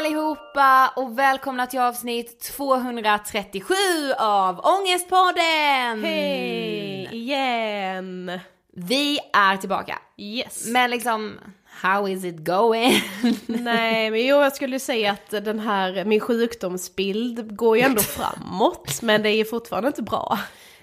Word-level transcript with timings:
allihopa 0.00 0.92
och 0.96 1.18
välkomna 1.18 1.66
till 1.66 1.80
avsnitt 1.80 2.40
237 2.40 3.74
av 4.18 4.60
Ångestpodden! 4.60 6.04
Hej 6.04 7.08
igen! 7.12 8.40
Vi 8.72 9.18
är 9.32 9.56
tillbaka. 9.56 9.98
Yes. 10.16 10.66
Men 10.66 10.90
liksom, 10.90 11.38
how 11.64 12.08
is 12.08 12.24
it 12.24 12.38
going? 12.38 13.02
Nej 13.46 14.10
men 14.10 14.26
jo 14.26 14.36
jag 14.36 14.52
skulle 14.52 14.80
säga 14.80 15.12
att 15.12 15.30
den 15.30 15.60
här, 15.60 16.04
min 16.04 16.20
sjukdomsbild 16.20 17.56
går 17.56 17.76
ju 17.76 17.82
ändå 17.82 18.02
framåt 18.02 19.02
men 19.02 19.22
det 19.22 19.28
är 19.28 19.36
ju 19.36 19.44
fortfarande 19.44 19.86
inte 19.86 20.02
bra. 20.02 20.38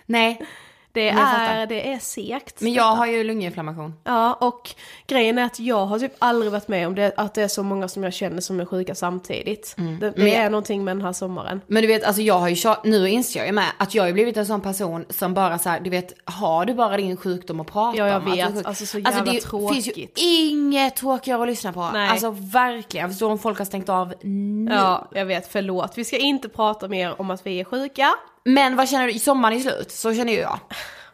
Nej, 0.05 0.47
Det 0.91 1.09
är, 1.09 1.65
det 1.67 1.91
är 1.93 1.99
segt. 1.99 2.61
men 2.61 2.73
jag 2.73 2.95
har 2.95 3.07
ju 3.07 3.23
lunginflammation. 3.23 3.93
Ja 4.03 4.33
och 4.33 4.69
grejen 5.07 5.37
är 5.37 5.43
att 5.45 5.59
jag 5.59 5.85
har 5.85 5.99
typ 5.99 6.13
aldrig 6.19 6.51
varit 6.51 6.67
med 6.67 6.87
om 6.87 6.95
det, 6.95 7.13
att 7.17 7.33
det 7.33 7.41
är 7.43 7.47
så 7.47 7.63
många 7.63 7.87
som 7.87 8.03
jag 8.03 8.13
känner 8.13 8.41
som 8.41 8.59
är 8.59 8.65
sjuka 8.65 8.95
samtidigt. 8.95 9.75
Det, 9.77 9.83
det 9.83 10.07
Mm. 10.07 10.13
Men 10.15 10.27
är 10.27 10.49
någonting 10.49 10.83
med 10.83 10.95
den 10.95 11.05
här 11.05 11.13
sommaren. 11.13 11.61
Men 11.67 11.81
du 11.81 11.87
vet, 11.87 12.03
alltså 12.03 12.21
jag 12.21 12.39
har 12.39 12.49
ju 12.49 12.55
nu 12.83 13.09
inser 13.09 13.39
jag 13.39 13.47
ju 13.47 13.53
med 13.53 13.65
att 13.77 13.95
jag 13.95 14.03
har 14.03 14.11
blivit 14.11 14.37
en 14.37 14.45
sån 14.45 14.61
person 14.61 15.05
som 15.09 15.33
bara 15.33 15.57
så 15.59 15.69
här, 15.69 15.79
du 15.79 15.89
vet, 15.89 16.13
har 16.25 16.65
du 16.65 16.73
bara 16.73 16.97
din 16.97 17.17
sjukdom 17.17 17.59
att 17.59 17.67
prata 17.71 17.97
Ja, 17.97 18.07
jag 18.07 18.17
om? 18.27 18.31
vet. 18.31 18.53
sjuk- 18.53 18.65
Alltså, 18.65 18.85
så 18.85 18.99
jävla 18.99 19.31
det 19.33 19.39
tråkigt. 19.41 19.83
finns 19.85 19.97
ju 19.97 20.07
inget 20.49 20.95
tråkigare 20.95 21.41
att 21.41 21.47
lyssna 21.47 21.73
på. 21.73 21.89
Nej. 21.93 22.09
Alltså 22.09 22.29
verkligen, 22.31 23.03
jag 23.03 23.11
förstår 23.11 23.29
om 23.31 23.39
folk 23.39 23.57
har 23.57 23.65
stängt 23.65 23.89
av 23.89 24.13
nu. 24.23 24.71
Ja, 24.73 25.07
jag 25.13 25.25
vet, 25.25 25.51
förlåt. 25.51 25.97
Vi 25.97 26.03
ska 26.03 26.17
inte 26.17 26.49
prata 26.49 26.87
mer 26.87 27.21
om 27.21 27.31
att 27.31 27.45
vi 27.45 27.59
är 27.59 27.63
sjuka. 27.63 28.13
Men 28.47 28.75
vad 28.75 28.89
känner 28.89 29.07
du, 29.07 29.19
sommaren 29.19 29.57
är 29.57 29.61
slut, 29.61 29.91
så 29.91 30.13
känner 30.13 30.33
ju 30.33 30.39
jag. 30.39 30.59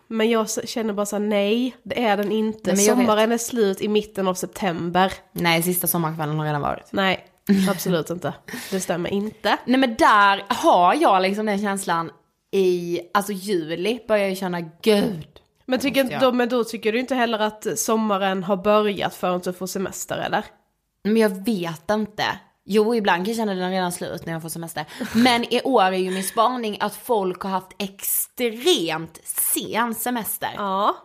Men 0.07 0.29
jag 0.29 0.47
känner 0.49 0.93
bara 0.93 1.05
så 1.05 1.15
här, 1.15 1.23
nej, 1.23 1.75
det 1.83 2.03
är 2.03 2.17
den 2.17 2.31
inte. 2.31 2.73
Nej, 2.73 2.85
jag 2.85 2.95
vet. 2.95 3.05
Sommaren 3.05 3.31
är 3.31 3.37
slut 3.37 3.81
i 3.81 3.87
mitten 3.87 4.27
av 4.27 4.33
september. 4.33 5.13
Nej, 5.31 5.63
sista 5.63 5.87
sommarkvällen 5.87 6.39
har 6.39 6.45
redan 6.45 6.61
varit. 6.61 6.87
Nej, 6.91 7.25
absolut 7.69 8.09
inte. 8.09 8.33
Det 8.71 8.79
stämmer 8.79 9.09
inte. 9.09 9.57
Nej 9.65 9.79
men 9.79 9.95
där 9.95 10.43
har 10.47 10.95
jag 10.95 11.21
liksom 11.21 11.45
den 11.45 11.59
känslan 11.59 12.11
i, 12.51 12.99
alltså 13.13 13.31
juli 13.31 13.99
börjar 14.07 14.27
jag 14.27 14.37
känna, 14.37 14.61
gud. 14.61 15.27
Men, 15.65 15.79
tycker, 15.79 16.19
då, 16.19 16.31
men 16.31 16.49
då 16.49 16.63
tycker 16.63 16.91
du 16.91 16.99
inte 16.99 17.15
heller 17.15 17.39
att 17.39 17.79
sommaren 17.79 18.43
har 18.43 18.57
börjat 18.57 19.15
förrän 19.15 19.39
du 19.39 19.53
får 19.53 19.67
semester 19.67 20.17
eller? 20.17 20.45
Men 21.03 21.17
jag 21.17 21.45
vet 21.45 21.89
inte. 21.91 22.25
Jo, 22.65 22.95
ibland 22.95 23.25
kan 23.25 23.31
jag 23.33 23.37
känna 23.37 23.53
den 23.53 23.71
redan 23.71 23.91
slut 23.91 24.25
när 24.25 24.33
jag 24.33 24.41
får 24.41 24.49
semester. 24.49 24.85
Men 25.15 25.53
i 25.53 25.61
år 25.63 25.83
är 25.83 25.91
ju 25.91 26.11
min 26.11 26.23
spaning 26.23 26.77
att 26.79 26.95
folk 26.95 27.41
har 27.41 27.49
haft 27.49 27.71
extremt 27.79 29.19
sen 29.23 29.95
semester. 29.95 30.49
Ja. 30.55 30.95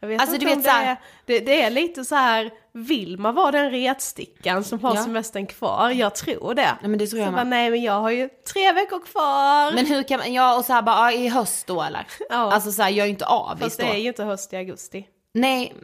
Jag 0.00 0.08
vet 0.08 0.20
Alltså, 0.20 0.34
inte 0.34 0.46
du 0.46 0.52
om 0.52 0.56
vet 0.58 0.64
det, 0.64 0.70
så 0.70 0.76
här- 0.76 0.90
är, 0.90 0.96
det, 1.26 1.40
det 1.40 1.62
är 1.62 1.70
lite 1.70 2.04
så 2.04 2.14
här, 2.14 2.50
vill 2.72 3.18
man 3.18 3.34
vara 3.34 3.50
den 3.50 3.70
retstickan 3.70 4.64
som 4.64 4.80
har 4.80 4.94
Ja. 4.96 5.02
semestern 5.04 5.46
kvar? 5.46 5.90
Jag 5.90 6.14
tror 6.14 6.54
det. 6.54 6.76
Ja, 6.82 6.88
men 6.88 6.98
det 6.98 7.06
tror 7.06 7.20
jag 7.20 7.28
så 7.28 7.32
bara, 7.32 7.44
nej 7.44 7.70
men 7.70 7.82
jag 7.82 8.00
har 8.00 8.10
ju 8.10 8.28
tre 8.52 8.72
veckor 8.72 9.00
kvar. 9.04 9.72
Men 9.72 9.86
hur 9.86 10.02
kan 10.02 10.18
man, 10.18 10.32
ja 10.32 10.58
och 10.58 10.64
så 10.64 10.72
här 10.72 10.82
bara, 10.82 11.12
i 11.12 11.28
höst 11.28 11.66
då 11.66 11.82
eller? 11.82 12.06
Ja. 12.30 12.36
Alltså 12.52 12.72
så 12.72 12.82
här, 12.82 12.90
jag 12.90 12.98
är 12.98 13.04
ju 13.06 13.10
inte 13.12 13.26
avis 13.26 13.62
Fast 13.64 13.78
då. 13.80 13.86
det 13.86 13.92
är 13.92 13.98
ju 13.98 14.08
inte 14.08 14.24
höst 14.24 14.52
i 14.52 14.56
augusti. 14.56 15.06
Nej, 15.34 15.74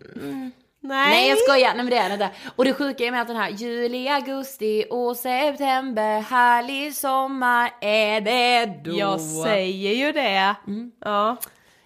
Nej. 0.84 1.10
nej 1.10 1.28
jag 1.28 1.38
skojar, 1.38 1.74
nej 1.74 1.84
men 1.84 1.90
det 1.90 1.96
är 1.96 2.08
det 2.08 2.14
inte. 2.14 2.30
Och 2.56 2.64
det 2.64 2.74
sjuka 2.74 3.04
är 3.04 3.10
med 3.10 3.20
att 3.20 3.28
den 3.28 3.36
här 3.36 3.50
juli, 3.50 4.08
augusti 4.08 4.84
och 4.90 5.16
september, 5.16 6.20
härlig 6.20 6.94
sommar 6.94 7.70
är 7.80 8.20
det 8.20 8.66
då. 8.84 8.98
Jag 8.98 9.20
säger 9.20 9.94
ju 9.94 10.12
det. 10.12 10.54
Mm. 10.66 10.92
Ja. 11.00 11.36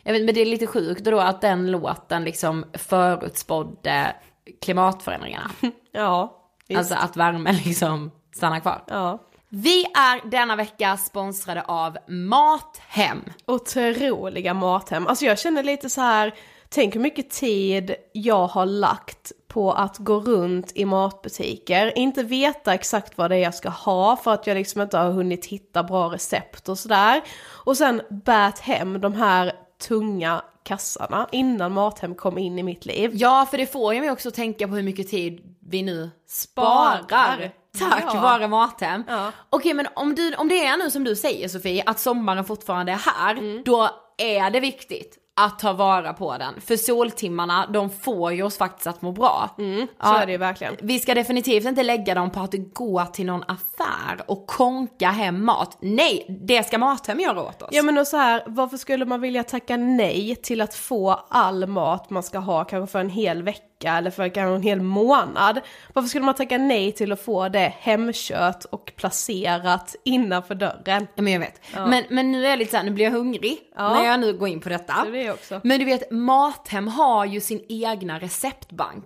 Jag 0.03 0.13
vet, 0.13 0.25
men 0.25 0.35
det 0.35 0.41
är 0.41 0.47
lite 0.47 0.67
sjukt 0.67 1.05
då 1.05 1.21
att 1.21 1.41
den 1.41 1.71
låten 1.71 2.25
liksom 2.25 2.65
förutspådde 2.73 4.17
klimatförändringarna. 4.63 5.51
Ja. 5.93 6.43
Visst. 6.69 6.79
Alltså 6.79 6.95
att 6.95 7.17
värmen 7.17 7.57
liksom 7.57 8.11
stannar 8.35 8.61
kvar. 8.61 8.85
Ja. 8.87 9.19
Vi 9.49 9.85
är 9.85 10.31
denna 10.31 10.57
vecka 10.57 10.97
sponsrade 10.97 11.63
av 11.63 11.99
Mathem. 12.09 13.25
Otroliga 13.47 14.55
mathem. 14.55 15.07
Alltså 15.07 15.25
jag 15.25 15.39
känner 15.39 15.63
lite 15.63 15.91
så 15.91 16.01
här, 16.01 16.35
tänk 16.69 16.95
hur 16.95 17.01
mycket 17.01 17.31
tid 17.31 17.95
jag 18.13 18.47
har 18.47 18.67
lagt 18.67 19.33
på 19.49 19.73
att 19.73 19.99
gå 19.99 20.21
runt 20.21 20.73
i 20.75 20.85
matbutiker, 20.85 21.99
inte 21.99 22.23
veta 22.23 22.75
exakt 22.75 23.19
vad 23.19 23.31
det 23.31 23.37
är 23.37 23.41
jag 23.43 23.55
ska 23.55 23.69
ha 23.69 24.17
för 24.17 24.31
att 24.35 24.47
jag 24.47 24.55
liksom 24.55 24.81
inte 24.81 24.99
har 24.99 25.11
hunnit 25.11 25.47
hitta 25.47 25.83
bra 25.83 26.09
recept 26.13 26.69
och 26.69 26.79
sådär. 26.79 27.23
Och 27.49 27.77
sen 27.77 28.03
bät 28.11 28.59
hem 28.59 29.01
de 29.01 29.13
här 29.15 29.53
tunga 29.89 30.43
kassarna 30.65 31.29
innan 31.33 31.73
Mathem 31.73 32.15
kom 32.15 32.39
in 32.39 32.59
i 32.59 32.63
mitt 32.63 32.87
liv. 32.87 33.11
Ja, 33.15 33.47
för 33.51 33.59
det 33.59 33.67
får 33.67 33.95
ju 33.95 34.01
mig 34.01 34.11
också 34.11 34.29
att 34.29 34.35
tänka 34.35 34.69
på 34.69 34.75
hur 34.75 34.83
mycket 34.83 35.11
tid 35.11 35.41
vi 35.69 35.83
nu 35.83 36.11
sparar. 36.29 37.03
Sparar. 37.03 37.53
Tack 37.79 38.05
Ja. 38.15 38.21
vare 38.21 38.49
Mathem. 38.49 39.05
Ja. 39.09 39.33
Okej, 39.51 39.75
men 39.75 39.87
om, 39.95 40.15
du, 40.15 40.35
om 40.35 40.49
det 40.49 40.65
är 40.67 40.77
nu 40.77 40.91
som 40.91 41.05
du 41.05 41.17
säger 41.17 41.49
Sofie, 41.49 41.83
att 41.87 41.99
sommaren 42.01 42.45
fortfarande 42.45 42.93
är 42.93 42.97
här, 42.97 43.33
Mm. 43.37 43.63
då 43.65 43.91
är 44.19 44.51
det 44.51 44.61
viktigt 44.61 45.17
att 45.41 45.59
ta 45.59 45.73
vara 45.73 46.13
på 46.13 46.39
den. 46.39 46.61
För 46.61 46.77
soltimmarna, 46.77 47.67
de 47.73 47.91
får 47.91 48.33
ju 48.33 48.43
oss 48.43 48.59
faktiskt 48.59 48.87
att 48.87 49.03
må 49.03 49.13
bra. 49.13 49.51
Så 49.57 49.63
Ja. 50.01 50.19
är 50.23 50.27
det 50.27 50.33
ju 50.33 50.39
verkligen. 50.39 50.77
Vi 50.83 50.99
ska 50.99 51.15
definitivt 51.15 51.65
inte 51.65 51.83
lägga 51.83 52.15
dem 52.15 52.31
på 52.31 52.41
att 52.41 52.55
gå 52.73 53.05
till 53.05 53.27
någon 53.27 53.43
affär 53.43 54.31
och 54.31 54.47
konka 54.47 55.09
hem 55.11 55.45
mat. 55.45 55.77
Nej, 55.81 56.41
det 56.47 56.67
ska 56.67 56.79
Mathem 56.79 57.21
göra 57.21 57.43
åt 57.43 57.63
oss. 57.63 57.69
Ja 57.73 57.83
men 57.83 57.99
och 57.99 58.07
så 58.07 58.17
här, 58.17 58.43
varför 58.47 58.77
skulle 58.77 59.05
man 59.05 59.21
vilja 59.21 59.43
tacka 59.43 59.77
nej 59.77 60.37
till 60.37 60.61
att 60.61 60.75
få 60.75 61.21
all 61.29 61.67
mat 61.67 62.11
man 62.11 62.23
ska 62.23 62.39
ha 62.39 62.65
kanske 62.65 62.93
för 62.93 62.99
en 62.99 63.11
hel 63.11 63.43
vecka 63.43 63.63
eller 63.85 64.11
för 64.11 64.29
kanske 64.29 64.55
en 64.57 64.63
hel 64.63 64.81
månad? 64.81 65.61
Varför 65.93 66.09
skulle 66.09 66.25
man 66.25 66.35
tacka 66.35 66.59
nej 66.59 66.93
till 66.93 67.13
att 67.13 67.21
få 67.23 67.49
det 67.49 67.73
hemkört 67.81 68.65
och 68.65 68.93
placerat 68.97 69.97
innanför 70.05 70.55
dörren? 70.55 71.07
Ja, 71.15 71.23
men 71.23 71.33
jag 71.33 71.41
vet. 71.41 71.61
Men, 71.75 72.05
men 72.11 72.33
nu 72.33 72.47
är 72.47 72.51
jag 72.51 72.59
lite 72.59 72.71
såhär, 72.71 72.85
nu 72.85 72.91
blir 72.91 73.05
jag 73.05 73.13
hungrig 73.13 73.59
Ja. 73.77 73.95
när 73.95 74.05
jag 74.05 74.21
nu 74.21 74.33
går 74.33 74.49
in 74.49 74.61
på 74.61 74.69
detta. 74.69 75.05
Det 75.05 75.11
blir 75.11 75.25
jag 75.25 75.35
också. 75.35 75.61
Men 75.65 75.79
du 75.79 75.85
vet, 75.85 76.11
Mathem 76.11 76.89
har 76.89 77.25
ju 77.25 77.41
sin 77.41 77.65
egna 77.69 78.19
receptbank. 78.19 79.05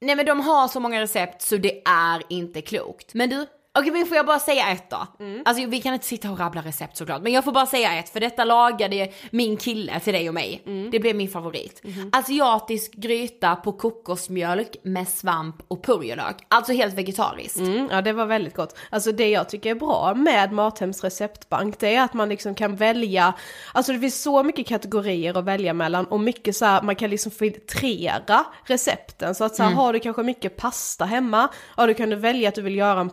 Nej 0.00 0.16
men 0.16 0.26
de 0.26 0.40
har 0.40 0.68
så 0.68 0.80
många 0.80 1.00
recept 1.00 1.42
så 1.42 1.56
det 1.56 1.82
är 1.88 2.22
inte 2.28 2.60
klokt. 2.60 3.14
Men 3.14 3.30
du, 3.30 3.46
okej 3.78 3.92
men 3.92 4.06
får 4.06 4.16
jag 4.16 4.26
bara 4.26 4.38
säga 4.38 4.68
ett 4.70 4.90
då? 4.90 5.06
Alltså 5.44 5.66
vi 5.66 5.80
kan 5.80 5.94
inte 5.94 6.06
sitta 6.06 6.30
och 6.30 6.38
rabbla 6.38 6.60
recept 6.60 6.96
såklart, 6.96 7.22
men 7.22 7.32
jag 7.32 7.44
får 7.44 7.52
bara 7.52 7.66
säga 7.66 7.98
ett 7.98 8.08
för 8.08 8.20
detta 8.20 8.44
lagade 8.44 9.12
min 9.30 9.56
kille 9.56 10.00
till 10.00 10.12
dig 10.12 10.28
och 10.28 10.34
mig. 10.34 10.62
Det 10.92 11.00
blev 11.00 11.16
min 11.16 11.28
favorit. 11.28 11.82
Asiatisk 12.12 12.92
gryta 12.94 13.56
på 13.56 13.72
kokosmjölk 13.72 14.76
med 14.82 15.08
svamp 15.08 15.56
och 15.68 15.84
purjolök. 15.84 16.36
Alltså 16.48 16.72
helt 16.72 16.94
vegetariskt. 16.94 17.58
Mm, 17.58 17.88
ja 17.90 18.02
det 18.02 18.12
var 18.12 18.26
väldigt 18.26 18.54
gott. 18.56 18.78
Alltså 18.90 19.12
det 19.12 19.28
jag 19.28 19.48
tycker 19.48 19.70
är 19.70 19.74
bra 19.74 20.14
med 20.16 20.52
Mathems 20.52 21.04
receptbank 21.04 21.78
det 21.78 21.94
är 21.94 22.02
att 22.02 22.14
man 22.14 22.28
liksom 22.28 22.54
kan 22.54 22.76
välja, 22.76 23.32
alltså 23.72 23.92
det 23.92 23.98
finns 23.98 24.22
så 24.22 24.42
mycket 24.42 24.66
kategorier 24.66 25.38
att 25.38 25.44
välja 25.44 25.74
mellan 25.74 26.04
och 26.04 26.20
mycket 26.20 26.56
så 26.56 26.64
här, 26.64 26.82
man 26.82 26.96
kan 26.96 27.10
liksom 27.10 27.32
filtrera 27.32 28.44
recepten. 28.64 29.34
Så 29.34 29.44
att 29.44 29.56
så 29.56 29.62
här, 29.62 29.70
har 29.70 29.92
du 29.92 30.00
kanske 30.00 30.22
mycket 30.22 30.56
pasta 30.56 31.04
hemma, 31.04 31.48
ja 31.76 31.86
då 31.86 31.94
kan 31.94 32.10
du 32.10 32.16
välja 32.16 32.48
att 32.48 32.54
du 32.54 32.62
vill 32.62 32.76
göra 32.76 33.00
en 33.00 33.10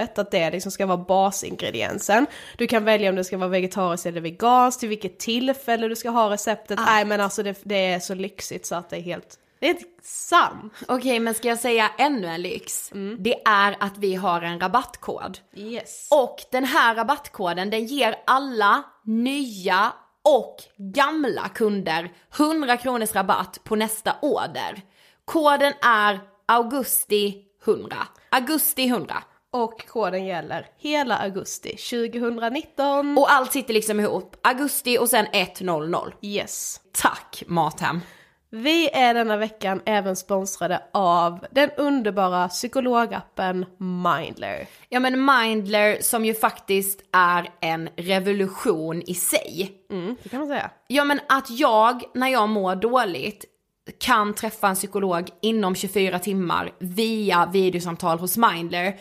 pastarätt, 0.00 0.18
att 0.18 0.30
det 0.30 0.50
liksom 0.50 0.72
ska 0.72 0.86
vara 0.86 0.98
basingrediensen. 0.98 2.26
Du 2.56 2.66
kan 2.66 2.84
välja 2.84 3.10
om 3.10 3.16
det 3.16 3.24
ska 3.24 3.38
vara 3.38 3.48
vegetariskt 3.48 4.06
eller 4.06 4.20
veganskt, 4.20 4.80
till 4.80 4.88
vilket 4.88 5.18
tillfälle 5.18 5.88
du 5.88 5.96
ska 5.96 6.10
ha 6.10 6.30
receptet. 6.30 6.78
Nej 6.86 7.04
men 7.04 7.20
alltså 7.20 7.42
det, 7.42 7.60
det 7.62 7.86
är 7.86 8.00
så 8.00 8.14
lyxigt 8.14 8.66
så 8.66 8.74
att 8.74 8.90
det 8.90 8.96
är 8.96 9.00
helt, 9.00 9.38
det 9.60 9.66
är 9.66 9.70
inte 9.70 9.84
sant. 10.02 10.72
Okej 10.88 11.20
men 11.20 11.34
ska 11.34 11.48
jag 11.48 11.58
säga 11.58 11.90
ännu 11.98 12.26
en 12.26 12.42
lyx? 12.42 12.90
Det 13.18 13.34
är 13.44 13.76
att 13.80 13.98
vi 13.98 14.14
har 14.14 14.42
en 14.42 14.60
rabattkod. 14.60 15.38
Yes. 15.56 16.08
Och 16.10 16.36
den 16.50 16.64
här 16.64 16.94
rabattkoden 16.94 17.70
den 17.70 17.86
ger 17.86 18.16
alla 18.26 18.82
nya 19.04 19.92
och 20.22 20.56
gamla 20.76 21.48
kunder 21.48 22.12
100 22.38 22.76
kronors 22.76 23.14
rabatt 23.14 23.58
på 23.64 23.76
nästa 23.76 24.16
order. 24.22 24.82
Koden 25.24 25.72
är 25.82 26.20
augusti 26.46 27.44
100. 27.64 27.96
Augusti 28.30 28.86
100. 28.86 29.22
Och 29.52 29.86
koden 29.86 30.26
gäller 30.26 30.66
hela 30.78 31.16
augusti 31.16 31.76
2019. 31.76 33.18
Och 33.18 33.32
allt 33.32 33.52
sitter 33.52 33.74
liksom 33.74 34.00
ihop. 34.00 34.36
Augusti 34.42 34.98
och 34.98 35.08
sen 35.08 35.26
100. 35.32 36.00
yes. 36.22 36.80
Tack 36.92 37.42
Mathem. 37.46 38.00
Vi 38.52 38.88
är 38.88 39.14
denna 39.14 39.36
veckan 39.36 39.82
även 39.84 40.16
sponsrade 40.16 40.82
av 40.92 41.46
den 41.50 41.70
underbara 41.76 42.48
psykologappen 42.48 43.66
Mindler. 43.78 44.68
Ja 44.88 45.00
men 45.00 45.24
Mindler 45.24 45.98
som 46.00 46.24
ju 46.24 46.34
faktiskt 46.34 47.00
är 47.12 47.48
en 47.60 47.88
revolution 47.96 49.02
i 49.06 49.14
sig. 49.14 49.72
Mm, 49.90 50.16
det 50.22 50.28
kan 50.28 50.38
man 50.38 50.48
säga. 50.48 50.70
Ja 50.86 51.04
men 51.04 51.20
att 51.28 51.50
jag, 51.50 52.02
när 52.14 52.28
jag 52.28 52.48
mår 52.48 52.76
dåligt, 52.76 53.44
kan 53.98 54.34
träffa 54.34 54.68
en 54.68 54.74
psykolog 54.74 55.28
inom 55.42 55.74
24 55.74 56.18
timmar 56.18 56.72
via 56.78 57.46
videosamtal 57.52 58.18
hos 58.18 58.36
Mindler. 58.36 58.96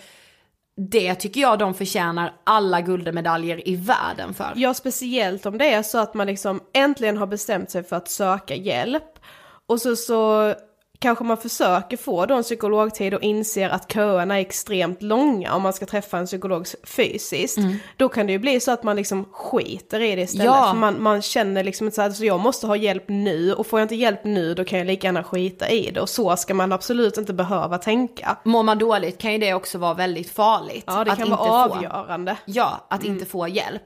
Det 0.81 1.15
tycker 1.15 1.41
jag 1.41 1.59
de 1.59 1.73
förtjänar 1.73 2.33
alla 2.43 2.81
guldmedaljer 2.81 3.69
i 3.69 3.75
världen 3.75 4.33
för. 4.33 4.53
Ja, 4.55 4.73
speciellt 4.73 5.45
om 5.45 5.57
det 5.57 5.73
är 5.73 5.83
så 5.83 5.97
att 5.97 6.13
man 6.13 6.27
liksom 6.27 6.59
äntligen 6.73 7.17
har 7.17 7.27
bestämt 7.27 7.71
sig 7.71 7.83
för 7.83 7.95
att 7.95 8.09
söka 8.09 8.55
hjälp. 8.55 9.19
Och 9.65 9.81
så, 9.81 9.95
så 9.95 10.53
kanske 11.01 11.23
man 11.23 11.37
försöker 11.37 11.97
få 11.97 12.25
då 12.25 12.35
en 12.35 12.43
psykologtid 12.43 13.13
och 13.13 13.21
inser 13.21 13.69
att 13.69 13.91
köerna 13.91 14.35
är 14.37 14.41
extremt 14.41 15.01
långa 15.01 15.53
om 15.53 15.61
man 15.61 15.73
ska 15.73 15.85
träffa 15.85 16.17
en 16.17 16.25
psykolog 16.25 16.65
fysiskt. 16.83 17.57
Då 17.97 18.09
kan 18.09 18.25
det 18.27 18.31
ju 18.33 18.39
bli 18.39 18.59
så 18.59 18.71
att 18.71 18.83
man 18.83 18.95
liksom 18.95 19.25
skiter 19.31 19.99
i 19.99 20.15
det 20.15 20.21
istället. 20.21 20.45
Ja. 20.45 20.69
För 20.71 20.77
man, 20.77 21.03
man 21.03 21.21
känner 21.21 21.63
liksom 21.63 21.87
inte 21.87 21.95
så 21.95 22.01
här, 22.01 22.11
så 22.11 22.25
jag 22.25 22.39
måste 22.39 22.67
ha 22.67 22.75
hjälp 22.75 23.03
nu 23.07 23.53
och 23.53 23.67
får 23.67 23.79
jag 23.79 23.85
inte 23.85 23.95
hjälp 23.95 24.23
nu 24.23 24.53
då 24.53 24.65
kan 24.65 24.79
jag 24.79 24.85
lika 24.87 25.07
gärna 25.07 25.23
skita 25.23 25.69
i 25.69 25.91
det. 25.91 26.01
Och 26.01 26.09
så 26.09 26.35
ska 26.35 26.53
man 26.53 26.71
absolut 26.71 27.17
inte 27.17 27.33
behöva 27.33 27.77
tänka. 27.77 28.37
Mår 28.43 28.63
man 28.63 28.77
dåligt 28.77 29.17
kan 29.17 29.31
ju 29.31 29.37
det 29.37 29.53
också 29.53 29.77
vara 29.77 29.93
väldigt 29.93 30.29
farligt. 30.31 30.83
Ja, 30.87 31.03
det 31.03 31.11
att 31.11 31.17
kan 31.17 31.29
vara 31.29 31.69
få- 31.69 31.75
avgörande. 31.75 32.37
Ja, 32.45 32.85
att 32.89 33.03
inte 33.03 33.25
få 33.25 33.47
hjälp. 33.47 33.83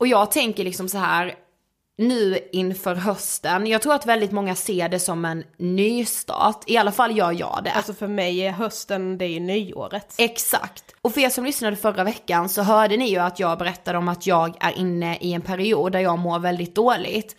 Och 0.00 0.06
jag 0.06 0.30
tänker 0.30 0.64
liksom 0.64 0.88
så 0.88 0.98
här, 0.98 1.34
nu 1.98 2.38
inför 2.52 2.94
hösten, 2.94 3.66
jag 3.66 3.82
tror 3.82 3.94
att 3.94 4.06
väldigt 4.06 4.32
många 4.32 4.54
ser 4.54 4.88
det 4.88 5.00
som 5.00 5.24
en 5.24 5.44
nystart, 5.56 6.64
i 6.66 6.76
alla 6.76 6.92
fall 6.92 7.16
gör 7.18 7.32
jag 7.32 7.60
det. 7.64 7.72
Alltså 7.72 7.94
för 7.94 8.06
mig 8.06 8.40
är 8.40 8.50
hösten, 8.50 9.18
det 9.18 9.24
är 9.24 9.28
ju 9.28 9.40
nyåret. 9.40 10.14
Exakt. 10.18 10.84
Och 11.02 11.14
för 11.14 11.20
er 11.20 11.30
som 11.30 11.44
lyssnade 11.44 11.76
förra 11.76 12.04
veckan 12.04 12.48
så 12.48 12.62
hörde 12.62 12.96
ni 12.96 13.08
ju 13.10 13.18
att 13.18 13.38
jag 13.38 13.58
berättade 13.58 13.98
om 13.98 14.08
att 14.08 14.26
jag 14.26 14.56
är 14.60 14.78
inne 14.78 15.16
i 15.16 15.32
en 15.32 15.42
period 15.42 15.92
där 15.92 16.00
jag 16.00 16.18
mår 16.18 16.38
väldigt 16.38 16.74
dåligt. 16.74 17.36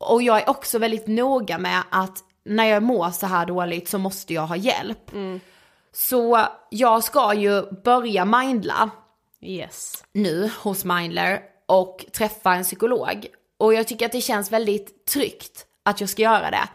Och 0.00 0.22
jag 0.22 0.42
är 0.42 0.50
också 0.50 0.78
väldigt 0.78 1.06
noga 1.06 1.58
med 1.58 1.82
att 1.90 2.18
när 2.44 2.64
jag 2.64 2.82
mår 2.82 3.10
så 3.10 3.26
här 3.26 3.46
dåligt 3.46 3.88
så 3.88 3.98
måste 3.98 4.34
jag 4.34 4.46
ha 4.46 4.56
hjälp. 4.56 5.10
Så 5.92 6.46
jag 6.70 7.04
ska 7.04 7.34
ju 7.34 7.62
börja 7.84 8.24
mindla 8.24 8.90
Yes. 9.42 10.04
nu 10.12 10.50
hos 10.62 10.84
Mindler 10.84 11.40
och 11.66 12.04
träffa 12.12 12.54
en 12.54 12.64
psykolog. 12.64 13.26
Och 13.64 13.74
jag 13.74 13.88
tycker 13.88 14.06
att 14.06 14.12
det 14.12 14.20
känns 14.20 14.52
väldigt 14.52 15.06
tryggt 15.06 15.66
att 15.82 16.00
jag 16.00 16.10
ska 16.10 16.22
göra 16.22 16.50
det. 16.50 16.68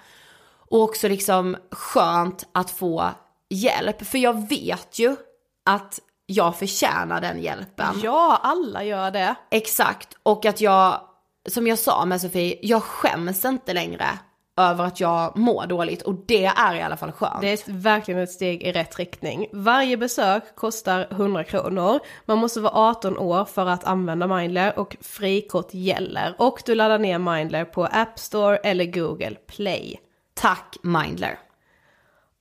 Och 0.69 0.81
också 0.81 1.07
liksom 1.07 1.57
skönt 1.71 2.47
att 2.51 2.71
få 2.71 3.09
hjälp. 3.49 4.07
För 4.07 4.17
jag 4.17 4.49
vet 4.49 4.99
ju 4.99 5.15
att 5.65 5.99
jag 6.25 6.55
förtjänar 6.55 7.21
den 7.21 7.41
hjälpen. 7.41 7.99
Ja, 8.03 8.39
alla 8.43 8.83
gör 8.83 9.11
det. 9.11 9.35
Exakt. 9.51 10.17
Och 10.23 10.45
att 10.45 10.61
jag, 10.61 11.01
som 11.49 11.67
jag 11.67 11.79
sa 11.79 12.05
med 12.05 12.21
Sofie, 12.21 12.59
jag 12.61 12.83
skäms 12.83 13.45
inte 13.45 13.73
längre 13.73 14.19
över 14.59 14.85
att 14.85 14.99
jag 14.99 15.37
mår 15.37 15.65
dåligt. 15.65 16.01
Och 16.01 16.15
det 16.25 16.45
är 16.45 16.75
i 16.75 16.81
alla 16.81 16.97
fall 16.97 17.11
skönt. 17.11 17.41
Det 17.41 17.51
är 17.51 17.71
verkligen 17.71 18.19
ett 18.19 18.31
steg 18.31 18.63
i 18.63 18.71
rätt 18.71 18.99
riktning. 18.99 19.47
Varje 19.53 19.97
besök 19.97 20.55
kostar 20.55 21.07
100 21.11 21.43
kronor. 21.43 21.99
Man 22.25 22.37
måste 22.37 22.59
vara 22.59 22.73
18 22.73 23.17
år 23.17 23.45
för 23.45 23.65
att 23.65 23.83
använda 23.83 24.27
Mindler 24.27 24.79
och 24.79 24.97
frikort 25.01 25.73
gäller. 25.73 26.35
Och 26.37 26.61
du 26.65 26.75
laddar 26.75 26.99
ner 26.99 27.19
Mindler 27.19 27.65
på 27.65 27.85
App 27.85 28.19
Store 28.19 28.57
eller 28.57 28.85
Google 28.85 29.35
Play. 29.47 29.99
Tack 30.33 30.77
Mindler. 30.83 31.39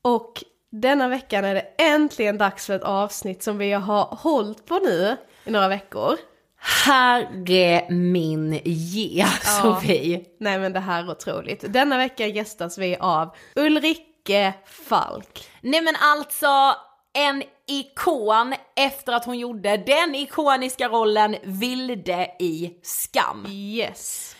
Och 0.03 0.45
denna 0.71 1.09
veckan 1.09 1.45
är 1.45 1.55
det 1.55 1.67
äntligen 1.79 2.39
dags 2.39 2.67
för 2.67 2.75
ett 2.75 2.83
avsnitt 2.83 3.43
som 3.43 3.59
vi 3.59 3.73
har 3.73 4.05
hållit 4.05 4.67
på 4.67 4.79
nu 4.79 5.17
i 5.45 5.51
några 5.51 5.69
veckor. 5.69 6.17
Herre 6.61 7.87
min 7.91 8.61
ge, 8.65 9.27
Sofie. 9.43 10.21
Nej 10.41 10.59
men 10.59 10.73
det 10.73 10.81
här 10.81 11.05
är 11.05 11.11
otroligt. 11.11 11.73
Denna 11.73 11.97
vecka 11.97 12.27
gästas 12.27 12.79
vi 12.79 12.97
av 12.97 13.37
Ulrike 13.57 14.55
Falk. 14.67 15.51
Nej 15.61 15.81
men 15.83 15.95
alltså 16.01 16.75
en 17.13 17.43
ikon 17.67 18.55
efter 18.77 19.13
att 19.13 19.25
hon 19.25 19.39
gjorde 19.39 19.77
den 19.77 20.15
ikoniska 20.15 20.89
rollen 20.89 21.37
Vilde 21.43 22.31
i 22.39 22.71
Skam. 22.83 23.47
Yes. 23.49 24.37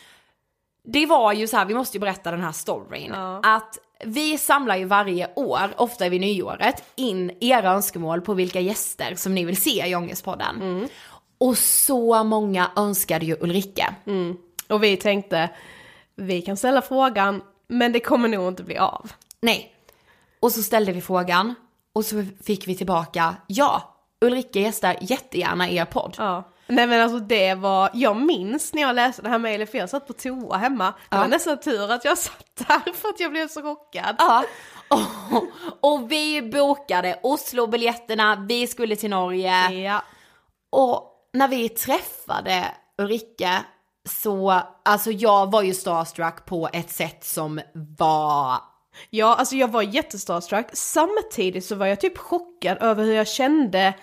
Det 0.85 1.07
var 1.07 1.33
ju 1.33 1.47
så 1.47 1.57
här, 1.57 1.65
vi 1.65 1.75
måste 1.75 1.97
ju 1.97 2.01
berätta 2.01 2.31
den 2.31 2.41
här 2.41 2.53
storyn. 2.53 3.15
Att 3.43 3.79
vi 4.05 4.39
samlar 4.39 4.77
ju 4.77 4.85
varje 4.85 5.31
år, 5.37 5.71
ofta 5.77 6.09
vid 6.09 6.21
nyåret, 6.21 6.85
in 6.97 7.31
era 7.41 7.73
önskemål 7.73 8.21
på 8.21 8.35
vilka 8.35 8.61
gäster 8.61 9.15
som 9.15 9.35
ni 9.35 9.45
vill 9.45 9.63
se 9.63 9.89
i 9.89 9.95
Ångestpodden. 9.95 10.89
Och 11.39 11.59
så 11.59 12.25
många 12.25 12.71
önskade 12.77 13.27
ju 13.27 13.37
Ulrike. 13.41 13.95
Och 14.69 14.85
vi 14.85 14.97
tänkte, 14.97 15.51
vi 16.17 16.43
kan 16.43 16.57
ställa 16.57 16.83
frågan, 16.83 17.43
men 17.69 17.93
det 17.93 18.01
kommer 18.01 18.29
nog 18.29 18.49
inte 18.49 18.63
bli 18.63 18.79
av. 18.79 19.13
Nej. 19.41 19.75
Och 20.41 20.53
så 20.53 20.63
ställde 20.63 20.93
vi 20.93 21.01
frågan 21.01 21.55
och 21.93 22.05
så 22.05 22.25
fick 22.45 22.69
vi 22.69 22.75
tillbaka, 22.75 23.37
ja, 23.47 23.95
Ulrika 24.21 24.59
gästar 24.59 24.97
jättegärna 25.01 25.69
er 25.69 25.85
podd. 25.85 26.15
Ja. 26.19 26.53
Nej 26.67 26.87
men 26.87 27.01
alltså 27.01 27.19
det 27.19 27.55
var, 27.55 27.91
jag 27.95 28.17
minns 28.17 28.73
när 28.73 28.83
jag 28.83 28.95
läste 28.95 29.23
det 29.23 29.29
här 29.29 29.39
mejlet 29.39 29.71
för 29.71 29.79
jag 29.79 29.91
satt 29.91 30.07
på 30.07 30.13
toa 30.13 30.57
hemma. 30.57 30.95
Det 31.11 31.17
var 31.17 31.29
nästan 31.29 31.61
tur 31.61 31.93
att 31.93 32.05
jag 32.05 32.19
satt 32.29 32.47
där 32.55 32.93
för 32.93 33.09
att 33.09 33.21
jag 33.21 33.31
blev 33.31 33.49
så 33.49 33.63
chockad. 33.63 34.17
Ja. 34.19 34.45
Och, 34.89 35.45
och 35.93 36.13
vi 36.13 36.43
bokade 36.43 37.21
Oslo-biljetterna, 37.23 38.47
vi 38.49 38.67
skulle 38.67 38.97
till 38.97 39.11
Norge. 39.11 39.71
Ja. 39.71 40.03
Och 40.71 41.18
när 41.33 41.49
vi 41.49 41.69
träffade 41.69 42.65
Ulrika 42.99 43.65
så, 44.09 44.61
alltså 44.85 45.11
jag 45.11 45.51
var 45.51 45.63
ju 45.63 45.75
starstruck 45.75 46.47
på 46.47 46.69
ett 46.73 46.91
sätt 46.91 47.25
som 47.25 47.61
var 47.99 48.59
Ja, 49.11 49.35
alltså 49.35 49.57
jag 49.57 49.69
var 49.69 49.83
jättestarstruck. 49.83 50.67
Samtidigt 50.73 51.65
så 51.65 51.75
var 51.75 51.87
jag 51.87 52.01
typ 52.01 52.19
chockad 52.19 52.79
över 52.81 53.05
hur 53.05 53.15
jag 53.15 53.29
kände 53.29 53.95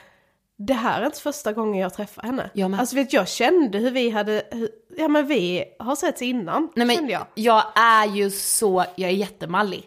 det 0.58 0.74
här 0.74 1.02
är 1.02 1.06
inte 1.06 1.22
första 1.22 1.54
gången 1.54 1.82
jag 1.82 1.94
träffar 1.94 2.24
henne. 2.24 2.50
Jag 2.54 2.72
med. 2.72 2.80
Alltså 2.80 2.96
vet 2.96 3.14
jag 3.14 3.28
kände 3.28 3.78
hur 3.78 3.92
vi 3.92 4.10
hade, 4.10 4.44
hur, 4.52 4.70
ja 4.98 5.08
men 5.08 5.28
vi 5.28 5.64
har 5.80 5.96
setts 5.96 6.22
innan, 6.22 6.70
Nej 6.76 6.88
men 6.88 6.96
kände 6.96 7.12
jag. 7.12 7.26
jag 7.36 7.64
är 7.76 8.06
ju 8.06 8.32
så, 8.32 8.86
jag 8.96 9.10
är 9.10 9.16
jättemallig. 9.16 9.84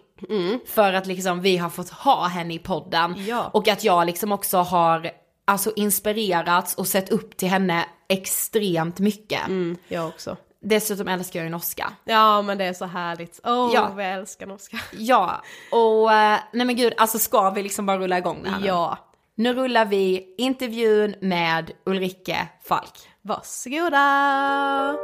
För 0.66 0.92
att 0.92 1.06
liksom 1.06 1.40
vi 1.40 1.56
har 1.56 1.70
fått 1.70 1.90
ha 1.90 2.26
henne 2.26 2.54
i 2.54 2.58
podden. 2.58 3.14
Ja. 3.26 3.50
Och 3.52 3.68
att 3.68 3.84
jag 3.84 4.06
liksom 4.06 4.32
också 4.32 4.58
har 4.58 5.10
alltså 5.48 5.72
inspirerats 5.76 6.74
och 6.74 6.86
sett 6.86 7.10
upp 7.10 7.36
till 7.36 7.48
henne 7.48 7.84
extremt 8.08 8.98
mycket. 8.98 9.46
Mm, 9.46 9.76
jag 9.88 10.08
också. 10.08 10.36
Dessutom 10.60 11.08
älskar 11.08 11.38
jag 11.40 11.44
ju 11.44 11.50
norska. 11.50 11.92
Ja 12.04 12.42
men 12.42 12.58
det 12.58 12.64
är 12.64 12.72
så 12.72 12.84
härligt. 12.84 13.40
Åh, 13.44 13.70
Ja. 13.74 13.90
vad 13.94 14.04
jag 14.04 14.12
älskar 14.12 14.46
norska. 14.46 14.78
Ja, 14.98 15.42
och 15.72 16.12
eh, 16.12 16.38
nej 16.52 16.66
men 16.66 16.76
gud, 16.76 16.92
alltså 16.96 17.18
ska 17.18 17.50
vi 17.50 17.62
liksom 17.62 17.86
bara 17.86 17.98
rulla 17.98 18.18
igång 18.18 18.42
det 18.42 18.50
här 18.50 18.60
nu? 18.60 18.66
Ja, 18.66 18.98
Nu 19.34 19.54
rullar 19.54 19.84
vi 19.84 20.34
intervjun 20.38 21.14
med 21.20 21.70
Ulrike 21.86 22.48
Falk. 22.68 22.92
varsågoda! 23.22 24.96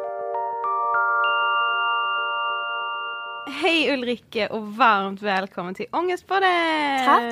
Hej 3.62 3.92
Ulrike 3.94 4.46
och 4.48 4.66
varmt 4.76 5.22
välkommen 5.22 5.74
till 5.74 5.86
Ångestpodden! 5.92 7.04
Tack! 7.04 7.22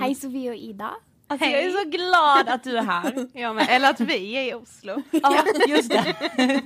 Hej 0.00 0.14
Sofie 0.14 0.50
och 0.50 0.56
Ida. 0.56 0.90
Alltså 1.30 1.46
jag 1.48 1.62
är 1.62 1.70
så 1.70 1.88
glad 1.90 2.48
att 2.48 2.64
du 2.64 2.78
är 2.78 2.82
här. 2.82 3.26
Ja, 3.32 3.52
men, 3.52 3.68
eller 3.68 3.90
att 3.90 4.00
vi 4.00 4.36
är 4.36 4.42
i 4.50 4.54
Oslo. 4.54 5.02
Ja, 5.22 5.44
just 5.68 5.90
det. 5.90 6.14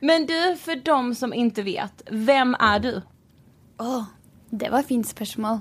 Men 0.00 0.26
du, 0.26 0.56
för 0.56 0.76
de 0.76 1.14
som 1.14 1.34
inte 1.34 1.62
vet, 1.62 2.02
vem 2.10 2.54
är 2.58 2.78
du? 2.78 3.02
Åh, 3.78 4.04
det 4.50 4.68
var 4.70 4.82
fint 4.82 5.08
spørsmål. 5.08 5.58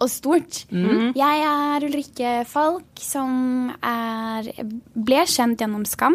Og 0.00 0.10
stort. 0.10 0.60
Jeg 0.70 1.40
er 1.44 1.84
Ulrikke 1.84 2.44
Falk, 2.46 2.86
som 3.02 3.72
er, 3.82 4.46
ble 4.94 5.24
kjent 5.26 5.60
gjennom 5.60 5.82
Skam. 5.84 6.14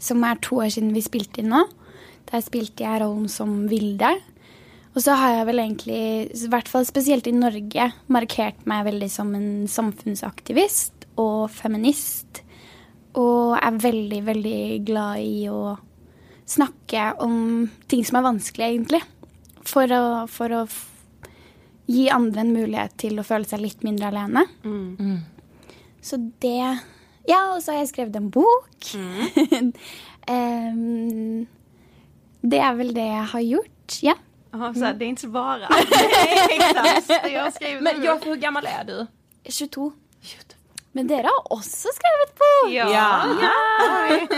Som 0.00 0.24
er 0.24 0.40
to 0.42 0.62
år 0.64 0.72
siden 0.72 0.94
vi 0.96 1.02
spilte 1.04 1.42
inn 1.42 1.52
nå. 1.52 1.60
Der 2.32 2.42
spilte 2.42 2.82
jeg 2.86 3.02
rollen 3.04 3.28
som 3.30 3.66
Vilde. 3.70 4.14
Og 4.96 5.04
så 5.04 5.12
har 5.20 5.34
jeg 5.34 5.46
vel 5.50 5.60
egentlig, 5.60 6.02
i 6.32 6.48
hvert 6.48 6.68
fall 6.72 6.86
spesielt 6.88 7.26
i 7.28 7.34
Norge, 7.36 7.90
markert 8.08 8.62
meg 8.68 8.86
veldig 8.86 9.10
som 9.12 9.34
en 9.36 9.66
samfunnsaktivist 9.68 11.04
og 11.20 11.50
feminist. 11.52 12.40
Og 13.20 13.58
er 13.60 13.76
veldig, 13.82 14.22
veldig 14.24 14.62
glad 14.88 15.20
i 15.20 15.44
å 15.52 15.76
snakke 16.48 17.10
om 17.24 17.66
ting 17.92 18.06
som 18.08 18.20
er 18.20 18.26
vanskelig, 18.30 18.70
egentlig. 18.72 19.02
For 19.66 19.92
å, 19.92 20.04
for 20.32 20.54
å 20.54 20.64
gi 21.90 22.08
andre 22.12 22.46
en 22.46 22.54
mulighet 22.56 22.96
til 23.04 23.20
å 23.20 23.26
føle 23.26 23.48
seg 23.48 23.62
litt 23.66 23.84
mindre 23.86 24.08
alene. 24.12 24.46
Så 26.00 26.18
det 26.40 26.60
Ja, 27.26 27.40
og 27.56 27.60
så 27.60 27.74
har 27.74 27.82
jeg 27.82 27.90
skrevet 27.90 28.16
en 28.16 28.30
bok. 28.30 28.92
Em, 30.26 31.46
det 32.42 32.58
er 32.62 32.72
vel 32.78 32.92
det 32.94 33.04
jeg 33.06 33.26
har 33.32 33.44
gjort. 33.44 33.98
Ja. 34.02 34.14
Ja, 34.60 34.74
så 34.74 34.84
här, 34.84 34.94
det 34.94 35.04
är 35.04 35.08
inte 35.08 35.28
bara. 35.28 35.66
Exakt, 36.50 37.30
jag 37.32 37.52
skrivit 37.54 37.82
Men 37.82 37.96
en 37.96 38.02
jag, 38.02 38.24
hur 38.24 38.36
gammal 38.36 38.66
är 38.66 38.84
du? 38.84 39.06
22. 39.44 39.92
Men 40.92 41.06
dere 41.06 41.26
har 41.28 41.52
også 41.52 41.88
skrevet 41.92 42.38
bok! 42.38 42.72
Ja. 42.72 43.22
Oj. 44.10 44.28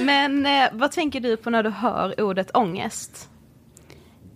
Men 0.04 0.46
eh, 0.46 0.68
vad 0.72 0.92
tänker 0.92 1.20
du 1.20 1.36
på 1.36 1.50
när 1.50 1.62
du 1.62 1.70
hör 1.70 2.20
ordet 2.20 2.56
ångest? 2.56 3.28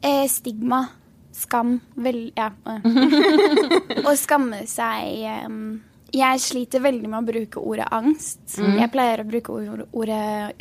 Eh, 0.02 0.28
stigma. 0.28 0.86
Skam. 1.32 1.80
Vel, 1.94 2.32
ja. 2.36 2.50
eh. 2.66 4.06
Å 4.10 4.16
skamme 4.16 4.66
seg 4.68 5.24
em, 5.24 5.56
Jeg 6.12 6.40
sliter 6.40 6.84
veldig 6.84 7.08
med 7.08 7.22
å 7.22 7.26
bruke 7.32 7.58
ordet 7.64 7.88
angst. 7.90 8.58
Pleier 8.92 9.24
å 9.24 9.26
bruke 9.26 9.52
ord, 9.56 9.86
ordet 9.90 10.60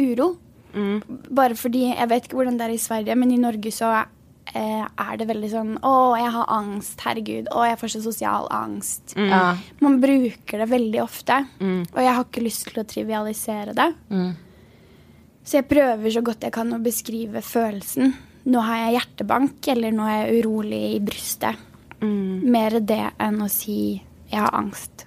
uro. 0.73 1.19
Bare 1.29 1.55
fordi 1.55 1.85
Jeg 1.95 2.09
vet 2.09 2.25
ikke 2.27 2.35
hvordan 2.39 2.57
det 2.59 2.65
er 2.67 2.73
i 2.75 2.81
Sverige, 2.81 3.15
men 3.15 3.31
i 3.31 3.37
Norge 3.37 3.71
så 3.71 3.91
eh, 4.53 4.83
er 4.85 5.17
det 5.17 5.27
veldig 5.29 5.49
sånn 5.51 5.73
Å, 5.83 5.93
jeg 6.19 6.31
har 6.35 6.49
angst. 6.49 6.99
Herregud. 7.05 7.47
Å, 7.51 7.65
jeg 7.69 7.79
får 7.79 7.93
så 7.95 8.01
sosial 8.07 8.47
angst. 8.51 9.13
Ja. 9.17 9.55
Man 9.79 9.99
bruker 10.03 10.63
det 10.63 10.69
veldig 10.71 11.01
ofte, 11.03 11.45
og 11.61 12.01
jeg 12.01 12.13
har 12.17 12.23
ikke 12.25 12.43
lyst 12.45 12.67
til 12.71 12.81
å 12.83 12.87
trivialisere 12.87 13.73
det. 13.77 13.89
Så 15.43 15.57
jeg 15.59 15.67
prøver 15.67 16.09
så 16.15 16.21
godt 16.23 16.43
jeg 16.47 16.53
kan 16.55 16.71
å 16.73 16.79
beskrive 16.79 17.41
følelsen. 17.43 18.13
Nå 18.45 18.59
har 18.63 18.77
jeg 18.85 18.97
hjertebank, 18.97 19.67
eller 19.71 19.91
nå 19.95 20.03
er 20.07 20.17
jeg 20.25 20.43
urolig 20.43 20.81
i 20.95 20.99
brystet. 21.03 21.55
Mer 22.03 22.79
det 22.83 23.01
enn 23.23 23.41
å 23.43 23.47
si 23.51 24.01
jeg 24.29 24.39
har 24.39 24.51
angst. 24.55 25.05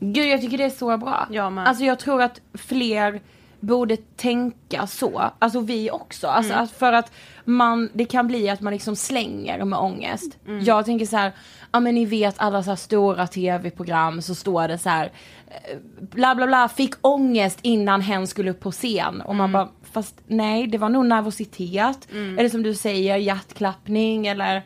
Gud 0.00 0.26
jag 0.26 0.40
tycker 0.40 0.58
det 0.58 0.64
är 0.64 0.70
så 0.70 0.98
bra. 0.98 1.26
Jag 1.30 1.52
med. 1.52 1.68
Alltså 1.68 1.84
jag 1.84 1.98
tror 1.98 2.22
att 2.22 2.40
fler 2.54 3.20
borde 3.64 3.96
tänka 3.96 4.86
så. 4.86 5.30
Alltså 5.38 5.60
vi 5.60 5.90
också. 5.90 6.26
Alltså 6.26 6.52
Mm. 6.52 6.64
att 6.64 6.70
för 6.70 6.92
att 6.92 7.12
man, 7.44 7.90
det 7.92 8.04
kan 8.04 8.26
bli 8.26 8.48
att 8.50 8.60
man 8.60 8.72
liksom 8.72 8.96
slänger 8.96 9.64
med 9.64 9.78
ångest. 9.78 10.38
Mm. 10.46 10.64
Jag 10.64 10.84
tänker 10.84 11.06
så 11.06 11.16
här, 11.16 11.32
ja 11.72 11.80
men 11.80 11.94
ni 11.94 12.04
vet 12.04 12.34
alla 12.38 12.62
så 12.62 12.70
här 12.70 12.76
stora 12.76 13.26
tv-program 13.26 14.22
så 14.22 14.34
står 14.34 14.68
det 14.68 14.78
så 14.78 14.88
här 14.88 15.12
eh, 15.48 15.78
bla 16.00 16.34
bla 16.34 16.46
bla 16.46 16.68
fick 16.68 16.94
ångest 17.00 17.58
innan 17.62 18.00
hen 18.00 18.26
skulle 18.26 18.50
upp 18.50 18.60
på 18.60 18.72
scen 18.72 19.20
och 19.20 19.34
Mm. 19.34 19.36
man 19.36 19.52
bara 19.52 19.68
fast 19.92 20.14
nej 20.26 20.66
det 20.66 20.78
var 20.78 20.88
nog 20.88 21.06
nervositet. 21.06 22.08
Eller 22.12 22.48
som 22.48 22.62
du 22.62 22.74
säger 22.74 23.16
hjärtklappning 23.16 24.26
eller 24.26 24.62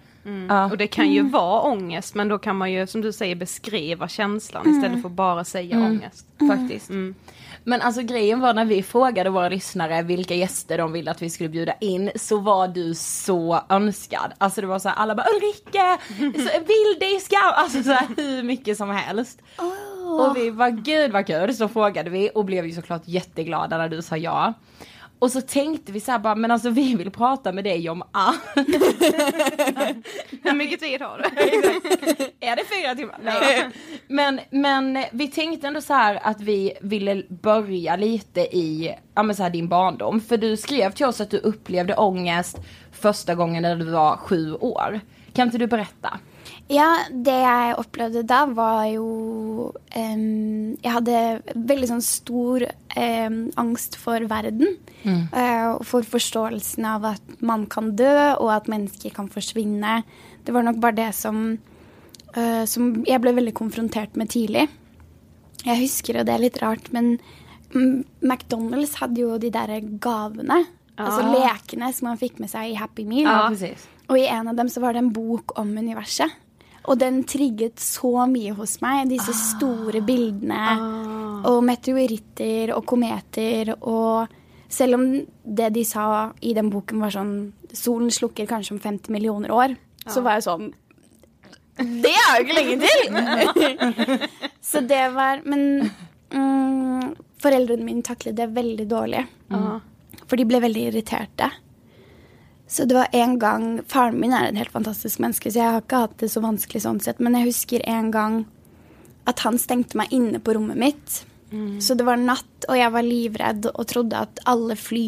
ja. 0.48 0.64
Och 0.70 0.78
det 0.78 0.86
kan 0.86 1.10
ju 1.10 1.28
vara 1.28 1.60
ångest 1.60 2.14
men 2.14 2.28
då 2.28 2.38
kan 2.38 2.56
man 2.56 2.72
ju 2.72 2.86
som 2.86 3.00
du 3.00 3.12
säger 3.12 3.34
beskriva 3.34 4.08
känslan 4.08 4.70
istället 4.76 5.02
för 5.02 5.08
bara 5.08 5.44
säga 5.44 5.76
ångest. 5.76 6.26
Faktiskt. 6.48 6.90
Men 7.68 7.82
alltså 7.82 8.02
grejen 8.02 8.40
var 8.40 8.54
när 8.54 8.64
vi 8.64 8.82
frågade 8.82 9.30
våra 9.30 9.48
lyssnare 9.48 10.02
vilka 10.02 10.34
gäster 10.34 10.78
de 10.78 10.92
ville 10.92 11.10
att 11.10 11.22
vi 11.22 11.30
skulle 11.30 11.48
bjuda 11.48 11.72
in 11.80 12.10
så 12.16 12.38
var 12.38 12.68
du 12.68 12.94
så 12.94 13.60
önskad. 13.68 14.32
Alltså 14.38 14.60
det 14.60 14.66
var 14.66 14.78
så 14.78 14.88
här, 14.88 14.96
alla 14.96 15.14
bara 15.14 15.26
Ulrika, 15.36 15.98
vill 16.66 16.98
dig 17.00 17.20
ska, 17.20 17.38
alltså 17.38 17.82
så 17.82 17.90
här, 17.90 18.06
hur 18.16 18.42
mycket 18.42 18.76
som 18.76 18.90
helst. 18.90 19.42
Och 20.20 20.36
vi 20.36 20.50
var 20.50 20.70
gud 20.70 21.12
vad 21.12 21.26
kul, 21.26 21.54
så 21.54 21.68
frågade 21.68 22.10
vi 22.10 22.30
och 22.34 22.44
blev 22.44 22.66
ju 22.66 22.72
såklart 22.72 23.02
jätteglada 23.04 23.78
när 23.78 23.88
du 23.88 24.02
sa 24.02 24.16
ja. 24.16 24.54
Och 25.18 25.32
så 25.32 25.40
tänkte 25.40 25.92
vi 25.92 26.00
så 26.00 26.12
här 26.12 26.18
bara, 26.18 26.34
men 26.34 26.50
alltså 26.50 26.70
vi 26.70 26.94
vill 26.94 27.10
prata 27.10 27.52
med 27.52 27.64
dig 27.64 27.90
om 27.90 28.02
allt. 28.12 28.40
Hur 30.42 30.54
mycket 30.54 30.80
tid 30.80 31.02
har 31.02 31.18
du? 31.18 31.24
Är 32.40 32.56
det 32.56 32.64
fyra 32.64 32.94
timmar? 32.94 33.18
Nej. 33.22 33.68
Men, 34.08 34.40
men 34.50 35.04
vi 35.12 35.28
tänkte 35.28 35.66
ändå 35.66 35.80
så 35.80 35.94
här 35.94 36.20
att 36.22 36.40
vi 36.40 36.72
ville 36.80 37.22
börja 37.28 37.96
lite 37.96 38.40
i 38.40 38.94
ja, 39.14 39.22
men 39.22 39.36
så 39.36 39.42
här, 39.42 39.50
din 39.50 39.68
barndom. 39.68 40.20
För 40.20 40.36
du 40.36 40.56
skrev 40.56 40.92
till 40.92 41.06
oss 41.06 41.20
att 41.20 41.30
du 41.30 41.38
upplevde 41.38 41.94
ångest 41.94 42.58
första 42.92 43.34
gången 43.34 43.62
när 43.62 43.76
du 43.76 43.84
var 43.84 44.16
sju 44.16 44.54
år. 44.54 45.00
Kan 45.32 45.48
inte 45.48 45.58
du 45.58 45.66
berätta? 45.66 46.18
Ja, 46.68 47.04
det 47.08 47.32
jeg 47.32 47.76
opplevde 47.80 48.22
da, 48.28 48.42
var 48.52 48.82
jo 48.90 49.70
em, 49.96 50.76
Jeg 50.82 50.92
hadde 50.92 51.20
veldig 51.56 51.88
sånn 51.88 52.02
stor 52.04 52.66
em, 52.96 53.38
angst 53.56 53.96
for 53.96 54.20
verden. 54.28 54.76
eh, 55.32 55.64
og 55.72 55.84
for 55.86 56.02
forståelsen 56.02 56.84
av 56.84 57.04
at 57.14 57.40
man 57.40 57.66
kan 57.66 57.94
dø, 57.96 58.34
og 58.36 58.50
at 58.52 58.66
mennesker 58.68 59.14
kan 59.14 59.28
forsvinne. 59.32 60.02
Det 60.44 60.52
var 60.52 60.62
nok 60.66 60.80
bare 60.82 60.92
det 60.98 61.14
som, 61.14 61.58
eh, 62.34 62.64
som 62.66 63.04
jeg 63.06 63.20
ble 63.22 63.32
veldig 63.32 63.54
konfrontert 63.54 64.16
med 64.16 64.28
tidlig. 64.28 64.68
Jeg 65.64 65.80
husker, 65.80 66.18
og 66.20 66.26
det 66.26 66.34
er 66.34 66.38
litt 66.44 66.60
rart, 66.62 66.92
men 66.92 67.18
mm, 67.72 68.04
McDonald's 68.22 68.94
hadde 69.00 69.22
jo 69.22 69.38
de 69.38 69.50
der 69.50 69.80
gavene. 69.98 70.66
Altså 70.98 71.22
lekene 71.30 71.92
som 71.94 72.08
man 72.08 72.18
fikk 72.18 72.40
med 72.40 72.50
seg 72.50 72.72
i 72.72 72.74
Happy 72.74 73.04
Meal. 73.04 73.26
precis. 73.54 73.86
Og 74.10 74.18
i 74.18 74.26
en 74.26 74.48
av 74.48 74.56
dem 74.56 74.68
så 74.68 74.80
var 74.80 74.92
det 74.92 74.98
en 75.04 75.12
bok 75.14 75.56
om 75.58 75.68
universet. 75.78 76.30
Og 76.88 76.96
den 77.00 77.22
trigget 77.28 77.80
så 77.82 78.24
mye 78.30 78.54
hos 78.56 78.78
meg. 78.84 79.10
Disse 79.10 79.34
store 79.36 80.00
bildene. 80.04 80.62
Og 81.48 81.60
meteoritter 81.66 82.74
og 82.76 82.86
kometer 82.88 83.74
og 83.78 84.34
Selv 84.68 84.98
om 84.98 85.04
det 85.56 85.70
de 85.72 85.82
sa 85.88 86.28
i 86.44 86.50
den 86.52 86.66
boken 86.68 87.00
var 87.00 87.14
sånn 87.14 87.30
Solen 87.72 88.10
slukker 88.12 88.44
kanskje 88.48 88.74
om 88.74 88.80
50 88.82 89.12
millioner 89.14 89.52
år, 89.52 89.72
så 90.04 90.20
var 90.24 90.36
jeg 90.36 90.44
sånn 90.44 90.66
Det 92.02 92.12
er 92.12 92.34
jo 92.34 92.44
ikke 92.44 92.56
lenge 92.58 92.76
til! 92.84 94.20
så 94.70 94.82
det 94.84 95.00
var 95.14 95.40
Men 95.48 95.88
mm, 96.32 97.14
foreldrene 97.40 97.86
mine 97.86 98.04
taklet 98.04 98.36
det 98.36 98.50
veldig 98.52 98.88
dårlig. 98.90 99.24
For 100.28 100.36
de 100.36 100.44
ble 100.48 100.60
veldig 100.60 100.84
irriterte. 100.90 101.48
Så 102.68 102.84
det 102.84 102.98
var 102.98 103.08
en 103.16 103.38
gang 103.40 103.64
Faren 103.88 104.18
min 104.20 104.34
er 104.36 104.50
et 104.50 104.58
helt 104.60 104.74
fantastisk 104.74 105.22
menneske, 105.24 105.50
så 105.50 105.62
jeg 105.62 105.72
har 105.72 105.82
ikke 105.82 106.02
hatt 106.04 106.18
det 106.20 106.28
så 106.32 106.42
vanskelig 106.44 106.84
sånn 106.84 107.00
sett. 107.00 107.20
Men 107.24 107.38
jeg 107.38 107.48
husker 107.48 107.84
en 107.88 108.12
gang 108.12 108.38
at 109.28 109.40
han 109.44 109.56
stengte 109.60 109.96
meg 110.00 110.12
inne 110.12 110.40
på 110.40 110.54
rommet 110.56 110.80
mitt. 110.80 111.18
Så 111.80 111.96
det 111.96 112.04
var 112.04 112.20
natt, 112.20 112.66
og 112.68 112.76
jeg 112.76 112.92
var 112.92 113.06
livredd 113.06 113.70
og 113.72 113.86
trodde 113.88 114.20
at 114.20 114.40
alle 114.48 114.76
fly 114.76 115.06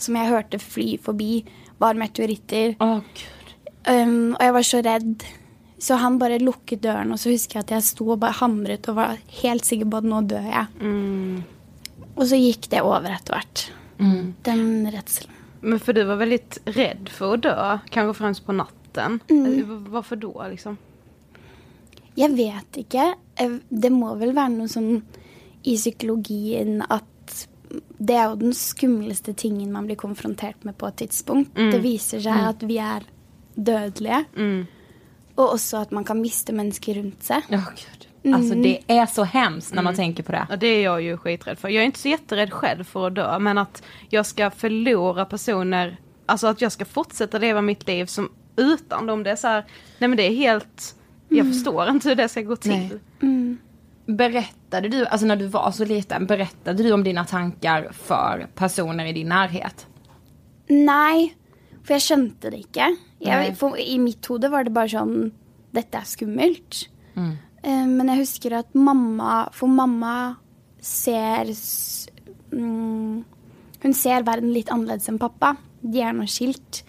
som 0.00 0.16
jeg 0.16 0.28
hørte 0.28 0.60
fly 0.60 0.86
forbi, 1.00 1.40
var 1.80 1.98
meteoritter. 2.00 2.76
Gud. 2.80 3.52
Um, 3.86 4.34
og 4.34 4.42
jeg 4.44 4.54
var 4.56 4.66
så 4.66 4.80
redd. 4.84 5.26
Så 5.78 5.98
han 6.00 6.16
bare 6.20 6.40
lukket 6.40 6.80
døren, 6.84 7.12
og 7.12 7.20
så 7.20 7.30
husker 7.32 7.58
jeg 7.58 7.66
at 7.66 7.74
jeg 7.76 7.86
sto 7.90 8.08
og 8.14 8.20
bare 8.22 8.38
hamret 8.38 8.88
og 8.88 8.96
var 8.96 9.18
helt 9.42 9.68
sikker 9.68 9.88
på 9.92 10.00
at 10.00 10.08
nå 10.08 10.22
dør 10.28 10.46
jeg. 10.48 10.66
Og 12.16 12.22
så 12.30 12.38
gikk 12.40 12.70
det 12.72 12.80
over 12.80 13.12
etter 13.12 13.36
hvert. 13.36 13.64
Den 14.48 14.64
redselen. 14.92 15.34
Men 15.60 15.78
för 15.80 15.92
du 15.92 16.04
var 16.04 16.16
väldigt 16.16 16.58
rädd 16.64 17.08
för 17.08 17.34
att 17.34 17.42
dö, 17.42 17.78
kanske 17.90 18.18
främst 18.18 18.46
på 18.46 18.52
natten. 18.52 19.20
Eh, 19.28 19.64
Varför 19.66 20.16
då 20.16 20.46
liksom? 20.50 20.76
Jeg 22.14 22.36
vet 22.36 22.76
ikke. 22.76 23.14
Eh, 23.36 23.56
Det 23.68 23.90
må 23.92 24.14
vel 24.14 24.32
være 24.32 24.48
noe 24.54 24.68
sånn 24.68 25.02
i 25.66 25.76
psykologien 25.76 26.82
at 26.88 27.04
det 27.98 28.14
er 28.14 28.28
jo 28.30 28.36
den 28.40 28.54
skumleste 28.54 29.34
tingen 29.34 29.72
man 29.72 29.86
blir 29.88 29.96
konfrontert 29.96 30.64
med 30.64 30.76
på 30.78 30.86
et 30.88 30.96
tidspunkt. 30.96 31.54
Det 31.54 31.80
viser 31.82 32.20
seg 32.22 32.32
at 32.48 32.62
vi 32.62 32.78
er 32.78 33.02
dødelige. 33.56 34.22
Og 35.36 35.50
også 35.58 35.82
at 35.82 35.90
man 35.92 36.04
kan 36.04 36.20
miste 36.22 36.52
mennesker 36.56 36.94
rundt 37.02 37.22
seg. 37.26 37.42
Åh 37.52 37.66
gud. 37.76 38.05
Alltså 38.34 38.54
det 38.54 38.80
är 38.86 39.06
så 39.06 39.24
hemskt 39.24 39.74
när 39.74 39.82
man 39.82 39.94
tänker 39.94 40.22
på 40.22 40.32
det. 40.32 40.46
Ja, 40.50 40.56
det 40.56 40.66
är 40.66 40.84
jag 40.84 41.02
ju 41.02 41.16
skiträdd 41.16 41.58
för. 41.58 41.68
Jag 41.68 41.82
är 41.82 41.86
inte 41.86 41.98
så 41.98 42.08
jätterädd 42.08 42.52
själv 42.52 42.84
för 42.84 43.06
att 43.06 43.14
dö, 43.14 43.38
men 43.38 43.58
att 43.58 43.82
jag 44.08 44.26
ska 44.26 44.50
förlora 44.50 45.24
personer, 45.24 45.96
alltså 46.26 46.46
att 46.46 46.60
jag 46.60 46.72
ska 46.72 46.84
fortsätta 46.84 47.38
leva 47.38 47.60
mitt 47.60 47.86
liv 47.86 48.06
som 48.06 48.28
utan 48.56 49.06
dem. 49.06 49.22
Det 49.22 49.30
är 49.30 49.36
så 49.36 49.48
här, 49.48 49.64
nej 49.98 50.08
men 50.08 50.16
det 50.16 50.22
är 50.26 50.34
helt, 50.34 50.96
jag 51.28 51.46
förstår 51.46 51.88
inte 51.88 52.08
hur 52.08 52.16
det 52.16 52.28
ska 52.28 52.42
gå 52.42 52.56
till. 52.56 52.98
Nej. 53.20 53.56
Berättade 54.06 54.88
du, 54.88 55.06
alltså 55.06 55.26
när 55.26 55.36
du 55.36 55.46
var 55.46 55.70
så 55.70 55.84
liten, 55.84 56.26
berättade 56.26 56.82
du 56.82 56.92
om 56.92 57.04
dina 57.04 57.24
tankar 57.24 57.88
för 57.92 58.46
personer 58.54 59.04
i 59.06 59.12
din 59.12 59.28
närhet? 59.28 59.86
Nei, 60.68 61.32
for 61.84 61.94
jeg 61.94 62.02
skjønte 62.02 62.50
det. 62.50 62.62
Nei. 62.76 62.96
Jeg, 63.22 63.56
for, 63.58 63.78
I 63.78 63.98
mitt 64.02 64.26
hode 64.26 64.50
var 64.50 64.66
det 64.66 64.72
bare 64.74 64.90
sånn 64.90 65.32
Dette 65.76 65.98
er 66.00 66.06
skummelt. 66.08 66.86
Eh, 67.14 67.34
men 67.66 68.08
jeg 68.12 68.18
husker 68.22 68.52
at 68.60 68.74
mamma 68.78 69.48
For 69.52 69.66
mamma 69.66 70.36
ser 70.80 71.48
mm, 72.52 73.24
Hun 73.82 73.94
ser 73.94 74.22
verden 74.26 74.52
litt 74.54 74.70
annerledes 74.72 75.08
enn 75.10 75.18
pappa. 75.18 75.54
De 75.82 76.00
er 76.02 76.12
nå 76.16 76.26
skilt. 76.30 76.82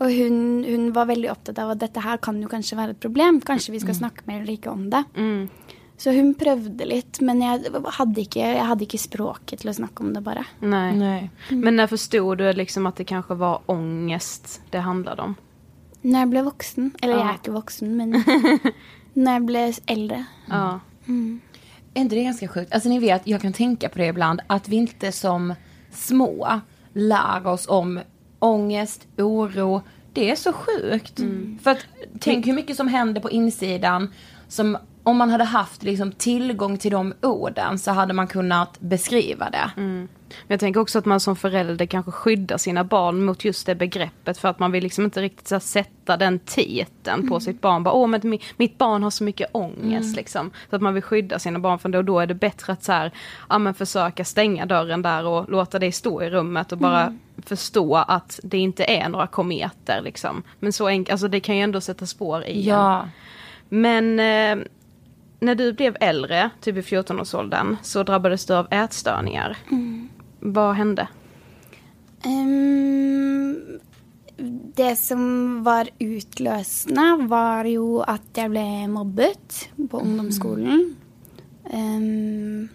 Og 0.00 0.08
hun, 0.10 0.38
hun 0.64 0.88
var 0.96 1.06
veldig 1.10 1.28
opptatt 1.30 1.58
av 1.62 1.74
at 1.74 1.82
dette 1.82 2.00
her 2.02 2.16
kan 2.24 2.38
jo 2.42 2.48
kanskje 2.50 2.78
være 2.78 2.94
et 2.96 3.00
problem. 3.02 3.40
Kanskje 3.44 3.74
vi 3.74 3.80
skal 3.82 3.94
snakke 3.98 4.24
mer 4.26 4.40
eller 4.40 4.54
ikke 4.56 4.72
om 4.72 4.86
det. 4.90 5.02
Så 6.02 6.10
hun 6.16 6.32
prøvde 6.34 6.86
litt, 6.88 7.20
men 7.22 7.42
jeg 7.44 7.68
hadde, 7.98 8.24
ikke, 8.24 8.40
jeg 8.56 8.64
hadde 8.66 8.86
ikke 8.88 8.98
språket 8.98 9.60
til 9.62 9.70
å 9.70 9.74
snakke 9.76 10.02
om 10.02 10.14
det, 10.16 10.22
bare. 10.24 10.42
Nej. 10.60 10.96
Nej. 10.96 11.30
Men 11.50 11.76
när 11.76 11.86
förstod 11.86 12.38
du 12.38 12.52
liksom 12.52 12.86
att 12.86 12.96
det 12.96 13.04
kanske 13.04 13.34
var 13.34 13.60
ångest 13.66 14.60
det 14.70 14.78
handlade 14.78 15.22
om? 15.22 15.34
Når 16.02 16.18
jeg 16.18 16.28
ble 16.30 16.42
voksen 16.42 16.90
Eller 17.02 17.14
jeg 17.14 17.24
Ja. 17.24 17.30
er 17.30 17.38
ikke 17.38 17.52
voksen, 17.54 17.96
men 17.96 18.12
når 19.14 19.32
jeg 19.32 19.46
ble 19.46 19.62
eldre. 19.86 20.24
Ja. 20.48 20.80
är 21.94 22.00
inte 22.00 22.14
det 22.14 22.24
ganska 22.24 22.48
sjukt? 22.48 22.74
Alltså 22.74 22.88
ni 22.88 22.98
vet, 22.98 23.26
jag 23.26 23.40
kan 23.40 23.52
tänka 23.52 23.88
på 23.88 23.98
det 23.98 24.06
ibland, 24.06 24.40
att 24.46 24.68
vi 24.68 24.76
inte 24.76 25.12
som 25.12 25.54
små 25.90 26.60
lär 26.92 27.46
oss 27.46 27.68
om 27.68 28.00
ångest, 28.38 29.06
oro. 29.18 29.82
Det 30.12 30.30
är 30.30 30.36
så 30.36 30.52
sjukt. 30.52 31.20
För 31.62 31.70
att 31.70 31.86
tänk 32.20 32.46
hur 32.46 32.52
mycket 32.52 32.76
som 32.76 32.88
händer 32.88 33.20
på 33.20 33.30
insidan 33.30 34.10
som 34.48 34.78
om 35.04 35.16
man 35.16 35.30
hade 35.30 35.44
haft 35.44 35.82
liksom 35.82 36.12
tillgång 36.12 36.78
till 36.78 36.90
de 36.92 37.14
orden 37.22 37.78
så 37.78 37.90
hade 37.90 38.12
man 38.14 38.26
kunnat 38.26 38.80
beskriva 38.80 39.50
det. 39.50 39.70
Men 39.76 40.08
jag 40.48 40.60
tänker 40.60 40.80
också 40.80 40.98
att 40.98 41.04
man 41.04 41.20
som 41.20 41.36
förälder 41.36 41.86
kanske 41.86 42.10
skyddar 42.12 42.56
sina 42.58 42.84
barn 42.84 43.24
mot 43.24 43.44
just 43.44 43.66
det 43.66 43.74
begreppet 43.74 44.38
för 44.38 44.48
att 44.48 44.58
man 44.58 44.72
vill 44.72 44.82
liksom 44.82 45.04
inte 45.04 45.22
riktigt 45.22 45.48
så 45.48 45.60
sätta 45.60 46.16
den 46.16 46.38
titeln 46.38 47.28
på 47.28 47.40
sitt 47.40 47.60
barn. 47.60 47.82
Bara, 47.82 47.94
Åh, 47.94 48.06
men 48.06 48.20
mi- 48.20 48.42
mitt 48.56 48.78
barn 48.78 49.02
har 49.02 49.10
så 49.10 49.24
mycket 49.24 49.48
ångest 49.52 50.16
liksom. 50.16 50.50
Så 50.70 50.76
att 50.76 50.82
man 50.82 50.94
vill 50.94 51.02
skydda 51.02 51.38
sina 51.38 51.58
barn 51.58 51.78
för 51.78 51.88
då, 51.88 52.02
då 52.02 52.18
är 52.20 52.26
det 52.26 52.34
bättre 52.34 52.72
att 52.72 52.84
så 52.84 52.92
här, 52.92 53.10
ja, 53.48 53.58
men 53.58 53.74
försöka 53.74 54.24
stänga 54.24 54.66
dörren 54.66 55.02
där 55.02 55.26
och 55.26 55.50
låta 55.50 55.78
dig 55.78 55.92
stå 55.92 56.22
i 56.22 56.30
rummet 56.30 56.72
och 56.72 56.78
bara 56.78 57.18
förstå 57.46 57.96
att 57.96 58.40
det 58.42 58.58
inte 58.58 58.84
är 58.84 59.08
några 59.08 59.26
kometer 59.26 60.00
liksom. 60.02 60.42
Men 60.60 60.72
så 60.72 60.86
enkelt, 60.86 61.12
alltså 61.12 61.28
det 61.28 61.40
kan 61.40 61.56
ju 61.56 61.62
ändå 61.62 61.80
sätta 61.80 62.06
spår 62.06 62.44
i 62.44 62.60
en. 62.60 62.64
Ja. 62.68 63.08
Men 63.68 64.20
eh, 64.20 64.64
när 65.42 65.54
du 65.54 65.72
blev 65.72 65.96
äldre, 66.00 66.50
typ 66.60 66.76
i 66.76 66.80
14-årsåldern, 66.80 67.76
så 67.82 68.02
drabbades 68.02 68.46
du 68.46 68.54
av 68.54 68.68
ätstörningar. 68.70 69.56
Vad 70.40 70.74
hände? 70.74 71.08
Ehm, 72.24 73.56
det 74.76 74.96
som 74.96 75.62
var 75.62 75.88
utløsende, 75.98 77.26
var 77.26 77.66
jo 77.66 78.02
at 78.06 78.38
jeg 78.38 78.52
ble 78.52 78.66
mobbet 78.90 79.64
på 79.90 80.02
ungdomsskolen. 80.02 80.84
Ehm, 81.70 82.68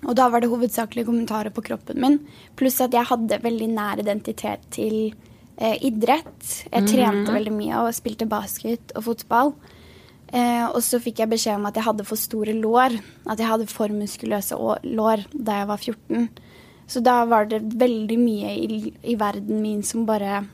og 0.00 0.16
da 0.16 0.30
var 0.32 0.40
det 0.40 0.48
hovedsakelig 0.48 1.04
kommentarer 1.04 1.52
på 1.52 1.64
kroppen 1.66 2.00
min. 2.00 2.16
Pluss 2.56 2.80
at 2.80 2.96
jeg 2.96 3.10
hadde 3.10 3.42
veldig 3.44 3.68
nær 3.74 4.00
identitet 4.00 4.64
til 4.72 5.12
eh, 5.60 5.76
idrett. 5.84 6.64
Jeg 6.72 6.88
trente 6.88 7.36
veldig 7.36 7.52
mye 7.52 7.84
og 7.84 7.92
spilte 7.96 8.28
basket 8.28 8.96
og 8.96 9.04
fotball. 9.10 9.52
Eh, 10.32 10.66
og 10.68 10.78
så 10.86 11.00
fikk 11.02 11.18
jeg 11.24 11.30
beskjed 11.32 11.56
om 11.58 11.66
at 11.66 11.74
jeg 11.74 11.84
hadde 11.88 12.04
for 12.06 12.16
store 12.20 12.52
lår. 12.54 12.94
At 13.26 13.38
jeg 13.42 13.48
hadde 13.50 13.66
for 13.70 13.88
muskuløse 13.88 14.54
å- 14.54 14.78
lår 14.84 15.24
da 15.34 15.58
jeg 15.60 15.66
var 15.66 15.76
14. 15.78 16.28
Så 16.86 17.02
da 17.02 17.24
var 17.24 17.46
det 17.46 17.62
veldig 17.78 18.18
mye 18.18 18.52
i, 18.54 18.92
i 19.04 19.14
verden 19.18 19.60
min 19.62 19.82
som 19.82 20.06
bare 20.06 20.44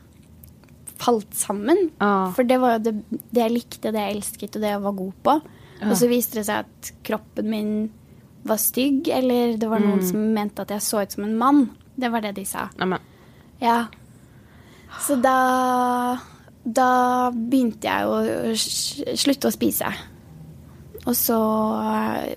falt 0.98 1.32
sammen. 1.36 1.90
Ja. 2.00 2.30
For 2.32 2.42
det 2.44 2.58
var 2.60 2.78
det, 2.80 2.94
det 3.10 3.42
jeg 3.42 3.52
likte, 3.52 3.92
det 3.92 4.00
jeg 4.00 4.16
elsket, 4.16 4.56
og 4.56 4.62
det 4.64 4.70
jeg 4.72 4.82
var 4.82 4.92
god 4.96 5.12
på. 5.22 5.36
Og 5.84 5.92
så 6.00 6.08
viste 6.08 6.38
det 6.40 6.46
seg 6.48 6.64
at 6.64 6.90
kroppen 7.04 7.50
min 7.52 7.72
var 8.48 8.56
stygg, 8.56 9.08
eller 9.12 9.56
det 9.60 9.68
var 9.68 9.80
noen 9.82 10.00
som 10.06 10.22
mente 10.32 10.62
at 10.64 10.70
jeg 10.72 10.80
så 10.86 11.02
ut 11.02 11.12
som 11.12 11.24
en 11.24 11.36
mann. 11.36 11.70
Det 11.98 12.08
var 12.12 12.20
det 12.24 12.34
de 12.38 12.44
sa. 12.48 12.68
Nämen. 12.80 13.00
Ja. 13.60 13.86
Så 15.04 15.20
da 15.20 16.16
Da 16.66 17.30
begynte 17.30 17.86
jeg 17.86 18.06
å 18.10 18.54
slutte 19.14 19.46
å 19.46 19.54
spise. 19.54 19.90
Og 21.06 21.14
så 21.14 21.38
eh, 21.86 22.34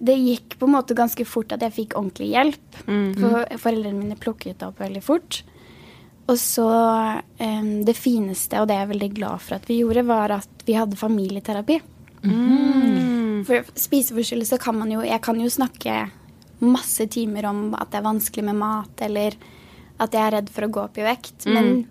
Det 0.00 0.16
gikk 0.16 0.56
på 0.56 0.68
en 0.68 0.76
måte 0.78 0.96
ganske 0.96 1.26
fort 1.28 1.52
at 1.52 1.64
jeg 1.66 1.76
fikk 1.76 1.96
ordentlig 1.98 2.30
hjelp. 2.32 2.78
For 3.20 3.58
foreldrene 3.60 3.98
mine 4.00 4.16
plukket 4.20 4.62
det 4.62 4.70
opp 4.70 4.80
veldig 4.80 5.04
fort. 5.04 5.42
Og 6.30 6.38
så 6.40 6.68
eh, 7.36 7.62
Det 7.84 7.96
fineste, 7.98 8.62
og 8.62 8.70
det 8.70 8.78
er 8.78 8.86
jeg 8.86 8.94
veldig 8.94 9.12
glad 9.20 9.44
for 9.44 9.58
at 9.58 9.68
vi 9.68 9.82
gjorde, 9.82 10.06
var 10.08 10.38
at 10.40 10.66
vi 10.66 10.78
hadde 10.78 11.00
familieterapi. 11.00 11.80
For 13.42 13.72
spiseforstyrrelse 13.74 14.56
kan 14.62 14.76
man 14.78 14.92
jo 14.94 15.00
Jeg 15.02 15.18
kan 15.24 15.40
jo 15.40 15.48
snakke 15.50 16.04
masse 16.62 17.08
timer 17.10 17.48
om 17.50 17.72
at 17.74 17.90
det 17.90 17.98
er 17.98 18.06
vanskelig 18.06 18.44
med 18.46 18.54
mat, 18.60 19.00
eller 19.02 19.34
at 20.02 20.14
jeg 20.16 20.26
er 20.26 20.36
redd 20.38 20.52
for 20.52 20.66
å 20.66 20.70
gå 20.74 20.84
opp 20.84 20.98
i 20.98 21.06
vekt. 21.06 21.46
Men 21.46 21.84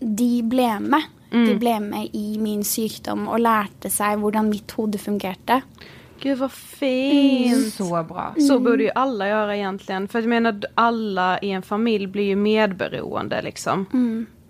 de 0.00 0.30
ble 0.44 0.70
med. 0.84 1.12
De 1.32 1.56
ble 1.58 1.74
med 1.82 2.14
i 2.16 2.38
min 2.40 2.62
sykdom 2.64 3.26
og 3.28 3.40
lærte 3.42 3.90
seg 3.92 4.20
hvordan 4.22 4.48
mitt 4.48 4.72
hode 4.76 5.00
fungerte. 5.00 5.60
Gud 6.22 6.38
vad 6.38 6.52
fint! 6.52 7.74
Så 7.74 8.02
bra. 8.08 8.34
Så 8.48 8.58
borde 8.58 8.82
ju 8.82 8.90
alla 8.94 9.28
göra 9.28 9.56
egentligen. 9.56 10.08
För 10.08 10.20
jag 10.20 10.28
menar 10.28 10.60
alla 10.74 11.38
i 11.40 11.50
en 11.50 11.62
familj 11.62 12.06
blir 12.06 12.24
ju 12.24 12.36
medberoende 12.36 13.42
liksom. 13.42 13.86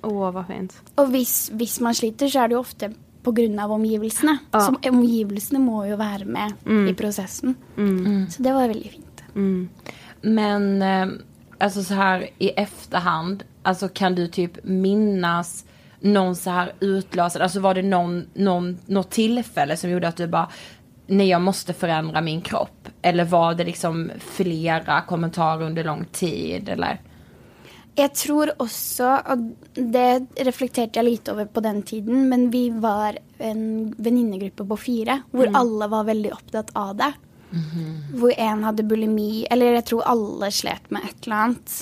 Åh 0.02 0.30
vad 0.30 0.46
fint. 0.46 0.82
Hvis, 1.10 1.50
hvis 1.52 1.80
man 1.80 1.94
sliter, 1.94 2.28
så 2.28 2.44
er 2.44 2.48
det 2.48 2.54
jo 2.54 2.60
ofte 2.60 2.92
pga. 3.26 3.66
omgivelsene. 3.66 4.38
Ja. 4.50 4.60
Så 4.60 4.76
omgivelsene 4.88 5.58
må 5.58 5.84
jo 5.86 5.96
være 5.96 6.24
med 6.24 6.52
i 6.90 6.94
prosessen. 6.94 7.56
Så 8.30 8.42
det 8.42 8.52
var 8.52 8.68
veldig 8.68 8.90
fint. 8.90 9.24
Men 10.22 10.82
eh, 10.82 11.06
alltså 11.58 11.82
så 11.82 11.94
här 11.94 12.28
i 12.38 12.48
efterhand, 12.48 13.44
alltså 13.62 13.88
kan 13.88 14.14
du 14.14 14.26
typ 14.26 14.64
minnas 14.64 15.64
någon 16.00 16.36
så 16.36 16.50
här 16.50 16.72
utlösande, 16.80 17.44
alltså 17.44 17.60
var 17.60 17.74
det 17.74 17.82
någon, 17.82 18.26
någon, 18.34 18.78
något 18.86 19.10
tillfälle 19.10 19.76
som 19.76 19.90
gjorde 19.90 20.08
att 20.08 20.16
du 20.16 20.26
bara 20.26 20.48
nej 21.06 21.28
jag 21.28 21.40
måste 21.40 21.72
förändra 21.72 22.20
min 22.20 22.40
kropp? 22.40 22.88
Eller 23.02 23.24
var 23.24 23.54
det 23.54 23.64
liksom 23.64 24.10
flera 24.18 25.00
kommentarer 25.00 25.62
under 25.62 25.84
lång 25.84 26.04
tid 26.04 26.68
eller? 26.68 27.00
Jeg 27.96 28.12
tror 28.12 28.50
også, 28.60 29.08
og 29.24 29.44
det 29.72 30.42
reflekterte 30.44 31.00
jeg 31.00 31.06
litt 31.06 31.28
over 31.32 31.46
på 31.48 31.62
den 31.64 31.78
tiden, 31.82 32.26
men 32.28 32.50
vi 32.52 32.68
var 32.70 33.16
en 33.38 33.94
venninnegruppe 33.96 34.66
på 34.68 34.76
fire 34.76 35.22
hvor 35.32 35.48
alle 35.56 35.88
var 35.88 36.04
veldig 36.04 36.32
opptatt 36.34 36.74
av 36.76 36.92
det. 36.98 37.08
Hvor 38.20 38.32
en 38.36 38.62
hadde 38.66 38.86
bulimi, 38.88 39.46
eller 39.50 39.78
jeg 39.78 39.86
tror 39.90 40.06
alle 40.12 40.50
slet 40.54 40.90
med 40.94 41.04
et 41.08 41.26
eller 41.26 41.36
annet. 41.36 41.74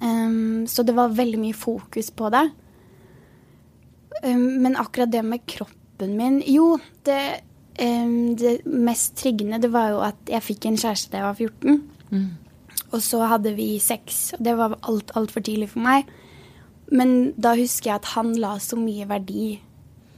Um, 0.00 0.66
så 0.68 0.84
det 0.84 0.94
var 0.96 1.14
veldig 1.16 1.40
mye 1.40 1.56
fokus 1.56 2.10
på 2.10 2.30
det. 2.34 2.44
Um, 4.24 4.62
men 4.62 4.76
akkurat 4.76 5.12
det 5.12 5.22
med 5.24 5.44
kroppen 5.48 6.16
min 6.16 6.42
Jo, 6.44 6.78
det, 7.08 7.40
um, 7.80 8.36
det 8.36 8.66
mest 8.66 9.16
triggende 9.16 9.60
det 9.62 9.72
var 9.72 9.94
jo 9.94 10.02
at 10.04 10.32
jeg 10.32 10.44
fikk 10.44 10.66
en 10.68 10.76
kjæreste 10.76 11.12
da 11.12 11.22
jeg 11.22 11.28
var 11.30 11.40
14. 11.40 11.80
Og 12.92 13.02
så 13.02 13.22
hadde 13.26 13.54
vi 13.56 13.78
sex, 13.82 14.34
og 14.36 14.44
det 14.44 14.56
var 14.56 14.76
alt 14.82 15.10
altfor 15.18 15.40
tidlig 15.40 15.70
for 15.72 15.84
meg. 15.84 16.06
Men 16.92 17.32
da 17.40 17.56
husker 17.58 17.90
jeg 17.90 18.00
at 18.00 18.12
han 18.14 18.36
la 18.38 18.56
så 18.62 18.78
mye 18.78 19.08
verdi 19.10 19.56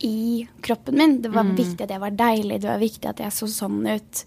i 0.04 0.46
kroppen 0.62 0.98
min. 0.98 1.22
Det 1.22 1.30
var 1.32 1.48
viktig 1.56 1.84
at 1.86 1.90
jeg 1.90 2.02
var 2.02 2.10
deilig, 2.18 2.60
det 2.62 2.70
var 2.70 2.82
viktig 2.82 3.08
at 3.08 3.22
jeg 3.24 3.34
så 3.34 3.48
sånn 3.50 3.86
ut. 3.86 4.24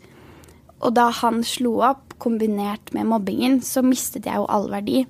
Og 0.82 0.94
da 0.98 1.10
han 1.13 1.44
slo 1.46 1.78
opp, 1.86 2.17
kombinert 2.22 2.91
med 2.94 3.08
mobbingen, 3.10 3.62
så 3.65 3.82
mistet 3.86 4.28
jeg 4.30 4.38
jo 4.38 4.46
all 4.50 4.67
verdi. 4.70 5.06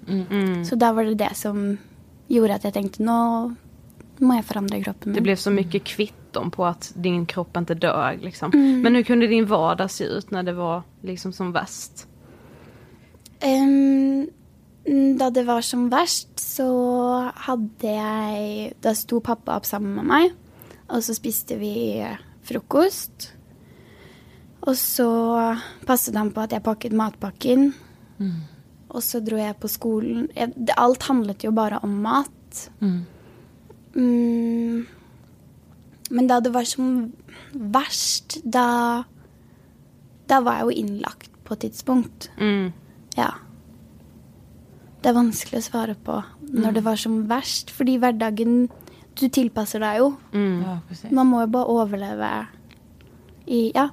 Så 0.68 0.78
da 0.80 0.94
var 0.96 1.08
det 1.08 1.18
det 1.20 1.34
som 1.36 1.78
gjorde 2.32 2.56
at 2.56 2.68
jeg 2.68 2.76
tenkte 2.78 3.04
nå 3.04 3.18
må 4.22 4.38
jeg 4.38 4.46
forandre 4.46 4.78
kroppen 4.84 5.16
Det 5.16 5.24
blev 5.26 5.36
så 5.36 5.52
mycket 5.52 5.84
kvitton 5.84 6.52
på 6.52 6.66
att 6.66 6.92
din 6.96 7.26
kropp 7.26 7.58
inte 7.58 7.74
dög 7.74 8.22
liksom. 8.24 8.52
Men 8.84 8.96
hur 8.96 9.04
kunde 9.04 9.28
din 9.28 9.46
vardag 9.46 9.92
se 9.92 10.04
ut 10.04 10.32
när 10.32 10.44
det 10.44 10.54
var 10.54 10.84
liksom 11.02 11.34
som 11.34 11.52
värst? 11.52 12.08
Ehm, 13.40 14.30
da 15.18 15.30
det 15.30 15.44
var 15.44 15.62
som 15.62 15.90
verst, 15.90 16.40
så 16.40 16.68
hadde 17.36 17.88
jeg 17.88 18.74
Da 18.82 18.94
sto 18.96 19.20
pappa 19.20 19.58
opp 19.58 19.66
sammen 19.66 19.96
med 19.96 20.06
meg, 20.06 20.32
og 20.90 21.04
så 21.04 21.16
spiste 21.18 21.58
vi 21.58 22.06
frokost. 22.46 23.32
Og 24.62 24.76
så 24.78 25.08
passet 25.88 26.16
han 26.18 26.30
på 26.34 26.44
at 26.44 26.54
jeg 26.54 26.64
pakket 26.66 26.94
matpakken. 26.94 27.72
Og 28.92 29.02
så 29.04 29.22
dro 29.24 29.40
jeg 29.40 29.56
på 29.62 29.70
skolen. 29.72 30.28
Jeg, 30.36 30.52
det, 30.56 30.76
alt 30.78 31.08
handlet 31.08 31.46
jo 31.46 31.52
bare 31.56 31.80
om 31.84 31.94
mat. 32.04 32.70
Mm. 32.82 33.02
Men 36.12 36.28
da 36.28 36.40
det 36.44 36.52
var 36.54 36.68
som 36.68 37.12
verst, 37.52 38.40
da 38.44 39.04
Da 40.32 40.40
var 40.40 40.62
jeg 40.62 40.68
jo 40.68 40.84
innlagt 40.84 41.32
på 41.44 41.54
et 41.58 41.64
tidspunkt. 41.66 42.30
Mm. 42.40 42.72
Ja. 43.18 43.32
Det 45.02 45.10
er 45.10 45.18
vanskelig 45.18 45.60
å 45.60 45.66
svare 45.66 45.96
på 45.96 46.22
når 46.52 46.76
det 46.76 46.84
var 46.84 47.00
som 47.00 47.26
verst, 47.30 47.72
fordi 47.72 47.98
hverdagen 48.00 48.70
Du 49.20 49.28
tilpasser 49.28 49.80
deg 49.84 49.98
jo. 50.00 50.14
Ja, 50.34 50.78
precis. 50.88 51.12
Man 51.12 51.28
må 51.28 51.42
jo 51.42 51.52
bare 51.52 51.74
overleve 51.74 52.30
i 53.48 53.72
Ja. 53.76 53.90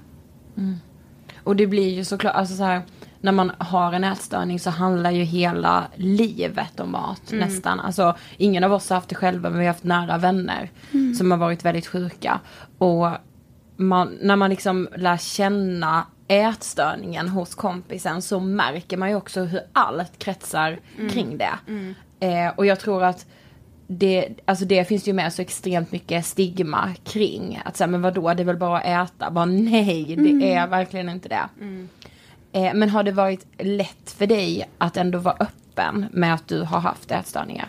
Och 1.44 1.56
det 1.56 1.66
blir 1.66 1.94
ju 1.94 2.04
såklart, 2.04 2.34
alltså 2.34 2.54
så 2.56 2.62
här, 2.62 2.82
när 3.20 3.32
man 3.32 3.52
har 3.58 3.92
en 3.92 4.04
ätstörning 4.04 4.60
så 4.60 4.70
handlar 4.70 5.10
ju 5.10 5.22
hela 5.22 5.86
livet 5.96 6.80
om 6.80 6.92
mat 6.92 7.22
nästan. 7.32 7.80
Alltså 7.80 8.16
ingen 8.36 8.64
av 8.64 8.72
oss 8.72 8.88
har 8.88 8.96
haft 8.96 9.08
det 9.08 9.14
själva 9.14 9.50
men 9.50 9.58
vi 9.58 9.66
har 9.66 9.72
haft 9.72 9.84
nära 9.84 10.18
vänner 10.18 10.70
som 11.18 11.30
har 11.30 11.38
varit 11.38 11.64
väldigt 11.64 11.86
sjuka. 11.86 12.40
Och 12.78 13.08
man, 13.76 14.18
när 14.22 14.36
man 14.36 14.50
liksom 14.50 14.88
lär 14.96 15.16
känna 15.16 16.06
ätstörningen 16.28 17.28
hos 17.28 17.54
kompisen 17.54 18.22
så 18.22 18.40
märker 18.40 18.96
man 18.96 19.08
ju 19.08 19.14
också 19.14 19.40
hur 19.40 19.60
allt 19.72 20.18
kretsar 20.18 20.78
kring 21.10 21.38
det. 21.38 21.58
Eh, 22.20 22.52
och 22.56 22.66
jag 22.66 22.80
tror 22.80 23.04
att 23.04 23.26
det, 23.90 24.28
alltså 24.44 24.64
det 24.64 24.84
finns 24.84 25.08
ju 25.08 25.12
med 25.12 25.32
så 25.32 25.42
extremt 25.42 25.92
mycket 25.92 26.26
stigma 26.26 26.94
kring. 27.04 27.60
Att 27.64 27.76
säga, 27.76 27.88
men 27.88 28.02
vadå, 28.02 28.34
det 28.34 28.42
är 28.42 28.44
väl 28.44 28.56
bara 28.56 28.78
att 28.78 29.10
äta? 29.10 29.30
Bara 29.30 29.44
nej, 29.44 30.16
det 30.16 30.54
är 30.54 30.66
verkligen 30.66 31.08
inte 31.08 31.28
det. 31.28 31.48
Eh, 32.52 32.74
men 32.74 32.90
har 32.90 33.02
det 33.02 33.12
varit 33.12 33.46
lätt 33.58 34.10
för 34.10 34.26
dig 34.26 34.68
att 34.78 34.96
ändå 34.96 35.18
vara 35.18 35.36
öppen 35.40 36.06
med 36.12 36.34
att 36.34 36.48
du 36.48 36.62
har 36.62 36.80
haft 36.80 37.10
ätstörningar? 37.10 37.68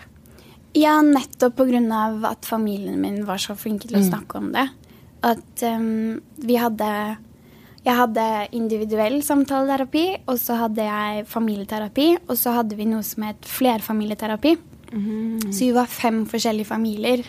Ja, 0.74 1.02
nettopp 1.02 1.56
på 1.56 1.66
grunn 1.66 1.92
av 1.92 2.26
at 2.26 2.46
familien 2.46 3.02
min 3.02 3.26
var 3.26 3.38
så 3.38 3.56
flinke 3.56 3.88
til 3.88 3.98
å 3.98 4.04
snakke 4.06 4.38
om 4.38 4.52
det. 4.54 4.68
At 5.26 5.64
ehm, 5.64 6.22
vi 6.36 6.56
hadde 6.56 7.18
Jeg 7.80 7.96
hadde 7.96 8.24
individuell 8.52 9.22
samtaleterapi, 9.24 10.04
og 10.28 10.36
så 10.38 10.58
hadde 10.60 10.84
jeg 10.84 11.24
familieterapi, 11.32 12.08
og 12.28 12.36
så 12.38 12.52
hadde 12.58 12.76
vi 12.76 12.86
noe 12.86 13.06
som 13.08 13.24
het 13.24 13.48
flerfamilieterapi. 14.90 15.54
Så 15.54 15.66
vi 15.66 15.72
var 15.72 15.86
fem 15.86 16.26
forskjellige 16.26 16.66
familier, 16.66 17.24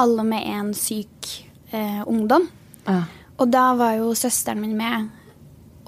alle 0.00 0.24
med 0.24 0.46
en 0.46 0.72
syk 0.74 1.48
eh, 1.70 2.02
ungdom. 2.06 2.48
Ja. 2.86 3.02
Og 3.40 3.50
da 3.50 3.72
var 3.74 3.96
jo 3.98 4.14
søsteren 4.14 4.60
min 4.62 4.76
med, 4.76 5.08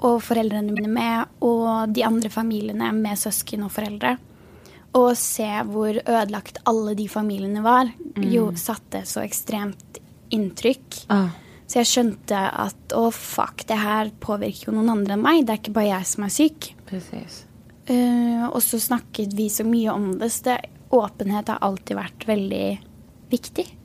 og 0.05 0.21
foreldrene 0.23 0.73
mine 0.75 0.91
med, 0.91 1.35
og 1.41 1.93
de 1.95 2.03
andre 2.05 2.29
familiene 2.29 2.91
med 2.93 3.17
søsken 3.17 3.63
og 3.65 3.71
foreldre. 3.71 4.17
Og 4.95 5.11
å 5.11 5.15
se 5.19 5.47
hvor 5.67 5.97
ødelagt 5.97 6.61
alle 6.67 6.95
de 6.95 7.07
familiene 7.11 7.63
var, 7.63 7.89
jo 8.15 8.49
satte 8.59 9.03
så 9.07 9.23
ekstremt 9.25 9.99
inntrykk. 10.35 11.01
Ja. 11.09 11.25
Så 11.65 11.79
jeg 11.81 11.89
skjønte 11.89 12.37
at 12.37 12.93
å, 12.95 13.09
fuck, 13.11 13.65
det 13.67 13.79
her 13.81 14.11
påvirker 14.21 14.69
jo 14.69 14.75
noen 14.77 14.93
andre 14.93 15.17
enn 15.17 15.25
meg. 15.25 15.43
Det 15.45 15.55
er 15.55 15.61
ikke 15.63 15.75
bare 15.75 15.89
jeg 15.89 16.09
som 16.11 16.27
er 16.27 16.33
syk. 16.33 16.69
Precis. 16.87 17.41
Eh, 17.89 18.45
og 18.45 18.61
så 18.63 18.79
snakket 18.81 19.33
vi 19.37 19.49
så 19.53 19.65
mye 19.67 19.93
om 19.93 20.11
det, 20.21 20.29
så 20.33 20.51
det, 20.51 20.57
åpenhet 20.89 21.47
har 21.47 21.57
alltid 21.61 21.97
vært 21.97 22.27
veldig 22.27 22.81
viktig. 23.29 23.77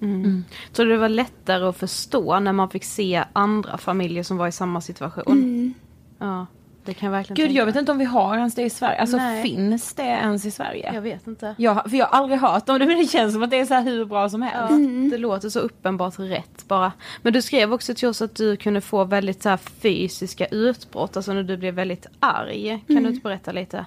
Tror 0.73 0.87
du 0.87 0.93
det 0.93 0.99
var 0.99 1.09
lättare 1.09 1.65
att 1.65 1.77
förstå 1.77 2.41
när 2.41 2.53
man 2.53 2.71
fick 2.71 2.85
se 2.85 3.25
andra 3.33 3.79
familjer 3.79 4.23
som 4.23 4.37
var 4.37 4.49
i 4.49 4.53
samma 4.53 4.81
situation? 4.81 5.75
Ja, 6.19 6.47
det 6.85 6.95
kan 6.95 7.07
jag 7.07 7.13
verkligen 7.13 7.37
Gud, 7.37 7.47
tänka. 7.47 7.59
jag 7.59 7.67
vet 7.67 7.77
inte 7.77 7.93
om 7.93 7.99
vi 7.99 8.05
har 8.05 8.37
ens 8.37 8.55
det 8.55 8.63
i 8.63 8.71
Sverige. 8.71 9.01
Alltså 9.01 9.17
Nej. 9.17 9.43
finns 9.43 9.95
det 9.95 10.03
ens 10.03 10.45
i 10.47 10.51
Sverige? 10.51 10.91
Jag 10.95 11.03
vet 11.03 11.27
inte. 11.27 11.55
Jag, 11.59 11.91
för 11.91 11.97
jag 11.97 12.07
har 12.07 12.19
aldrig 12.19 12.41
hört 12.41 12.69
om 12.69 12.79
det, 12.79 12.87
men 12.87 12.99
det 12.99 13.07
känns 13.07 13.33
som 13.33 13.43
att 13.43 13.51
det 13.51 13.61
är 13.61 13.65
så 13.67 13.75
här 13.75 13.83
hur 13.83 14.05
bra 14.05 14.29
som 14.29 14.43
helst. 14.43 14.73
Ja, 14.73 15.11
Det 15.11 15.19
låter 15.19 15.49
så 15.49 15.61
uppenbart 15.61 16.19
rätt 16.19 16.69
bara. 16.69 16.93
Men 17.23 17.33
du 17.33 17.43
skrev 17.43 17.73
också 17.73 17.95
till 17.95 18.09
oss 18.09 18.23
att 18.23 18.35
du 18.35 18.57
kunde 18.57 18.81
få 18.81 19.05
väldigt 19.05 19.43
så 19.43 19.49
här 19.49 19.57
fysiska 19.57 20.47
utbrott, 20.47 21.17
alltså 21.17 21.33
när 21.33 21.43
du 21.43 21.57
blev 21.57 21.75
väldigt 21.75 22.07
arg. 22.21 22.85
Kan 22.87 23.03
du 23.03 23.09
inte 23.09 23.21
berätta 23.23 23.53
lite? 23.53 23.87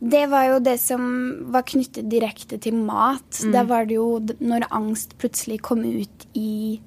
Det 0.00 0.26
var 0.28 0.44
jo 0.50 0.58
det 0.60 0.76
som 0.80 1.04
var 1.52 1.64
knyttet 1.64 2.10
direkte 2.12 2.58
til 2.60 2.74
mat. 2.74 3.38
Der 3.52 3.64
var 3.64 3.86
det 3.88 3.96
jo 3.96 4.20
når 4.44 4.66
angst 4.70 5.16
plutselig 5.18 5.62
kom 5.62 5.84
ut 5.84 6.26
i 6.34 6.80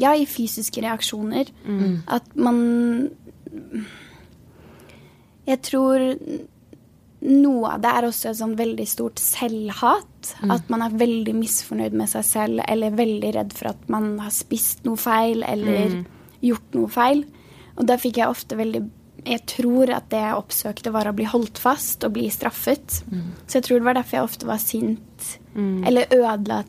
Ja, 0.00 0.14
i 0.16 0.24
fysiske 0.24 0.80
reaksjoner. 0.82 1.50
At 2.08 2.24
man 2.34 3.10
Jeg 5.46 5.60
tror 5.62 6.16
noe 7.22 7.68
av 7.70 7.82
det 7.82 7.90
er 7.90 8.06
også 8.08 8.30
et 8.30 8.38
sånn 8.40 8.56
veldig 8.58 8.86
stort 8.90 9.20
selvhat. 9.22 10.32
At 10.50 10.68
man 10.70 10.82
er 10.82 10.96
veldig 10.98 11.34
misfornøyd 11.38 11.94
med 11.94 12.10
seg 12.10 12.24
selv 12.26 12.64
eller 12.66 12.90
veldig 12.98 13.34
redd 13.36 13.52
for 13.54 13.70
at 13.70 13.88
man 13.92 14.18
har 14.18 14.30
spist 14.34 14.82
noe 14.84 14.98
feil 14.98 15.44
eller 15.46 16.02
gjort 16.42 16.74
noe 16.74 16.90
feil. 16.90 17.24
Og 17.78 17.86
da 17.86 17.96
fikk 18.00 18.18
jeg 18.18 18.28
ofte 18.32 18.58
veldig 18.58 18.82
Jeg 19.22 19.44
tror 19.46 19.90
at 19.94 20.10
det 20.10 20.18
jeg 20.18 20.34
oppsøkte, 20.34 20.92
var 20.92 21.06
å 21.06 21.14
bli 21.14 21.26
holdt 21.30 21.60
fast 21.62 22.02
og 22.04 22.16
bli 22.16 22.26
straffet. 22.32 23.02
Mm. 23.12 23.32
Så 23.46 23.60
jeg 23.60 23.68
tror 23.68 23.78
det 23.78 23.86
var 23.86 23.98
derfor 23.98 24.18
jeg 24.18 24.28
ofte 24.28 24.48
var 24.48 24.62
sint 24.62 25.34
mm. 25.54 25.84
eller 25.86 26.06
ødela 26.10 26.64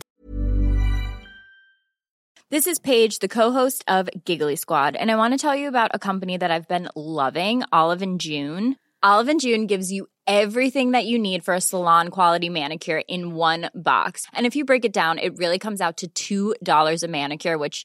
This 2.50 2.68
is 2.68 2.78
Paige, 2.78 3.18
the 3.18 3.26
co-host 3.26 3.82
of 3.88 4.08
Giggly 4.24 4.54
Squad, 4.54 4.94
and 4.94 5.10
I 5.10 5.16
want 5.16 5.34
to 5.34 5.38
tell 5.38 5.56
you 5.56 5.66
about 5.66 5.90
a 5.92 5.98
company 5.98 6.36
that 6.36 6.52
I've 6.52 6.68
been 6.68 6.88
loving, 6.94 7.64
Olive 7.72 8.00
and 8.00 8.20
June. 8.20 8.76
Olive 9.02 9.28
and 9.28 9.40
June 9.40 9.66
gives 9.66 9.90
you 9.90 10.06
everything 10.26 10.92
that 10.92 11.04
you 11.04 11.18
need 11.18 11.44
for 11.44 11.54
a 11.54 11.60
salon 11.60 12.08
quality 12.10 12.50
manicure 12.50 13.02
in 13.08 13.34
one 13.34 13.70
box. 13.74 14.26
And 14.32 14.46
if 14.46 14.54
you 14.54 14.64
break 14.64 14.84
it 14.84 14.92
down, 14.92 15.18
it 15.18 15.36
really 15.36 15.58
comes 15.58 15.80
out 15.80 16.04
to 16.14 16.54
$2 16.62 17.02
a 17.02 17.08
manicure, 17.08 17.58
which 17.58 17.84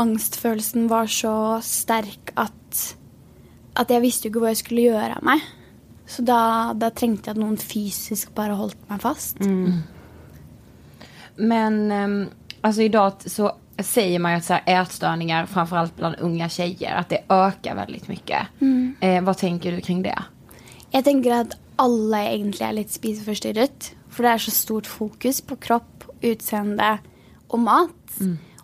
angstfølelsen 0.00 0.88
var 0.90 1.08
så 1.10 1.34
sterk 1.64 2.32
at, 2.40 2.82
at 3.76 3.92
jeg 3.92 4.04
visste 4.04 4.28
jo 4.28 4.32
ikke 4.32 4.44
hva 4.44 4.52
jeg 4.54 4.62
skulle 4.62 4.86
gjøre 4.88 5.16
av 5.18 5.26
meg. 5.26 5.44
Så 6.10 6.24
da, 6.26 6.40
da 6.74 6.90
trengte 6.90 7.30
jeg 7.30 7.36
at 7.36 7.40
noen 7.40 7.58
fysisk 7.60 8.32
bare 8.34 8.56
holdt 8.58 8.80
meg 8.90 9.02
fast. 9.02 9.38
Men 11.40 11.76
ehm, 11.94 12.20
alltså 12.60 12.82
idag 12.82 13.12
så 13.26 13.52
säger 13.78 14.18
man 14.18 14.32
ju 14.32 14.38
att 14.38 14.44
så 14.44 14.52
här, 14.52 14.82
ätstörningar, 14.82 15.46
framförallt 15.46 15.96
bland 15.96 16.16
unga 16.18 16.48
tjejer, 16.48 16.94
att 16.94 17.08
det 17.08 17.22
ökar 17.28 17.74
väldigt 17.74 18.08
mycket. 18.08 18.46
Eh, 19.00 19.22
vad 19.22 19.36
tänker 19.36 19.72
du 19.72 19.80
kring 19.80 20.02
det? 20.02 20.18
Jeg 20.90 21.04
tenker 21.04 21.32
at 21.32 21.54
alle 21.78 22.18
egentlig 22.32 22.66
er 22.66 22.74
litt 22.74 22.92
spiseforstyrret. 22.92 23.92
For 24.10 24.26
det 24.26 24.32
er 24.34 24.42
så 24.42 24.50
stort 24.50 24.88
fokus 24.90 25.38
på 25.40 25.56
kropp, 25.56 26.08
utseende 26.20 26.98
og 27.48 27.62
mat. 27.62 28.18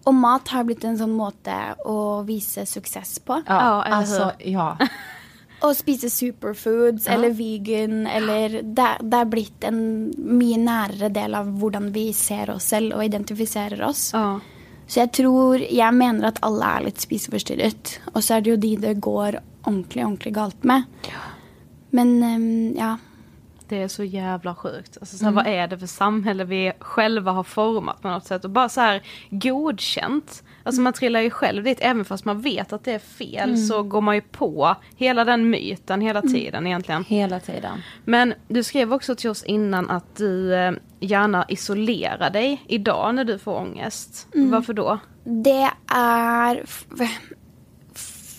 Og 0.07 0.15
mat 0.15 0.49
har 0.55 0.67
blitt 0.67 0.85
en 0.87 0.99
sånn 0.99 1.15
måte 1.17 1.55
å 1.89 2.23
vise 2.27 2.67
suksess 2.69 3.19
på. 3.27 3.41
Ja, 3.47 3.83
alltså, 3.83 4.31
ja. 4.47 4.75
Å 5.65 5.71
spise 5.75 6.11
superfoods 6.13 7.07
eller 7.09 7.33
vegan 7.33 8.05
eller 8.07 8.59
det, 8.61 8.89
det 9.01 9.21
er 9.23 9.31
blitt 9.33 9.65
en 9.65 9.79
mye 10.13 10.59
nærere 10.61 11.09
del 11.11 11.35
av 11.35 11.49
hvordan 11.59 11.89
vi 11.95 12.11
ser 12.15 12.53
oss 12.53 12.69
selv 12.75 12.99
og 12.99 13.07
identifiserer 13.07 13.81
oss. 13.89 14.11
Ja. 14.13 14.37
Så 14.87 15.01
jeg 15.01 15.13
tror 15.19 15.59
Jeg 15.59 15.95
mener 15.97 16.29
at 16.29 16.39
alle 16.47 16.69
er 16.77 16.87
litt 16.87 17.03
spiseforstyrret. 17.03 17.97
Og 18.15 18.23
så 18.23 18.37
er 18.37 18.45
det 18.45 18.53
jo 18.53 18.61
de 18.63 18.73
det 18.85 18.95
går 19.03 19.41
ordentlig, 19.67 20.05
ordentlig 20.05 20.35
galt 20.37 20.69
med. 20.69 20.87
Men 21.97 22.17
ehm, 22.23 22.77
ja. 22.79 22.97
Det 23.69 23.83
är 23.83 23.89
så 23.89 24.05
jävla 24.05 24.55
sjukt. 24.55 24.97
Alltså, 25.01 25.17
så 25.19 25.25
här, 25.25 25.33
Vad 25.33 25.47
är 25.47 25.67
det 25.69 25.79
för 25.79 25.87
samhälle 25.87 26.45
vi 26.45 26.73
själva 26.81 27.33
har 27.33 27.43
format 27.43 28.03
på 28.03 28.09
något 28.09 28.27
sätt? 28.27 28.45
Och 28.45 28.51
bara 28.51 28.69
så 28.69 28.81
här 28.81 29.03
godkänt. 29.31 30.43
Alltså 30.63 30.83
man 30.83 30.93
trillar 30.93 31.21
ju 31.21 31.31
själv 31.31 31.65
dit, 31.65 31.79
även 31.81 32.05
fast 32.05 32.25
man 32.25 32.41
vet 32.41 32.73
att 32.73 32.85
det 32.85 32.93
är 32.93 32.99
fel 32.99 33.59
så 33.59 33.83
går 33.83 34.01
man 34.01 34.15
ju 34.15 34.21
på 34.21 34.77
hela 34.97 35.25
den 35.25 35.51
myten 35.51 36.01
hela 36.01 36.23
tiden 36.23 36.67
egentligen. 36.67 37.05
Hela 37.05 37.41
tiden. 37.41 37.83
Men 38.05 38.35
du 38.49 38.63
skrev 38.63 38.93
också 38.93 39.15
till 39.15 39.31
oss 39.31 39.45
innan 39.45 39.91
att 39.91 40.17
du 40.17 40.55
eh, 40.55 40.73
gärna 41.01 41.45
isolerar 41.49 42.31
dig 42.31 42.63
idag 42.67 43.15
när 43.15 43.25
du 43.25 43.39
får 43.39 43.55
ångest. 43.55 44.27
Varför 44.33 44.73
då? 44.73 44.99
Det 45.25 45.71
er 45.95 46.63
f 46.65 46.85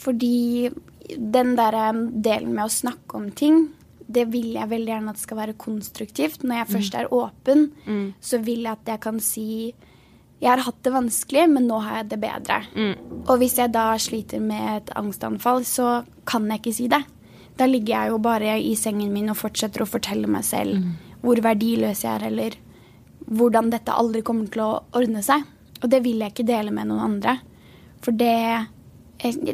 Fordi 0.03 0.71
den 1.17 1.59
eh, 1.59 1.93
delen 1.93 2.53
med 2.53 2.65
å 2.65 2.69
snakke 2.69 3.17
om 3.17 3.31
ting, 3.31 3.67
det 4.07 4.23
vil 4.31 4.53
jeg 4.55 4.69
veldig 4.71 4.91
gjerne 4.93 5.11
at 5.11 5.19
det 5.19 5.23
skal 5.25 5.37
være 5.37 5.57
konstruktivt. 5.59 6.43
Når 6.43 6.55
jeg 6.61 6.67
først 6.77 6.95
er 6.95 7.13
åpen, 7.13 7.71
så 8.21 8.39
vil 8.39 8.63
jeg 8.63 8.71
at 8.71 8.87
jeg 8.93 8.99
kan 9.03 9.19
si 9.19 9.73
jeg 10.39 10.51
har 10.51 10.61
hatt 10.61 10.83
det 10.85 10.91
vanskelig, 10.93 11.47
men 11.49 11.65
nå 11.65 11.79
har 11.81 11.95
jeg 11.97 12.09
det 12.11 12.19
bedre. 12.21 12.59
Og 13.27 13.39
hvis 13.41 13.57
jeg 13.57 13.71
da 13.73 13.97
sliter 13.97 14.39
med 14.39 14.83
et 14.83 14.91
angstanfall, 14.95 15.63
så 15.65 16.03
kan 16.29 16.45
jeg 16.51 16.61
ikke 16.61 16.73
si 16.77 16.87
det. 16.87 17.01
Da 17.57 17.65
ligger 17.65 17.95
jeg 17.95 18.11
jo 18.11 18.19
bare 18.21 18.59
i 18.61 18.75
sengen 18.77 19.11
min 19.11 19.31
og 19.33 19.37
fortsetter 19.39 19.81
å 19.81 19.89
fortelle 19.89 20.27
meg 20.29 20.45
selv 20.45 20.77
hvor 21.25 21.41
verdiløs 21.41 22.03
jeg 22.03 22.13
er, 22.13 22.27
eller 22.29 22.53
hvordan 23.25 23.71
dette 23.73 23.91
aldri 23.91 24.21
kommer 24.21 24.45
til 24.47 24.61
å 24.61 24.83
ordne 24.93 25.23
seg. 25.25 25.41
Og 25.81 25.89
det 25.89 26.03
vil 26.05 26.21
jeg 26.21 26.31
ikke 26.35 26.45
dele 26.47 26.71
med 26.71 26.87
noen 26.87 27.17
andre. 27.17 27.39
For 28.05 28.13
det, 28.13 28.69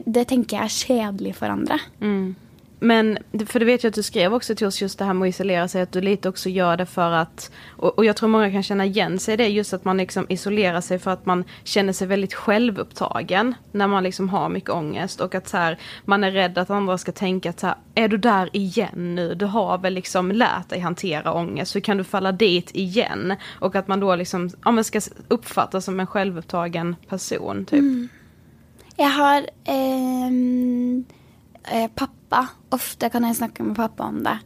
det 0.04 0.28
tenker 0.28 0.60
jeg 0.60 0.64
er 0.68 0.80
kjedelig 0.84 1.36
for 1.40 1.48
andre. 1.48 1.80
Men, 2.84 3.18
för 3.48 3.60
det 3.60 3.66
vet 3.66 3.84
jag 3.84 3.90
att 3.90 3.96
du 3.96 4.04
skrev 4.04 4.34
också 4.34 4.56
till 4.56 4.68
oss 4.68 4.82
just 4.82 5.00
det 5.00 5.06
här 5.06 5.14
med 5.14 5.28
att 5.28 5.36
isolera 5.36 5.68
sig, 5.68 5.82
att 5.82 5.92
du 5.92 6.02
lite 6.02 6.30
också 6.30 6.50
gör 6.50 6.78
det 6.78 6.86
för 6.86 7.12
att, 7.12 7.52
och, 7.70 7.98
och 7.98 8.06
jag 8.06 8.16
tror 8.16 8.30
många 8.30 8.52
kan 8.52 8.64
känna 8.64 8.86
igen 8.86 9.20
sig 9.20 9.34
i 9.34 9.38
det, 9.38 9.48
just 9.48 9.74
att 9.74 9.86
man 9.86 9.98
liksom 9.98 10.26
isolerar 10.30 10.82
sig 10.82 11.00
för 11.00 11.12
att 11.12 11.26
man 11.26 11.44
känner 11.64 11.94
sig 11.94 12.08
väldigt 12.08 12.34
självupptagen 12.34 13.56
när 13.72 13.88
man 13.88 14.04
liksom 14.04 14.30
har 14.30 14.50
mycket 14.50 14.70
ångest 14.70 15.22
och 15.22 15.36
att 15.36 15.50
så 15.50 15.58
här, 15.58 15.78
man 16.06 16.24
är 16.24 16.32
rädd 16.32 16.58
att 16.58 16.70
andra 16.70 16.98
ska 16.98 17.12
tänka 17.12 17.50
att 17.50 17.60
så 17.60 17.68
här, 17.68 17.76
är 17.96 18.08
du 18.08 18.18
där 18.18 18.50
igen 18.54 19.16
nu? 19.16 19.36
Du 19.36 19.46
har 19.46 19.78
väl 19.78 19.94
liksom 19.94 20.32
lärt 20.32 20.70
dig 20.70 20.80
hantera 20.80 21.34
ångest, 21.34 21.76
hur 21.76 21.82
kan 21.82 21.98
du 21.98 22.04
falla 22.04 22.32
dit 22.32 22.72
igen? 22.74 23.36
Och 23.60 23.76
att 23.76 23.88
man 23.88 24.00
då 24.00 24.16
liksom, 24.16 24.50
ja 24.66 24.72
men 24.72 24.84
ska 24.84 25.02
uppfattas 25.28 25.86
som 25.86 26.00
en 26.00 26.08
självupptagen 26.08 26.96
person 27.10 27.66
typ. 27.66 27.80
Mm. 27.80 28.10
Jeg 28.98 29.10
har 29.10 29.46
ehm, 29.66 31.06
eh, 31.72 31.88
pappa. 31.96 32.23
Ofte 32.74 33.10
kan 33.14 33.24
jeg 33.28 33.38
snakke 33.38 33.64
med 33.68 33.76
pappa 33.78 34.08
om 34.10 34.24
det. 34.26 34.38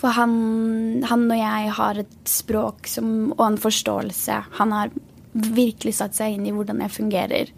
For 0.00 0.08
han, 0.16 1.02
han 1.04 1.26
og 1.30 1.36
jeg 1.38 1.72
har 1.76 1.98
et 2.00 2.16
språk 2.24 2.86
som, 2.88 3.32
og 3.36 3.44
en 3.50 3.58
forståelse. 3.60 4.38
Han 4.60 4.72
har 4.72 4.90
virkelig 5.36 5.94
satt 5.98 6.14
seg 6.16 6.36
inn 6.38 6.46
i 6.48 6.52
hvordan 6.56 6.80
jeg 6.80 6.94
fungerer. 6.94 7.50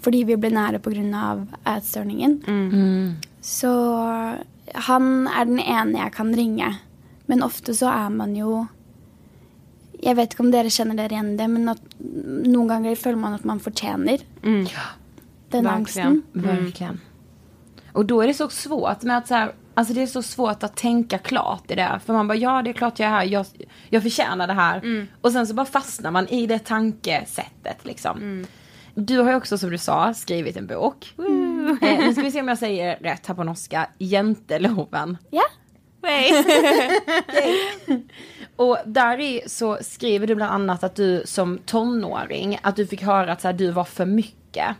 Fordi 0.00 0.22
vi 0.28 0.36
ble 0.40 0.50
nære 0.54 0.78
pga. 0.80 1.46
ætstørningen. 1.66 2.38
Så 3.44 3.70
han 4.74 5.26
er 5.28 5.44
den 5.44 5.60
ene 5.60 5.98
jeg 6.00 6.12
kan 6.16 6.32
ringe. 6.36 6.70
Men 7.26 7.42
ofte 7.42 7.74
så 7.74 7.90
er 7.90 8.08
man 8.10 8.34
jo 8.36 8.66
Jeg 10.02 10.16
vet 10.16 10.34
ikke 10.34 10.44
om 10.44 10.50
dere 10.52 10.68
kjenner 10.70 10.94
dere 10.98 11.14
igjen 11.16 11.36
det, 11.38 11.46
men 11.50 11.68
at 11.72 11.80
noen 12.00 12.68
ganger 12.68 12.96
føler 13.00 13.16
man 13.18 13.34
at 13.34 13.44
man 13.48 13.58
fortjener 13.64 14.20
den 14.42 15.64
Verkligen. 15.64 15.66
angsten. 15.72 16.22
Verkligen. 16.34 17.00
Och 17.96 18.06
då 18.06 18.22
är 18.22 18.26
det 18.26 18.34
så 18.34 18.48
svårt 18.48 19.02
med 19.02 19.18
att 19.18 19.28
så 19.28 19.34
här, 19.34 19.52
alltså 19.74 19.94
det 19.94 20.02
är 20.02 20.06
så 20.06 20.22
svårt 20.22 20.62
att 20.62 20.76
tänka 20.76 21.18
klart 21.18 21.70
i 21.70 21.74
det. 21.74 22.00
För 22.06 22.12
man 22.12 22.28
bara, 22.28 22.38
ja 22.38 22.62
det 22.62 22.70
är 22.70 22.74
klart 22.74 22.98
jag 22.98 23.06
är 23.06 23.12
här, 23.12 23.24
jag, 23.24 23.46
jag 23.90 24.02
förtjänar 24.02 24.46
det 24.46 24.52
här. 24.52 25.06
Och 25.20 25.32
sen 25.32 25.46
så 25.46 25.54
bara 25.54 25.66
fastnar 25.66 26.10
man 26.10 26.28
i 26.28 26.46
det 26.46 26.58
tankesättet 26.58 27.78
liksom. 27.82 28.46
Du 28.94 29.18
har 29.18 29.30
ju 29.30 29.36
också 29.36 29.58
som 29.58 29.70
du 29.70 29.78
sa 29.78 30.14
skrivit 30.14 30.56
en 30.56 30.66
bok. 30.66 31.14
Eh, 31.82 31.98
nu 31.98 32.12
ska 32.12 32.22
vi 32.22 32.30
se 32.30 32.40
om 32.40 32.48
jag 32.48 32.58
säger 32.58 32.96
rätt 32.96 33.26
här 33.26 33.34
på 33.34 33.44
norska. 33.44 33.90
Jenteloven. 33.98 35.18
Ja. 35.30 35.42
Och 38.56 38.78
där 38.86 39.20
i 39.20 39.42
så 39.46 39.78
skriver 39.80 40.26
du 40.26 40.34
bland 40.34 40.52
annat 40.52 40.84
att 40.84 40.94
du 40.94 41.22
som 41.24 41.58
tonåring, 41.58 42.58
att 42.62 42.76
du 42.76 42.86
fick 42.86 43.02
höra 43.02 43.32
att 43.32 43.40
så 43.40 43.48
här, 43.48 43.52
du 43.52 43.70
var 43.70 43.84
för 43.84 44.06
mycket. 44.06 44.76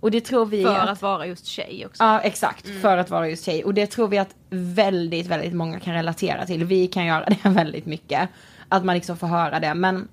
Och 0.00 0.10
det 0.10 0.20
tror 0.20 0.46
vi 0.46 0.62
För 0.62 0.74
att 0.74 0.88
att 0.88 1.02
vara 1.02 1.26
just 1.26 1.46
tjej 1.46 1.86
också. 1.86 2.02
Ja 2.04 2.20
exakt, 2.20 2.80
för 2.82 2.96
att 2.96 3.10
vara 3.10 3.28
just 3.28 3.44
tjej. 3.44 3.64
Och 3.64 3.74
det 3.74 3.86
tror 3.86 4.08
vi 4.08 4.18
att 4.18 4.34
väldigt, 4.50 5.26
väldigt 5.26 5.52
många 5.52 5.80
kan 5.80 5.94
relatera 5.94 6.46
till. 6.46 6.64
Vi 6.64 6.86
kan 6.86 7.06
göra 7.06 7.24
det 7.24 7.48
väldigt 7.48 7.86
mycket. 7.86 8.28
Att 8.68 8.84
man 8.84 8.94
liksom 8.94 9.16
får 9.16 9.26
höra 9.26 9.60
det. 9.60 9.74
Men 9.74 10.08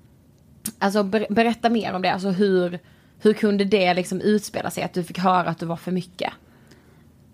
alltså 0.78 1.02
ber- 1.02 1.26
berätta 1.30 1.70
mer 1.70 1.94
om 1.94 2.02
det. 2.02 2.12
Alltså 2.12 2.28
hur, 2.28 2.78
hur 3.20 3.32
kunde 3.32 3.64
det 3.64 3.94
liksom 3.94 4.20
utspela 4.20 4.70
sig? 4.70 4.82
Att 4.82 4.92
du 4.92 5.04
fick 5.04 5.18
höra 5.18 5.48
att 5.48 5.58
du 5.58 5.66
var 5.66 5.76
för 5.76 5.92
mycket? 5.92 6.32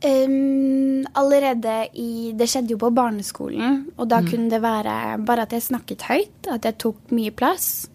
Um, 0.05 1.07
allerede 1.13 1.89
i 1.95 2.33
Det 2.37 2.47
skjedde 2.51 2.75
jo 2.75 2.79
på 2.79 2.91
barneskolen, 2.93 3.87
og 3.97 4.09
da 4.11 4.19
kunne 4.27 4.51
det 4.53 4.59
være 4.61 4.97
bare 5.25 5.47
at 5.47 5.55
jeg 5.57 5.65
snakket 5.65 6.03
høyt, 6.11 6.49
at 6.53 6.67
jeg 6.69 6.77
tok 6.83 7.15
mye 7.15 7.33
plass. 7.33 7.87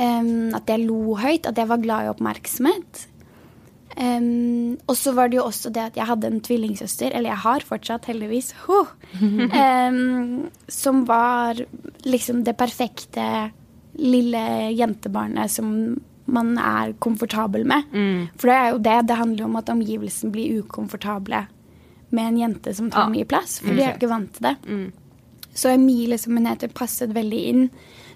Um, 0.00 0.50
at 0.58 0.66
jeg 0.66 0.88
lo 0.88 1.14
høyt, 1.14 1.46
at 1.46 1.58
jeg 1.60 1.68
var 1.70 1.78
glad 1.84 2.06
i 2.06 2.10
oppmerksomhet. 2.10 3.04
Um, 3.96 4.76
og 4.90 4.96
så 4.98 5.14
var 5.16 5.30
det 5.32 5.38
jo 5.38 5.46
også 5.48 5.70
det 5.72 5.80
at 5.80 5.96
jeg 5.96 6.04
hadde 6.04 6.28
en 6.28 6.40
tvillingsøster, 6.44 7.14
eller 7.16 7.30
jeg 7.30 7.42
har 7.46 7.64
fortsatt, 7.64 8.04
heldigvis, 8.10 8.50
huh, 8.66 8.90
um, 9.22 10.50
som 10.68 11.04
var 11.08 11.62
liksom 12.04 12.42
det 12.44 12.56
perfekte 12.60 13.24
lille 13.96 14.42
jentebarnet 14.76 15.48
som 15.50 15.70
man 16.28 16.56
er 16.58 16.92
komfortabel 17.00 17.64
med. 17.64 17.88
For 18.36 18.50
det 18.50 18.56
er 18.58 18.70
jo 18.74 18.78
det. 18.82 18.96
Det 19.08 19.16
handler 19.16 19.38
jo 19.44 19.48
om 19.48 19.56
at 19.60 19.70
omgivelsene 19.72 20.32
blir 20.34 20.58
ukomfortable 20.60 21.44
med 22.10 22.28
en 22.32 22.38
jente 22.40 22.74
som 22.74 22.90
tar 22.90 23.06
Ja. 23.06 23.12
mye 23.14 23.24
plass, 23.30 23.60
for 23.62 23.72
de 23.74 23.82
er 23.86 23.94
ikke 23.96 24.10
vant 24.10 24.32
til 24.34 24.42
det. 24.50 24.56
Så 25.56 25.70
Emilie 25.72 26.18
som 26.18 26.36
hun 26.36 26.44
heter, 26.50 26.68
passet 26.68 27.14
veldig 27.14 27.40
inn. 27.48 27.70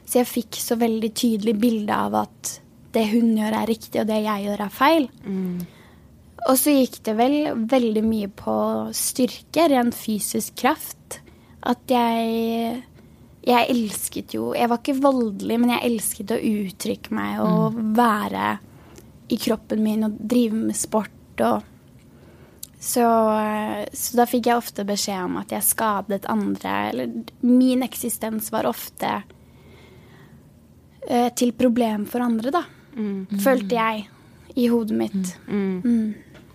Så 0.04 0.18
jeg 0.20 0.26
fikk 0.26 0.58
så 0.60 0.76
veldig 0.76 1.14
tydelig 1.14 1.54
bilde 1.62 1.94
av 1.94 2.14
at 2.26 2.60
det 2.94 3.06
hun 3.12 3.36
gjør 3.38 3.56
er 3.62 3.70
riktig, 3.70 4.00
og 4.02 4.08
det 4.08 4.20
jeg 4.24 4.46
gjør 4.46 4.64
er 4.66 4.74
feil. 4.74 5.08
Og 6.48 6.56
så 6.56 6.72
gikk 6.72 7.00
det 7.04 7.16
vel 7.18 7.36
veldig 7.70 8.02
mye 8.06 8.28
på 8.32 8.54
styrke, 8.96 9.66
rent 9.68 9.96
fysisk 9.96 10.56
kraft. 10.56 11.20
At 11.62 11.82
jeg 11.92 12.82
Jeg 13.44 13.70
elsket 13.72 14.34
jo 14.34 14.54
Jeg 14.54 14.68
var 14.68 14.78
ikke 14.80 15.00
voldelig, 15.00 15.58
men 15.60 15.70
jeg 15.70 15.84
elsket 15.84 16.32
å 16.32 16.40
uttrykke 16.40 17.14
meg 17.14 17.40
og 17.40 17.76
være 17.96 18.58
i 19.30 19.36
kroppen 19.36 19.82
min 19.82 20.04
og 20.04 20.16
drive 20.18 20.56
med 20.56 20.76
sport 20.76 21.40
og 21.40 21.62
så, 22.80 23.04
så 23.92 24.16
da 24.16 24.24
fikk 24.24 24.46
jeg 24.48 24.56
ofte 24.56 24.86
beskjed 24.88 25.26
om 25.26 25.36
at 25.36 25.52
jeg 25.52 25.66
skadet 25.68 26.24
andre. 26.32 26.72
Eller 26.88 27.10
min 27.44 27.84
eksistens 27.84 28.48
var 28.52 28.64
ofte 28.70 29.10
eh, 31.04 31.28
til 31.36 31.52
problem 31.52 32.06
for 32.08 32.24
andre, 32.24 32.54
da. 32.56 32.64
Følte 33.44 33.74
jeg 33.74 34.08
i 34.54 34.66
hodet 34.68 34.96
mitt. 34.96 35.36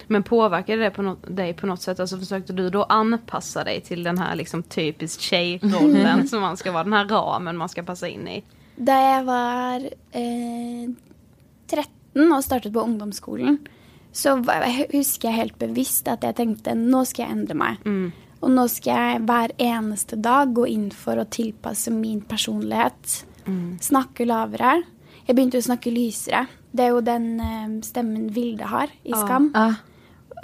Men 0.07 0.23
påverkade 0.23 0.81
det 0.81 0.91
på 0.91 1.01
något, 1.01 1.35
dig 1.35 1.53
på 1.53 1.67
något 1.67 1.81
sätt? 1.81 1.99
Alltså 1.99 2.17
försökte 2.19 2.53
du 2.53 2.69
då 2.69 2.83
anpassa 2.83 3.63
dig 3.63 3.81
till 3.81 4.03
den 4.03 4.17
här 4.17 4.35
liksom 4.35 4.63
typiskt 4.63 5.21
tjejrollen 5.21 6.27
som 6.27 6.41
man 6.41 6.57
ska 6.57 6.71
vara, 6.71 6.83
den 6.83 6.93
här 6.93 7.05
ramen 7.07 7.57
man 7.57 7.69
ska 7.69 7.83
passa 7.83 8.07
in 8.07 8.27
i? 8.27 8.43
Da 8.75 8.95
jeg 9.01 9.23
var 9.23 9.85
eh, 10.11 10.89
13 11.71 12.31
og 12.31 12.43
startet 12.43 12.73
på 12.73 12.81
ungdomsskolen, 12.83 13.57
så 14.11 14.35
var, 14.35 14.65
husker 14.91 15.29
jeg 15.29 15.37
helt 15.37 15.59
bevisst 15.59 16.07
at 16.11 16.23
jeg 16.27 16.35
tenkte 16.35 16.75
nå 16.75 17.05
skal 17.07 17.25
jeg 17.25 17.37
endre 17.37 17.55
meg. 17.55 17.77
Og 18.41 18.51
nå 18.51 18.67
skal 18.69 18.99
jeg 18.99 19.21
hver 19.25 19.53
eneste 19.57 20.15
dag 20.21 20.51
gå 20.53 20.67
inn 20.67 20.91
for 20.91 21.17
å 21.17 21.25
tilpasse 21.25 21.91
min 21.91 22.21
personlighet. 22.21 23.25
Snakke 23.81 24.25
lavere. 24.27 24.83
Jeg 25.25 25.37
begynte 25.37 25.61
å 25.61 25.65
snakke 25.65 25.93
lysere. 25.93 26.45
Det 26.75 26.85
er 26.85 26.93
jo 26.93 27.03
den 27.05 27.27
eh, 27.41 27.75
stemmen 27.85 28.29
Vilde 28.35 28.69
har 28.69 28.91
i 29.03 29.13
Skam. 29.15 29.49
Ja. 29.55 29.69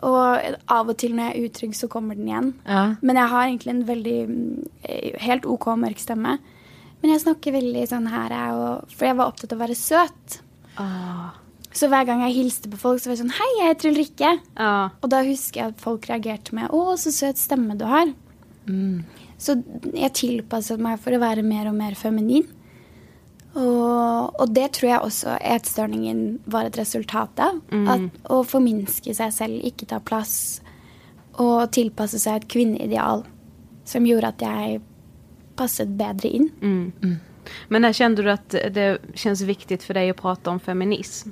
Og 0.08 0.56
av 0.72 0.90
og 0.90 0.96
til 0.98 1.14
når 1.14 1.28
jeg 1.28 1.34
er 1.36 1.50
utrygg, 1.50 1.76
så 1.78 1.90
kommer 1.92 2.18
den 2.18 2.30
igjen. 2.30 2.54
Ja. 2.66 2.84
Men 3.02 3.20
jeg 3.20 3.34
har 3.34 3.50
egentlig 3.50 3.74
en 3.76 3.84
veldig 3.90 4.18
mm, 4.30 4.70
eh, 4.88 5.20
helt 5.22 5.46
OK 5.50 5.68
mørk 5.84 6.02
stemme. 6.02 6.40
Men 7.02 7.14
jeg 7.14 7.24
snakker 7.24 7.58
veldig 7.58 7.84
sånn 7.90 8.08
her, 8.14 8.34
jeg, 8.34 8.58
og, 8.62 8.94
for 8.94 9.10
jeg 9.10 9.18
var 9.18 9.32
opptatt 9.32 9.54
av 9.54 9.60
å 9.60 9.64
være 9.64 9.78
søt. 9.78 10.40
Så 11.72 11.88
hver 11.88 12.06
gang 12.08 12.22
jeg 12.26 12.36
hilste 12.36 12.70
på 12.72 12.80
folk, 12.80 13.00
så 13.02 13.10
var 13.10 13.16
jeg 13.16 13.24
sånn 13.24 13.38
Hei, 13.38 13.50
jeg 13.60 13.72
heter 13.72 13.92
Ulrikke. 13.92 14.32
Ja. 14.58 14.74
Og 15.02 15.12
da 15.14 15.22
husker 15.26 15.62
jeg 15.62 15.74
at 15.74 15.84
folk 15.84 16.08
reagerte 16.10 16.56
med 16.58 16.74
Å, 16.74 16.82
så 17.00 17.14
søt 17.16 17.42
stemme 17.42 17.78
du 17.80 17.86
har. 17.90 18.12
Så 19.42 19.56
jeg 19.98 20.14
tilpasset 20.18 20.82
meg 20.82 21.00
for 21.02 21.16
å 21.16 21.22
være 21.22 21.46
mer 21.46 21.70
og 21.72 21.78
mer 21.78 21.98
feminin. 21.98 22.46
Og, 23.54 24.40
og 24.40 24.54
det 24.56 24.70
tror 24.78 24.90
jeg 24.90 25.00
også 25.08 25.36
etstørningen 25.44 26.40
var 26.46 26.70
et 26.70 26.78
resultat 26.80 27.42
av. 27.44 27.60
At, 27.92 28.08
å 28.32 28.44
forminske 28.48 29.16
seg 29.18 29.34
selv, 29.36 29.60
ikke 29.68 29.90
ta 29.90 30.00
plass, 30.00 30.62
og 31.42 31.72
tilpasse 31.76 32.20
seg 32.22 32.42
et 32.42 32.48
kvinneideal 32.52 33.26
som 33.88 34.08
gjorde 34.08 34.32
at 34.32 34.46
jeg 34.46 34.82
passet 35.60 35.92
bedre 36.00 36.30
inn. 36.30 36.50
Men 37.68 37.82
när 37.82 37.94
kände 37.94 38.24
du 38.24 38.32
att 38.32 38.50
det 38.50 38.98
känns 39.14 39.42
viktigt 39.42 39.84
för 39.84 39.94
dig 39.94 40.10
att 40.10 40.18
prata 40.18 40.50
om 40.50 40.60
feminism? 40.60 41.30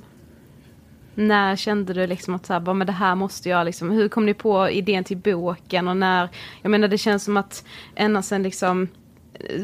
När 1.14 1.56
kände 1.56 1.94
du 1.94 2.06
liksom 2.06 2.34
att 2.34 2.46
så 2.46 2.52
här, 2.52 2.74
men 2.74 2.86
det 2.86 2.92
här 2.92 3.14
måste 3.14 3.48
jag 3.48 3.64
liksom, 3.64 3.90
hur 3.90 4.08
kom 4.08 4.26
ni 4.26 4.34
på 4.34 4.70
idén 4.70 5.04
till 5.04 5.16
boken 5.16 5.88
och 5.88 5.96
när, 5.96 6.28
jag 6.62 6.70
menar 6.70 6.88
det 6.88 6.98
känns 6.98 7.24
som 7.24 7.36
att 7.36 7.64
ända 7.94 8.22
sen 8.22 8.42
liksom 8.42 8.88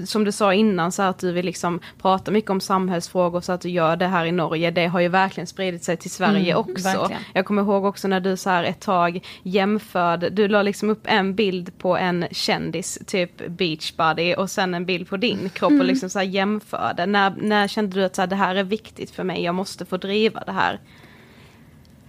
som 0.05 0.25
du 0.25 0.33
sa 0.33 0.55
innan, 0.55 0.93
så 0.93 1.03
att 1.03 1.19
du 1.19 1.33
vill 1.33 1.47
liksom 1.47 1.81
prata 2.03 2.31
mycket 2.31 2.51
om 2.51 2.61
samhällsfrågor, 2.61 3.41
så 3.41 3.53
att 3.53 3.61
du 3.61 3.69
gör 3.69 3.97
det 3.97 4.07
här 4.07 4.25
i 4.25 4.33
Norge, 4.33 4.71
det 4.71 4.87
har 4.87 5.01
ju 5.01 5.09
verkligen 5.09 5.47
spridit 5.47 5.85
sig 5.85 5.97
till 5.97 6.11
Sverige 6.11 6.53
Mm, 6.53 6.57
också. 6.57 6.85
verkligen. 6.85 7.23
Jag 7.35 7.45
kommer 7.47 7.63
ihåg 7.63 7.85
också 7.85 8.09
när 8.09 8.21
du 8.21 8.37
så 8.37 8.51
här 8.51 8.65
ett 8.65 8.81
tag 8.81 9.21
jämförde, 9.43 10.31
du 10.31 10.49
la 10.49 10.63
liksom 10.63 10.91
upp 10.91 11.05
en 11.05 11.35
bild 11.35 11.79
på 11.79 11.97
en 11.97 12.27
kändis, 12.31 12.99
typ 13.07 13.47
Beachbody, 13.49 14.35
och 14.35 14.51
sen 14.51 14.75
en 14.75 14.87
bild 14.87 15.09
på 15.09 15.17
din 15.17 15.49
kropp 15.49 15.73
och 15.73 15.85
liksom 15.85 16.11
så 16.11 16.19
här 16.19 16.27
jämförde. 16.27 17.07
När, 17.07 17.35
när 17.37 17.69
kände 17.69 17.97
du 17.97 18.05
att 18.05 18.15
så 18.15 18.23
här, 18.23 18.27
det 18.27 18.37
här 18.37 18.55
är 18.55 18.65
viktigt 18.65 19.11
för 19.11 19.25
mig, 19.25 19.43
jag 19.43 19.55
måste 19.55 19.85
få 19.85 19.97
driva 19.97 20.41
det 20.47 20.53
här? 20.53 20.81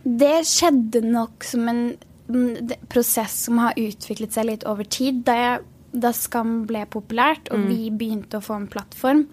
Det 0.04 0.44
skjedde 0.46 1.02
nok 1.02 1.44
som 1.44 1.70
en 1.70 1.98
mm, 2.30 2.70
prosess 2.88 3.44
som 3.44 3.58
har 3.58 3.74
utviklet 3.76 4.32
seg 4.34 4.46
litt 4.46 4.64
over 4.64 4.84
tid. 4.84 5.24
Da, 5.26 5.36
jeg, 5.36 5.60
da 5.92 6.12
Skam 6.14 6.66
ble 6.70 6.86
populært, 6.92 7.52
og 7.54 7.68
vi 7.70 7.90
begynte 7.90 8.40
å 8.40 8.44
få 8.44 8.58
en 8.60 8.70
plattform, 8.72 9.26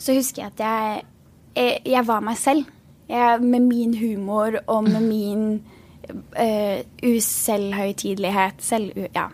så 0.00 0.16
husker 0.16 0.42
jeg 0.42 0.52
at 0.54 0.62
jeg, 0.64 1.04
jeg, 1.54 1.80
jeg 1.94 2.06
var 2.08 2.24
meg 2.24 2.38
selv. 2.40 2.70
Jeg, 3.08 3.40
med 3.44 3.66
min 3.68 3.94
humor 4.00 4.56
og 4.64 4.86
med 4.88 5.02
min 5.04 5.42
uh, 6.10 6.78
uselvhøytidelighet. 7.04 8.62
Selv, 8.64 8.96
ja. 9.14 9.28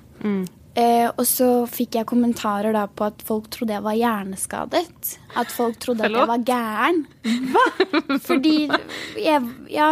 Eh, 0.79 1.09
og 1.09 1.25
så 1.27 1.49
fikk 1.67 1.99
jeg 1.99 2.07
kommentarer 2.07 2.75
da 2.77 2.85
på 2.87 3.09
at 3.09 3.25
folk 3.27 3.49
trodde 3.51 3.75
jeg 3.75 3.85
var 3.85 3.97
hjerneskadet. 3.99 5.17
At 5.41 5.51
folk 5.51 5.81
trodde 5.83 6.07
at 6.07 6.15
jeg 6.15 6.31
var 6.31 6.45
gæren. 6.47 7.03
Fordi 8.29 8.57
jeg 9.19 9.43
Ja. 9.71 9.91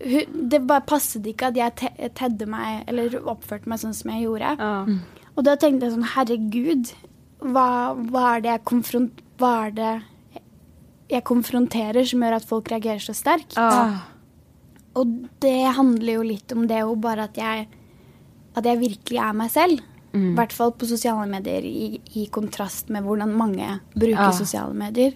Det 0.00 0.62
bare 0.66 0.84
passet 0.88 1.26
ikke 1.28 1.50
at 1.50 1.56
jeg 1.56 1.74
te 1.76 2.08
tedde 2.16 2.46
meg 2.48 2.88
eller 2.88 3.18
oppførte 3.20 3.68
meg 3.68 3.80
sånn 3.82 3.94
som 3.96 4.10
jeg 4.12 4.24
gjorde. 4.26 4.52
Ja. 4.58 4.72
Og 5.36 5.44
da 5.46 5.54
tenkte 5.56 5.86
jeg 5.86 5.94
sånn 5.94 6.08
Herregud, 6.14 6.92
hva, 7.40 7.66
hva 8.10 8.24
er 8.36 8.40
det 8.44 8.54
jeg. 8.54 9.10
Hva 9.40 9.52
er 9.66 9.70
det 9.76 9.92
jeg 11.10 11.24
konfronterer 11.26 12.06
som 12.06 12.22
gjør 12.22 12.36
at 12.36 12.44
folk 12.48 12.68
reagerer 12.70 13.02
så 13.02 13.14
sterkt? 13.16 13.56
Og 14.98 15.06
det 15.42 15.56
handler 15.76 16.18
jo 16.18 16.26
litt 16.26 16.52
om 16.52 16.66
det 16.68 16.80
jo 16.82 16.96
bare 16.98 17.28
at 17.30 17.38
jeg 17.38 17.68
At 18.58 18.66
jeg 18.66 18.80
virkelig 18.80 19.18
er 19.22 19.32
meg 19.38 19.50
selv. 19.54 19.80
I 20.12 20.34
hvert 20.34 20.52
fall 20.52 20.72
på 20.74 20.88
sosiale 20.90 21.22
medier, 21.30 21.62
i, 21.62 22.00
i 22.18 22.24
kontrast 22.34 22.88
med 22.90 23.04
hvordan 23.06 23.30
mange 23.38 23.76
bruker 23.94 24.18
Ja. 24.26 24.32
sosiale 24.34 24.74
medier. 24.74 25.12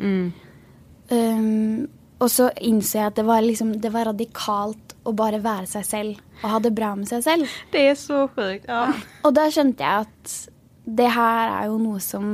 Um, 1.10 1.88
og 2.24 2.30
så 2.32 2.48
innså 2.64 2.98
jeg 2.98 3.12
at 3.12 3.18
det 3.18 3.26
var, 3.28 3.44
liksom, 3.44 3.74
det 3.82 3.92
var 3.92 4.08
radikalt 4.08 4.94
å 5.04 5.12
bare 5.12 5.42
være 5.44 5.68
seg 5.68 5.84
selv 5.84 6.20
og 6.40 6.50
ha 6.54 6.60
det 6.64 6.72
bra 6.76 6.94
med 6.96 7.08
seg 7.08 7.24
selv. 7.24 7.56
Det 7.72 7.88
är 7.88 7.94
så 7.94 8.28
sjukt. 8.28 8.64
Ja. 8.68 8.92
Og 9.24 9.34
da 9.36 9.48
skjønte 9.52 9.84
jeg 9.84 10.06
at 10.06 10.36
det 10.84 11.10
her 11.12 11.52
er 11.52 11.68
jo 11.68 11.78
noe 11.80 12.00
som 12.00 12.26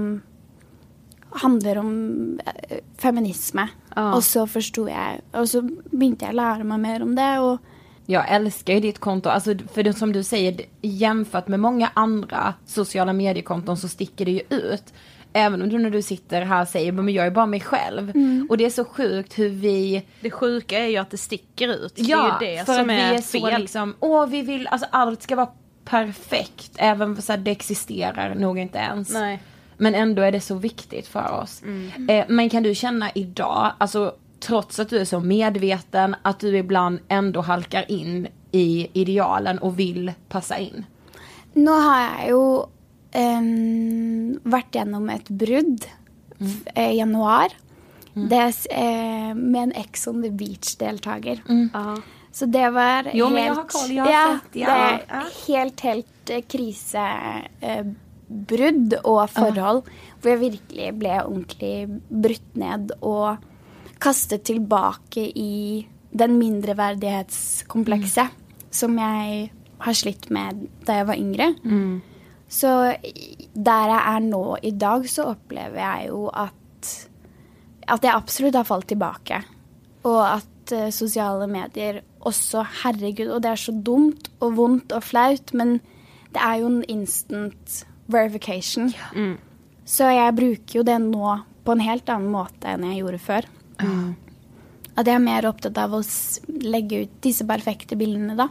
handler 1.42 1.78
om 1.78 1.90
eh, 2.42 2.80
feminisme. 2.98 3.68
Ja. 3.94 4.06
Og 4.14 4.22
så 4.26 4.46
forsto 4.46 4.86
jeg 4.86 5.20
Og 5.34 5.48
så 5.48 5.62
jeg 6.26 6.30
å 6.30 6.38
lære 6.38 6.66
meg 6.66 6.80
mer 6.82 7.02
om 7.02 7.14
det. 7.18 7.32
Og 7.42 7.58
Jag 8.10 8.28
älskar 8.28 8.74
ju 8.74 8.80
ditt 8.80 8.98
konto, 8.98 9.28
alltså 9.28 9.54
för 9.72 9.82
det, 9.82 9.92
som 9.92 10.12
du 10.12 10.22
säger, 10.22 10.60
jämfört 10.80 11.48
med 11.48 11.60
många 11.60 11.90
andra 11.94 12.54
sociala 12.66 13.12
mediekonton 13.12 13.76
så 13.76 13.88
sticker 13.88 14.24
det 14.24 14.30
ju 14.30 14.42
ut. 14.50 14.92
Även 15.32 15.62
om 15.62 15.68
du 15.68 15.78
när 15.78 15.90
du 15.90 16.02
sitter 16.02 16.42
här 16.42 16.64
säger, 16.64 16.92
men 16.92 17.08
jag 17.08 17.26
är 17.26 17.30
bara 17.30 17.46
mig 17.46 17.60
själv. 17.60 18.12
Och 18.48 18.56
det 18.56 18.64
är 18.64 18.70
så 18.70 18.84
sjukt 18.84 19.38
hur 19.38 19.48
vi, 19.48 20.06
Det 20.20 20.30
sjuka 20.30 20.78
är 20.78 20.86
ju 20.86 20.96
att 20.96 21.10
det 21.10 21.16
sticker 21.16 21.68
ut. 21.68 21.92
ja, 21.96 22.36
det 22.40 22.46
är 22.46 22.50
ju 22.50 22.56
det 22.56 22.64
för 22.64 22.72
som 22.72 22.84
att 22.84 22.90
är, 22.90 23.10
vi 23.10 23.16
är 23.16 23.22
så 23.22 23.46
fel. 23.46 23.60
liksom, 23.60 23.94
åh 24.00 24.26
vi 24.26 24.42
vill, 24.42 24.66
alltså 24.66 24.88
allt 24.90 25.22
ska 25.22 25.36
vara 25.36 25.48
perfekt. 25.84 26.70
Även 26.76 27.16
här, 27.28 27.36
det 27.36 27.50
existerar 27.50 28.34
nog 28.34 28.58
inte 28.58 28.78
ens. 28.78 29.12
Nej. 29.12 29.42
Men 29.76 29.94
ändå 29.94 30.22
är 30.22 30.32
det 30.32 30.40
så 30.40 30.54
viktigt 30.54 31.06
för 31.06 31.40
oss. 31.42 31.62
Eh, 32.08 32.24
men 32.28 32.50
kan 32.50 32.62
du 32.62 32.74
känna 32.74 33.10
idag, 33.14 33.72
alltså 33.78 34.14
trots 34.40 34.78
att 34.78 34.88
du 34.90 34.98
är 34.98 35.04
så 35.04 35.20
medveten, 35.20 36.16
att 36.22 36.40
du 36.40 36.56
ibland 36.58 36.98
ändå 37.08 37.40
halkar 37.40 37.90
in 37.90 38.28
i 38.52 38.88
idealen 38.92 39.58
och 39.58 39.78
vill 39.78 40.12
passa 40.28 40.58
in? 40.58 40.84
nå 41.52 41.72
har 41.72 42.00
jeg 42.00 42.30
jo 42.30 42.68
em, 43.12 44.34
vært 44.44 44.72
gjennom 44.72 45.08
et 45.10 45.28
brudd 45.28 45.84
eh, 46.74 46.92
i 46.92 46.98
januar. 47.00 47.48
Det 48.14 48.32
er, 48.38 48.48
s- 48.52 48.66
eh, 48.70 49.32
med 49.34 49.62
en 49.68 49.72
Ex 49.84 50.06
on 50.10 50.20
the 50.22 50.30
Beach-deltaker. 50.30 51.40
Ja. 51.46 51.96
Så 52.32 52.46
det 52.50 52.72
var 52.72 53.08
Jo, 53.14 53.26
helt 53.28 53.34
men 53.34 53.66
koll, 53.66 53.90
ja, 53.96 54.04
sett, 54.40 54.54
ja. 54.54 54.66
Det 54.66 54.76
er 54.76 55.00
Ja. 55.08 55.22
helt, 55.46 55.80
helt 55.80 56.30
eh, 56.30 56.42
krisebrudd 58.30 58.94
og 59.04 59.30
forhold. 59.30 59.82
Hvor 60.20 60.30
jeg 60.30 60.40
virkelig 60.40 60.98
ble 60.98 61.16
ordentlig 61.24 62.00
brutt 62.10 62.56
ned 62.56 62.90
og 63.02 63.36
kastet 64.00 64.44
tilbake 64.44 65.26
i 65.36 65.86
den 66.12 66.38
mindreverdighetskomplekset 66.38 68.28
som 68.70 68.96
jeg 68.98 69.50
har 69.80 69.92
slitt 69.96 70.30
med 70.30 70.68
da 70.86 70.92
jeg 71.00 71.06
var 71.08 71.16
yngre. 71.18 71.54
Så 72.50 72.70
i- 73.06 73.48
der 73.54 73.92
jeg 73.92 74.02
er 74.16 74.20
nå 74.26 74.56
i 74.66 74.70
dag, 74.74 75.04
så 75.08 75.28
opplever 75.36 75.78
jeg 75.78 76.08
jo 76.08 76.28
at 76.34 76.56
at 77.90 78.02
jeg 78.06 78.14
absolutt 78.14 78.54
har 78.54 78.64
falt 78.68 78.86
tilbake. 78.86 79.40
Og 80.06 80.20
at 80.24 80.72
eh, 80.72 80.90
sosiale 80.94 81.46
medier 81.50 82.02
også 82.22 82.62
Herregud, 82.84 83.28
og 83.34 83.42
det 83.42 83.50
er 83.50 83.58
så 83.58 83.72
dumt 83.82 84.28
og 84.40 84.54
vondt 84.58 84.92
og 84.94 85.02
flaut, 85.02 85.52
men 85.54 85.80
det 86.32 86.40
er 86.40 86.60
jo 86.60 86.66
en 86.70 86.84
instant 86.88 87.80
verification. 88.08 88.92
Så 89.84 90.06
jeg 90.14 90.36
bruker 90.36 90.78
jo 90.78 90.82
det 90.86 91.00
nå 91.02 91.32
på 91.64 91.72
en 91.72 91.80
helt 91.82 92.06
annen 92.12 92.30
måte 92.30 92.70
enn 92.70 92.84
jeg 92.86 93.02
gjorde 93.02 93.18
før. 93.24 93.48
At 94.96 95.06
jeg 95.06 95.14
er 95.16 95.24
mer 95.24 95.42
opptatt 95.50 95.78
av 95.78 95.90
å 95.96 96.02
s- 96.04 96.40
legge 96.46 97.02
ut 97.02 97.20
disse 97.22 97.44
perfekte 97.48 97.96
bildene, 97.98 98.36
da. 98.36 98.48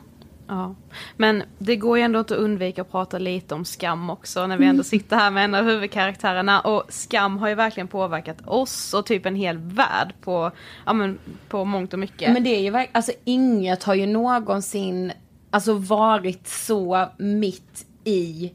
Ja. 0.49 0.75
Men 1.17 1.43
det 1.57 1.75
går 1.75 1.97
ju 1.97 2.03
ändå 2.03 2.19
inte 2.19 2.33
att 2.33 2.39
undvika 2.39 2.81
att 2.81 2.91
prata 2.91 3.17
lite 3.17 3.55
om 3.55 3.65
skam 3.65 4.09
också 4.09 4.47
när 4.47 4.57
vi 4.57 4.65
ändå 4.65 4.83
sitter 4.93 5.15
här 5.15 5.31
med 5.31 5.45
en 5.45 5.55
av 5.55 5.65
huvudkaraktärerna. 5.65 6.61
Och 6.61 6.83
skam 6.89 7.37
har 7.37 7.49
ju 7.49 7.55
verkligen 7.55 7.87
påverkat 7.87 8.47
oss 8.47 8.93
och 8.93 9.05
typ 9.05 9.25
en 9.25 9.35
hel 9.35 9.57
värld 9.57 10.13
på, 10.21 10.51
ja, 10.85 10.93
men, 10.93 11.19
på 11.49 11.65
mångt 11.65 11.93
och 11.93 11.99
mycket. 11.99 12.33
Men 12.33 12.43
det 12.43 12.49
är 12.49 12.61
ju 12.61 12.69
verkligen, 12.69 12.95
alltså 12.95 13.11
inget 13.23 13.83
har 13.83 13.93
ju 13.93 14.05
någonsin 14.05 15.11
alltså 15.49 15.73
varit 15.73 16.47
så 16.47 17.07
mitt 17.17 17.85
i 18.03 18.53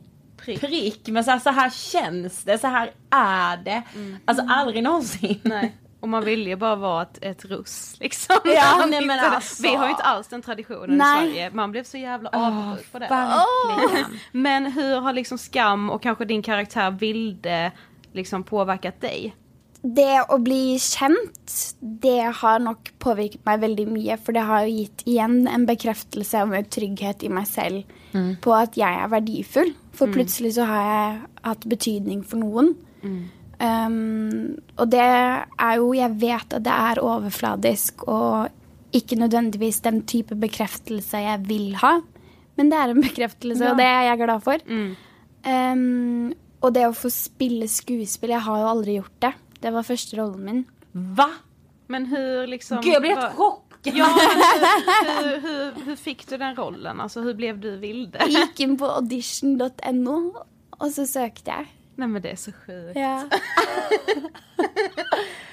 prick. 0.60 1.08
Men 1.08 1.24
så 1.24 1.30
här, 1.30 1.38
så 1.38 1.50
här 1.50 1.70
känns 1.70 2.44
det, 2.44 2.58
så 2.58 2.66
här 2.66 2.90
är 3.10 3.56
det. 3.56 3.82
Alltså 4.24 4.46
aldrig 4.48 4.82
någonsin. 4.82 5.40
Nej. 5.42 5.74
Och 6.04 6.08
man 6.08 6.24
vill 6.24 6.46
ju 6.46 6.56
bara 6.56 6.76
vara 6.76 7.02
ett, 7.02 7.18
ett 7.22 7.44
russ 7.44 7.96
liksom. 8.00 8.36
Ja, 8.44 8.86
nej, 8.90 9.06
men 9.06 9.20
alltså. 9.20 9.62
Vi 9.62 9.74
har 9.74 9.84
ju 9.84 9.90
inte 9.90 10.02
alls 10.02 10.28
den 10.28 10.42
traditionen 10.42 10.98
Nej. 10.98 11.24
i 11.24 11.30
Sverige. 11.30 11.50
Man 11.50 11.70
blev 11.70 11.84
så 11.84 11.96
jävla 11.96 12.28
avundsjuk 12.28 12.92
på 12.92 12.98
det. 12.98 13.08
Verkligen. 13.08 14.18
Men 14.32 14.66
hur 14.72 15.00
har 15.00 15.12
liksom 15.12 15.38
skam 15.38 15.90
och 15.90 16.02
kanske 16.02 16.24
din 16.24 16.42
karaktär 16.42 16.90
Vilde 16.90 17.72
liksom 18.12 18.44
påverkat 18.44 19.00
dig? 19.00 19.34
Det 19.80 20.24
å 20.28 20.38
bli 20.38 20.78
kjent, 20.78 21.54
det 21.80 22.32
har 22.36 22.58
nok 22.58 22.90
påvirket 22.98 23.40
meg 23.48 23.60
veldig 23.60 23.86
mye. 23.88 24.18
For 24.20 24.36
det 24.36 24.44
har 24.44 24.66
jo 24.66 24.74
gitt 24.82 25.06
igjen 25.08 25.46
en 25.48 25.64
bekreftelse 25.66 26.42
om 26.42 26.52
en 26.52 26.68
trygghet 26.68 27.24
i 27.24 27.30
meg 27.32 27.48
selv 27.48 27.96
på 28.44 28.52
at 28.52 28.76
jeg 28.76 29.00
er 29.06 29.08
verdifull. 29.08 29.72
For 29.96 30.12
plutselig 30.12 30.52
så 30.58 30.68
har 30.68 30.84
jeg 30.84 31.16
hatt 31.48 31.64
betydning 31.64 32.20
for 32.28 32.44
noen. 32.44 32.74
Um, 33.64 34.56
og 34.76 34.90
det 34.92 35.00
er 35.00 35.74
jo 35.78 35.92
Jeg 35.96 36.10
vet 36.20 36.56
at 36.58 36.64
det 36.66 36.72
er 36.74 37.00
overfladisk 37.00 38.02
og 38.10 38.50
ikke 38.94 39.16
nødvendigvis 39.18 39.80
den 39.82 40.02
type 40.06 40.36
bekreftelse 40.38 41.18
jeg 41.22 41.40
vil 41.48 41.74
ha. 41.80 41.96
Men 42.58 42.70
det 42.70 42.78
er 42.78 42.92
en 42.92 43.00
bekreftelse, 43.02 43.70
og 43.70 43.78
det 43.80 43.86
er 43.88 44.02
jeg 44.10 44.20
glad 44.20 44.42
for. 44.44 44.60
Um, 45.44 46.32
og 46.64 46.72
det 46.76 46.86
å 46.88 46.94
få 46.96 47.10
spille 47.12 47.66
skuespill 47.68 48.32
Jeg 48.32 48.44
har 48.46 48.60
jo 48.62 48.68
aldri 48.70 48.94
gjort 48.98 49.16
det. 49.24 49.32
Det 49.60 49.72
var 49.74 49.86
første 49.86 50.16
rollen 50.20 50.44
min. 50.46 50.62
Va? 50.92 51.28
Men 51.88 52.06
hur 52.06 52.46
liksom... 52.48 52.80
Gud 52.84 52.92
jag 52.92 53.02
blir 53.02 53.14
vad- 53.14 53.24
helt 53.24 53.36
chockad. 53.36 53.60
Ja, 53.84 54.06
hur, 55.20 55.40
hur, 55.40 55.84
hur, 55.84 55.96
fick 55.96 56.26
du 56.28 56.36
den 56.38 56.54
rollen? 56.56 57.00
Alltså 57.00 57.20
hur 57.20 57.34
blev 57.34 57.58
du 57.60 57.76
Vilde? 57.76 58.18
Jeg 58.18 58.32
gikk 58.32 58.60
inn 58.64 58.78
på 58.80 58.88
audition.no, 58.88 60.14
og 60.80 60.86
så 60.94 61.04
søkte 61.08 61.52
jeg. 61.52 61.66
Nej 61.96 62.08
men 62.08 62.22
det 62.22 62.30
är 62.30 62.36
så 62.36 62.52
sjukt. 62.66 62.98
Ja. 62.98 63.22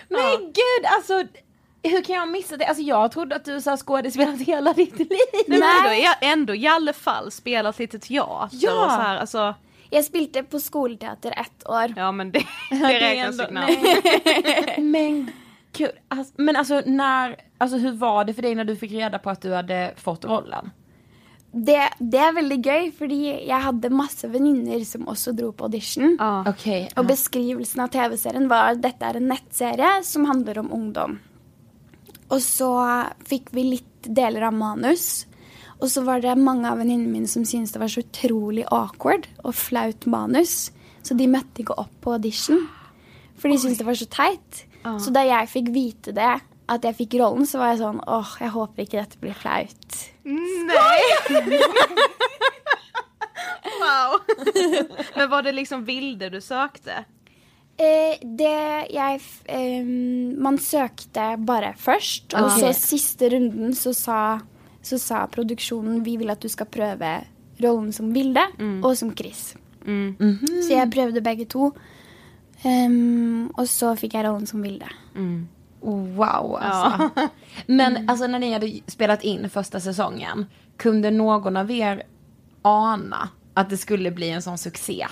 Men 0.09 0.39
gud 0.39 0.85
alltså. 0.97 1.23
Hur 1.83 2.03
kan 2.03 2.15
jag 2.15 2.27
missa 2.29 2.57
det? 2.57 2.65
Alltså 2.65 2.83
jag 2.83 3.11
trodde 3.11 3.35
att 3.35 3.45
du 3.45 3.61
så 3.61 3.77
skådespelat 3.77 4.39
hela 4.47 4.73
ditt 4.73 4.97
liv. 4.99 5.07
Nej, 5.47 5.59
men 5.59 5.83
då 5.83 5.89
är 5.89 6.15
ändå 6.31 6.55
i 6.55 6.67
alla 6.67 6.93
fall 6.93 7.31
spelat 7.31 7.79
lite 7.79 7.99
teater 7.99 8.57
Ja. 8.61 8.85
och 8.85 8.91
så 8.91 8.97
här, 8.97 9.17
alltså, 9.17 9.55
Jeg 9.89 10.05
spilte 10.05 10.43
på 10.43 10.59
skoleteater 10.59 11.31
ett 11.31 11.69
år. 11.69 11.93
ja 11.97 12.11
men 12.11 12.31
det, 12.31 12.39
det 12.69 12.75
är 12.75 12.99
räknas 12.99 13.39
ändå- 13.39 13.61
ju 13.61 13.75
knappt. 13.75 14.77
Men 14.77 15.31
gud, 15.77 15.91
alltså, 16.07 16.33
men 16.37 16.55
alltså 16.55 16.81
när, 16.85 17.35
alltså 17.57 17.77
hur 17.77 17.91
var 17.91 18.25
det 18.25 18.33
för 18.33 18.41
dig 18.41 18.55
när 18.55 18.63
du 18.65 18.75
fick 18.75 18.91
reda 18.91 19.19
på 19.19 19.29
att 19.29 19.41
du 19.41 19.53
hade 19.53 19.93
fått 19.97 20.25
rollen? 20.25 20.71
Det, 21.51 21.79
det 21.99 22.19
er 22.23 22.35
veldig 22.37 22.57
gøy, 22.63 22.85
fordi 22.95 23.17
jeg 23.27 23.63
hadde 23.65 23.91
masse 23.91 24.27
venninner 24.31 24.83
som 24.87 25.09
også 25.11 25.33
dro 25.35 25.49
på 25.51 25.67
audition. 25.67 26.13
Ja. 26.15 26.45
Okej. 26.47 26.85
Og 26.95 27.09
beskrivelsen 27.09 27.83
av 27.83 27.91
TV-serien 27.91 28.47
var 28.51 28.71
at 28.71 28.79
dette 28.83 29.03
er 29.03 29.19
en 29.19 29.27
nettserie 29.33 29.97
som 30.07 30.29
handler 30.29 30.61
om 30.63 30.71
ungdom. 30.71 31.17
Og 32.31 32.39
så 32.39 32.71
fikk 33.27 33.51
vi 33.51 33.67
litt 33.73 34.07
deler 34.07 34.47
av 34.47 34.55
manus. 34.55 35.25
Og 35.81 35.89
så 35.91 36.05
var 36.07 36.21
det 36.23 36.37
mange 36.39 36.69
av 36.69 36.79
venninnene 36.79 37.11
mine 37.11 37.27
som 37.27 37.43
syntes 37.43 37.73
det 37.73 37.81
var 37.81 37.91
så 37.91 38.03
utrolig 38.05 38.63
awkward 38.71 39.27
og 39.43 39.57
flaut 39.57 40.07
manus. 40.07 40.69
Så 41.03 41.17
de 41.19 41.27
møtte 41.27 41.65
ikke 41.65 41.75
opp 41.81 41.91
på 42.05 42.15
audition. 42.15 42.63
For 43.35 43.51
de 43.51 43.57
syntes 43.59 43.81
det 43.81 43.89
var 43.89 43.99
så 43.99 44.07
teit. 44.13 44.63
Så 45.01 45.11
da 45.13 45.25
jeg 45.25 45.49
fikk 45.51 45.73
vite 45.75 46.13
det, 46.15 46.31
at 46.69 46.83
jeg 46.83 46.95
fikk 46.95 47.13
rollen, 47.19 47.45
så 47.45 47.57
var 47.59 47.71
jeg 47.73 47.79
sånn 47.81 48.01
åh, 48.07 48.35
jeg 48.39 48.49
håper 48.53 48.83
ikke 48.85 48.99
dette 49.01 49.17
blir 49.21 49.33
flaut. 49.33 49.97
Wow. 53.81 54.19
Men 55.15 55.29
var 55.29 55.41
det 55.43 55.51
liksom 55.57 55.83
Vilde 55.87 56.29
du 56.29 56.37
sökte? 56.41 57.03
Eh, 57.81 58.19
det 58.21 58.87
jeg 58.93 59.15
f- 59.21 59.41
eh, 59.49 59.83
Man 60.37 60.57
søkte 60.61 61.31
bare 61.41 61.73
først, 61.79 62.35
og 62.37 62.51
så 62.59 62.69
siste 62.77 63.29
runden 63.33 63.73
så 63.77 63.93
sa, 63.97 64.17
så 64.83 64.99
sa 65.01 65.23
produksjonen 65.27 66.03
vi 66.05 66.17
vil 66.21 66.29
at 66.29 66.41
du 66.41 66.49
skal 66.49 66.67
prøve 66.69 67.13
rollen 67.63 67.91
som 67.93 68.11
Vilde 68.13 68.43
og 68.83 68.95
som 68.97 69.15
Chris. 69.17 69.55
Så 70.61 70.69
jeg 70.75 70.91
prøvde 70.93 71.21
begge 71.25 71.45
to. 71.49 71.71
Ehm, 72.63 73.49
og 73.57 73.65
så 73.65 73.95
fikk 73.97 74.13
jeg 74.13 74.25
rollen 74.27 74.45
som 74.47 74.61
Vilde. 74.61 74.89
Wow 75.81 76.55
alltså. 76.61 77.09
Men 77.65 78.09
alltså 78.09 78.27
när 78.27 78.39
ni 78.39 78.53
hade 78.53 78.79
spelat 78.87 79.23
in 79.23 79.49
första 79.49 79.79
säsongen, 79.79 80.45
kunde 80.77 81.11
någon 81.11 81.57
av 81.57 81.71
er 81.71 82.03
ana 82.61 83.29
att 83.53 83.69
det 83.69 83.77
skulle 83.77 84.11
bli 84.11 84.29
en 84.29 84.41
sån 84.41 84.57
succé? 84.57 85.07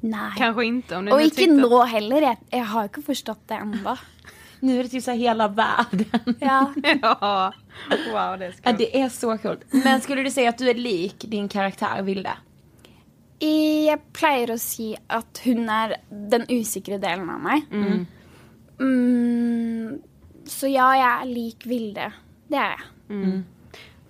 Nei. 0.00 0.32
Kanske 0.38 0.64
inte 0.64 0.96
om 0.96 1.04
ni 1.04 1.10
nu 1.10 1.22
ikke 1.22 1.36
tyckte- 1.36 1.52
nå 1.68 1.82
heller. 1.84 2.36
Jeg 2.50 2.64
har 2.64 2.84
ikke 2.84 3.02
forstått 3.02 3.48
det 3.48 3.54
ennå. 3.54 3.96
Nu 4.60 4.78
är 4.78 4.82
det 4.82 4.88
typ 4.88 5.04
så 5.04 5.10
hela 5.10 5.48
världen. 5.48 6.34
Ja. 6.40 6.72
Ja. 7.02 7.52
Wow, 8.12 8.38
det 8.38 8.44
är 8.44 8.48
Ja, 8.48 8.52
skumt. 8.52 8.76
det 8.78 9.00
är 9.02 9.08
så 9.08 9.38
coolt. 9.38 9.60
Men 9.70 10.00
skulle 10.00 10.22
du 10.22 10.30
säga 10.30 10.48
att 10.48 10.58
du 10.58 10.70
är 10.70 10.74
lik 10.74 11.24
din 11.28 11.48
karaktär 11.48 12.02
Vilde? 12.02 12.30
I- 13.38 13.86
Jeg 13.86 13.98
pleier 14.12 14.50
å 14.54 14.58
si 14.58 14.96
at 15.08 15.40
hun 15.44 15.68
er 15.68 15.96
den 16.30 16.44
usikre 16.48 16.98
delen 16.98 17.30
av 17.30 17.40
meg. 17.40 17.62
Mm, 17.72 18.06
så 20.46 20.68
ja, 20.68 20.90
jeg 20.98 21.08
er 21.08 21.26
lik 21.30 21.66
Vilde. 21.66 22.10
Det 22.50 22.58
er 22.58 22.70
jeg. 22.74 23.42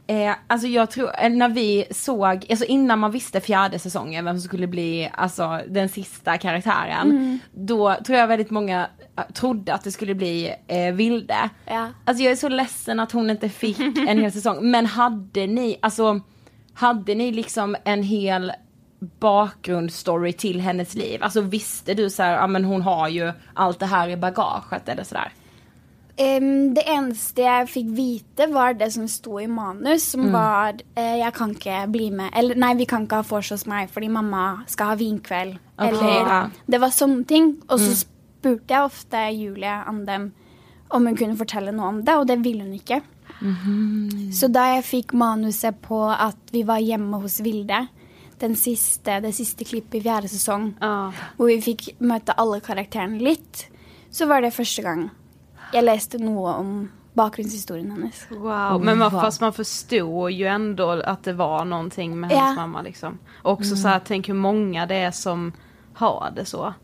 Eh, 0.07 0.35
alltså 0.47 0.67
jag 0.67 0.91
tror, 0.91 1.11
eh, 1.19 1.31
när 1.31 1.49
vi 1.49 1.85
såg, 1.91 2.47
alltså 2.51 2.65
innan 2.65 2.99
man 2.99 3.11
visste 3.11 3.41
fjärde 3.41 3.79
säsongen 3.79 4.25
vem 4.25 4.37
som 4.39 4.49
skulle 4.49 4.67
bli 4.67 5.11
alltså 5.15 5.61
den 5.69 5.89
sista 5.89 6.39
karaktären. 6.39 7.39
Då 7.53 7.97
tror 8.07 8.19
jag 8.19 8.27
väldigt 8.27 8.51
många 8.51 8.87
eh, 9.17 9.25
trodde 9.35 9.75
att 9.75 9.85
det 9.85 9.93
skulle 9.93 10.15
bli 10.15 10.55
eh, 10.67 10.93
Vilde. 10.95 11.51
Ja. 11.67 11.89
Alltså 12.05 12.23
jag 12.25 12.33
är 12.33 12.37
så 12.37 12.49
ledsen 12.49 13.01
att 13.01 13.13
hon 13.13 13.31
inte 13.31 13.49
fick 13.49 13.81
en 13.81 14.19
hel 14.19 14.33
säsong. 14.39 14.71
Men 14.71 14.87
hade 14.87 15.47
ni, 15.47 15.79
alltså 15.83 16.21
hade 16.75 17.15
ni 17.15 17.33
liksom 17.33 17.77
en 17.85 18.03
hel 18.03 18.53
bakgrundsstory 19.19 20.33
till 20.33 20.61
hennes 20.61 20.95
liv? 20.95 21.23
Alltså 21.23 21.41
visste 21.41 21.95
du 21.95 22.11
så 22.11 22.23
här, 22.23 22.33
ja 22.33 22.47
men 22.47 22.65
hon 22.65 22.83
har 22.83 23.09
ju 23.09 23.33
allt 23.55 23.79
det 23.79 23.87
här 23.87 24.09
i 24.09 24.17
bagaget 24.17 24.89
eller 24.89 25.05
sådär? 25.05 25.33
Em, 26.17 26.75
det 26.75 26.83
eneste 26.87 27.41
jeg 27.41 27.69
fikk 27.73 27.87
vite, 27.97 28.47
var 28.53 28.75
det 28.77 28.91
som 28.93 29.07
sto 29.09 29.39
i 29.41 29.47
manus, 29.49 30.11
som 30.11 30.27
var 30.33 30.77
eh, 30.95 31.17
Jeg 31.23 31.33
kan 31.35 31.55
ikke 31.57 31.87
bli 31.89 32.11
med 32.11 32.31
Eller 32.37 32.55
nei, 32.55 32.75
vi 32.77 32.85
kan 32.87 33.07
ikke 33.07 33.23
ha 33.23 33.27
vors 33.27 33.49
hos 33.51 33.65
meg 33.67 33.89
fordi 33.91 34.11
mamma 34.13 34.63
skal 34.69 34.93
ha 34.93 34.99
vinkveld. 35.01 35.57
Ok, 35.79 35.87
eller 35.89 36.13
ja. 36.13 36.43
Det 36.67 36.81
var 36.83 36.93
sånne 36.93 37.25
ting. 37.25 37.55
Og 37.69 37.81
så 37.81 37.97
spurte 38.05 38.75
jeg 38.75 38.85
ofte 38.85 39.25
Julie 39.33 39.73
Andem 39.89 40.33
om 40.93 41.07
hun 41.09 41.17
kunne 41.17 41.39
fortelle 41.41 41.73
noe 41.73 41.89
om 41.89 42.03
det, 42.05 42.15
og 42.21 42.29
det 42.29 42.43
ville 42.45 42.67
hun 42.67 42.77
ikke. 42.77 43.01
Så 44.37 44.49
da 44.53 44.67
jeg 44.75 44.85
fikk 44.85 45.15
manuset 45.17 45.79
på 45.83 46.05
at 46.13 46.53
vi 46.53 46.63
var 46.69 46.83
hjemme 46.85 47.23
hos 47.23 47.41
Vilde, 47.43 47.87
den 48.43 48.57
siste, 48.59 49.21
det 49.25 49.33
siste 49.37 49.65
klippet 49.69 50.01
i 50.01 50.03
fjerde 50.05 50.29
sesong, 50.29 50.73
Ja. 50.83 51.13
hvor 51.39 51.47
vi 51.49 51.61
fikk 51.63 51.93
møte 52.03 52.35
alle 52.37 52.61
karakterene 52.61 53.21
litt, 53.23 53.69
så 54.11 54.27
var 54.29 54.43
det 54.45 54.53
første 54.55 54.83
gang 54.85 55.07
jeg 55.73 55.85
leste 55.87 56.19
noe 56.21 56.53
om 56.61 56.73
bakgrunnshistorien 57.17 57.91
hennes. 57.93 58.27
Wow, 58.31 58.81
men 58.85 58.99
man, 58.99 59.11
fast 59.11 59.41
man 59.41 59.53
förstod 59.53 60.31
ju 60.33 60.47
ändå 60.47 60.91
att 60.91 61.25
det 61.25 61.33
var 61.37 61.65
någonting 61.65 62.21
med 62.21 62.31
hennes 62.31 62.57
Ja. 62.57 62.63
mamma 62.63 62.83
liksom. 62.83 63.19
Och 63.43 63.53
också 63.53 63.77
så 63.77 63.89
här, 63.89 64.01
tänk 64.05 64.29
hur 64.29 64.35
många 64.35 64.87
det 64.87 64.95
är 64.97 65.11
som 65.11 65.53
har 65.95 66.33
det 66.37 66.45
så. 66.45 66.75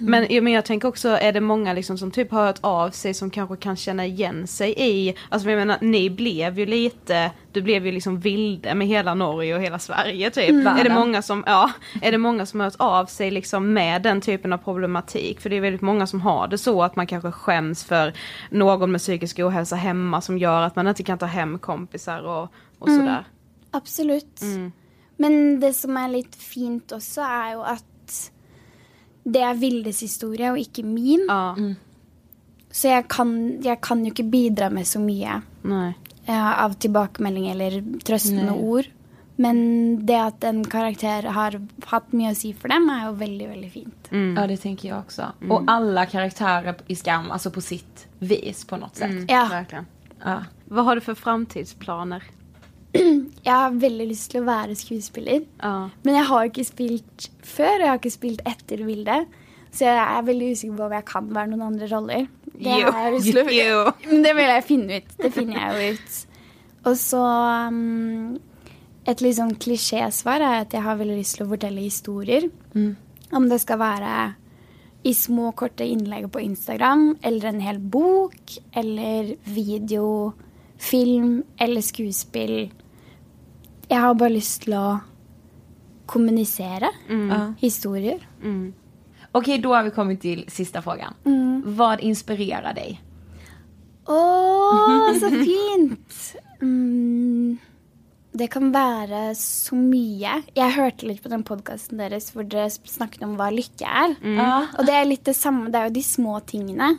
Men, 0.00 0.26
ja, 0.30 0.40
men 0.40 0.52
jag 0.52 0.64
tänker 0.64 0.88
också, 0.88 1.08
är 1.08 1.32
det 1.32 1.40
många 1.40 1.72
liksom 1.72 1.98
som 1.98 2.10
typ 2.10 2.30
har 2.30 2.46
hört 2.46 2.58
av 2.60 2.90
sig 2.90 3.14
som 3.14 3.30
kanske 3.30 3.56
kan 3.56 3.76
känna 3.76 4.06
igen 4.06 4.46
sig 4.46 4.74
i, 4.76 5.14
alltså 5.28 5.50
jag 5.50 5.58
menar 5.58 5.78
ni 5.80 6.10
blev 6.10 6.58
ju 6.58 6.66
lite, 6.66 7.30
du 7.52 7.62
blev 7.62 7.86
ju 7.86 7.92
liksom 7.92 8.20
vilde 8.20 8.74
med 8.74 8.86
hela 8.86 9.14
Norge 9.14 9.54
och 9.54 9.62
hela 9.62 9.78
Sverige 9.78 10.30
typ. 10.30 10.50
Är 10.50 10.84
det 10.84 10.94
många 10.94 11.22
som, 11.22 11.44
ja, 11.46 11.70
är 12.02 12.12
det 12.12 12.18
många 12.18 12.46
som 12.46 12.60
har 12.60 12.64
hört 12.64 12.76
av 12.78 13.06
sig 13.06 13.30
liksom 13.30 13.72
med 13.72 14.02
den 14.02 14.20
typen 14.20 14.52
av 14.52 14.58
problematik? 14.58 15.40
För 15.40 15.50
det 15.50 15.56
är 15.56 15.60
väldigt 15.60 15.82
många 15.82 16.06
som 16.06 16.20
har 16.20 16.48
det 16.48 16.58
så 16.58 16.82
att 16.82 16.96
man 16.96 17.06
kanske 17.06 17.30
skäms 17.30 17.84
för 17.84 18.12
någon 18.50 18.92
med 18.92 19.00
psykisk 19.00 19.38
ohälsa 19.38 19.76
hemma 19.76 20.20
som 20.20 20.38
gör 20.38 20.62
att 20.62 20.76
man 20.76 20.88
inte 20.88 21.02
kan 21.02 21.18
ta 21.18 21.26
hem 21.26 21.58
kompisar 21.58 22.22
och, 22.22 22.52
och 22.78 22.88
sådär. 22.88 23.24
Absolutt. 23.70 24.40
Men 25.16 25.60
det 25.60 25.72
som 25.76 25.96
er 25.96 26.08
litt 26.08 26.34
fint 26.34 26.92
også, 26.92 27.22
er 27.22 27.50
jo 27.54 27.64
at 27.68 27.84
det 29.24 29.42
er 29.42 29.54
Vildes 29.54 30.00
historie 30.02 30.50
og 30.50 30.58
ikke 30.58 30.84
min. 30.84 31.26
Ja, 31.28 31.54
Så 32.72 32.88
jeg 32.88 33.08
kan, 33.08 33.62
jeg 33.62 33.80
kan 33.80 34.00
jo 34.04 34.10
ikke 34.10 34.30
bidra 34.30 34.70
med 34.70 34.86
så 34.88 34.98
mye 34.98 35.42
eh, 36.24 36.64
av 36.64 36.74
tilbakemelding 36.80 37.50
eller 37.50 37.82
trøstende 38.04 38.52
ord. 38.56 38.86
Men 39.36 40.06
det 40.06 40.16
at 40.16 40.44
en 40.44 40.64
karakter 40.64 41.22
har 41.32 41.56
hatt 41.86 42.12
mye 42.12 42.32
å 42.32 42.36
si 42.36 42.52
for 42.52 42.68
dem, 42.68 42.88
er 42.90 43.06
jo 43.06 43.12
veldig, 43.12 43.48
veldig 43.48 43.70
fint. 43.72 44.08
Ja 44.12 44.46
det 44.46 44.56
tänker 44.56 44.88
jag 44.88 44.98
också. 44.98 45.32
Och 45.50 45.62
alla 45.66 46.06
karaktärer 46.06 46.74
i 46.86 46.96
Skam, 46.96 47.30
alltså 47.30 47.50
på 47.50 47.60
sitt 47.60 48.06
vis 48.18 48.64
på 48.64 48.76
något 48.76 48.96
sätt. 48.96 49.30
Ja, 49.30 49.48
Verkligen. 49.50 49.86
Ja. 50.24 50.44
Vad 50.64 50.84
har 50.84 50.94
du 50.94 51.00
för 51.00 51.14
framtidsplaner? 51.14 52.22
jeg 53.46 53.52
har 53.52 53.78
veldig 53.82 54.08
lyst 54.10 54.30
til 54.32 54.42
å 54.42 54.48
være 54.48 54.76
skuespiller. 54.78 55.46
Ja. 55.62 55.76
Men 56.04 56.18
jeg 56.18 56.28
har 56.28 56.50
ikke 56.50 56.66
spilt 56.68 57.30
før, 57.46 57.78
og 57.78 57.84
jeg 57.84 57.90
har 57.92 58.02
ikke 58.02 58.14
spilt 58.18 58.44
etter 58.48 58.84
Vilde. 58.86 59.22
Så 59.72 59.86
jeg 59.88 60.02
er 60.02 60.26
veldig 60.26 60.50
usikker 60.52 60.76
på 60.76 60.86
om 60.86 60.94
jeg 60.98 61.06
kan 61.08 61.30
være 61.32 61.52
noen 61.54 61.66
andre 61.70 61.88
roller. 61.88 62.28
Det, 62.52 62.68
Jo, 62.68 62.90
har 62.92 63.06
jeg 63.08 63.14
lyst 63.16 63.32
til 63.32 63.72
å-. 63.78 63.94
Men 64.10 64.26
det 64.26 64.34
vil 64.36 64.52
jeg 64.52 64.66
finne 64.68 65.00
ut. 65.00 65.14
Det 65.22 65.32
finner 65.32 65.58
jeg 65.62 65.72
jo 65.72 65.94
ut. 65.96 66.18
Og 66.90 66.98
så 66.98 67.22
um, 67.70 68.36
Et 69.06 69.22
litt 69.22 69.38
sånn 69.38 69.56
klisjésvar 69.58 70.42
er 70.44 70.60
at 70.62 70.74
jeg 70.76 70.84
har 70.84 70.98
veldig 71.00 71.16
lyst 71.18 71.38
til 71.38 71.46
å 71.46 71.50
fortelle 71.50 71.82
historier. 71.82 72.46
Om 73.32 73.48
det 73.50 73.58
skal 73.64 73.80
være 73.80 74.12
i 75.02 75.14
små, 75.18 75.48
korte 75.58 75.82
innlegg 75.88 76.28
på 76.30 76.42
Instagram, 76.44 77.16
eller 77.26 77.48
en 77.48 77.62
hel 77.64 77.80
bok, 77.80 78.52
eller 78.78 79.32
video, 79.50 80.34
film 80.82 81.40
eller 81.58 81.82
skuespill. 81.82 82.70
Jeg 83.92 84.00
har 84.00 84.14
bare 84.16 84.32
lyst 84.32 84.62
til 84.64 84.72
å 84.78 84.86
kommunisere 86.08 86.88
historier. 87.60 88.22
Okej, 89.32 89.58
då 89.58 89.74
har 89.74 89.82
vi 89.84 89.90
kommit 89.90 90.20
till 90.20 90.44
sista 90.48 90.82
frågan. 90.82 91.14
Vad 91.64 92.00
inspirerar 92.00 92.74
dig? 92.74 93.00
Å, 94.06 94.20
så 95.20 95.30
fint! 95.30 96.16
Mm, 96.62 97.58
det 98.32 98.46
kan 98.48 98.72
være 98.72 99.34
så 99.38 99.76
mye. 99.76 100.38
Jeg 100.56 100.74
hørte 100.76 101.06
litt 101.06 101.22
på 101.22 101.28
den 101.28 101.44
podkasten 101.44 102.00
deres 102.00 102.30
hvor 102.34 102.44
dere 102.48 102.70
snakket 102.72 103.22
om 103.26 103.36
hva 103.36 103.50
lykke 103.52 103.84
er. 103.88 104.16
Og 104.78 104.86
det 104.88 104.94
er 104.96 105.04
litt 105.10 105.24
det 105.28 105.36
samme. 105.36 105.68
Det 105.70 105.78
er 105.82 105.90
jo 105.90 105.96
de 105.98 106.02
små 106.06 106.40
tingene. 106.48 106.94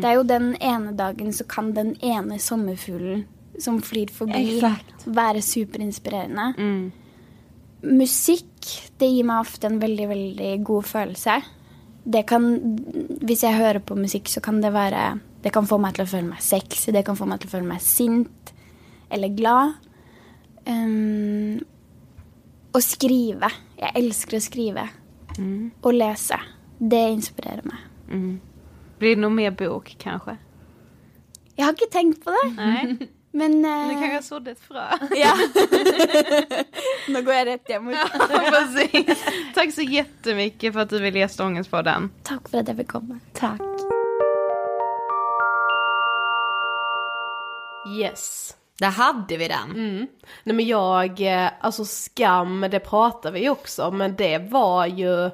Det 0.00 0.08
er 0.08 0.16
jo 0.18 0.24
den 0.24 0.54
ene 0.56 0.92
dagen 0.96 1.32
så 1.36 1.44
kan 1.44 1.74
den 1.76 1.94
ene 2.00 2.38
sommerfuglen 2.40 3.26
som 3.60 3.80
flyr 3.84 4.10
forbi, 4.14 4.56
Exakt. 4.56 5.06
være 5.06 5.42
superinspirerende. 5.44 6.48
Musikk, 7.80 8.66
det 9.00 9.08
gir 9.08 9.24
meg 9.28 9.46
ofte 9.46 9.70
en 9.70 9.80
veldig, 9.80 10.08
veldig 10.10 10.52
god 10.68 10.88
følelse. 10.88 11.38
Det 12.10 12.24
kan, 12.28 12.48
hvis 13.24 13.44
jeg 13.44 13.56
hører 13.56 13.80
på 13.84 13.96
musikk, 13.96 14.28
så 14.28 14.40
kan 14.40 14.62
det 14.62 14.72
være 14.72 15.20
Det 15.40 15.52
kan 15.52 15.64
få 15.64 15.78
meg 15.80 15.94
til 15.96 16.04
å 16.04 16.08
føle 16.08 16.28
meg 16.28 16.40
sexy, 16.44 16.90
det 16.92 17.00
kan 17.06 17.16
få 17.16 17.24
meg 17.24 17.40
til 17.40 17.48
å 17.48 17.52
føle 17.54 17.68
meg 17.68 17.80
sint 17.80 18.52
eller 19.10 19.32
glad. 19.32 19.72
Um, 20.68 21.56
å 22.76 22.82
skrive. 22.84 23.48
Jeg 23.80 23.94
elsker 23.96 24.36
å 24.36 24.42
skrive. 24.44 24.84
Og 25.80 25.94
lese. 25.96 26.36
Det 26.76 27.00
inspirerer 27.14 27.64
meg. 27.64 27.86
Blir 29.00 29.16
det 29.16 29.22
nog 29.22 29.32
mer 29.32 29.54
bok 29.56 29.88
kanske? 30.02 30.36
Jeg 31.56 31.64
har 31.64 31.72
ikke 31.72 31.90
tenkt 31.92 32.22
på 32.24 32.36
det. 32.36 32.44
Nej. 32.56 33.08
Men 33.32 33.62
Nu 33.62 33.68
eh, 33.68 33.88
kanske 33.90 34.14
jag 34.14 34.24
sådde 34.24 34.50
ett 34.50 34.60
frö. 34.60 34.84
Ja. 35.16 35.34
Nå 37.08 37.22
går 37.22 37.34
jag 37.34 37.46
rätt 37.46 37.68
hem. 37.68 37.96
Precis. 38.28 39.24
Tack 39.54 39.74
så 39.74 39.82
jättemycket 39.82 40.72
för 40.72 40.80
att 40.80 40.90
du 40.90 40.98
ville 40.98 41.18
gästa 41.18 41.46
Ångestpodden. 41.46 42.10
Tack 42.22 42.48
för 42.48 42.58
att 42.58 42.68
jag 42.68 42.76
fick 42.76 42.88
komma. 42.88 43.18
Tack. 43.32 43.60
Yes. 47.98 48.56
Där 48.78 48.90
hade 48.90 49.36
vi 49.36 49.48
den. 49.48 49.70
Mm. 49.70 50.06
Nej 50.44 50.56
men 50.56 50.66
jag, 50.66 51.20
eh, 51.20 51.50
alltså 51.60 51.84
skam, 51.84 52.66
det 52.70 52.80
pratar 52.80 53.32
vi 53.32 53.48
också 53.48 53.90
men 53.90 54.16
det 54.16 54.38
var 54.38 54.86
ju, 54.86 55.30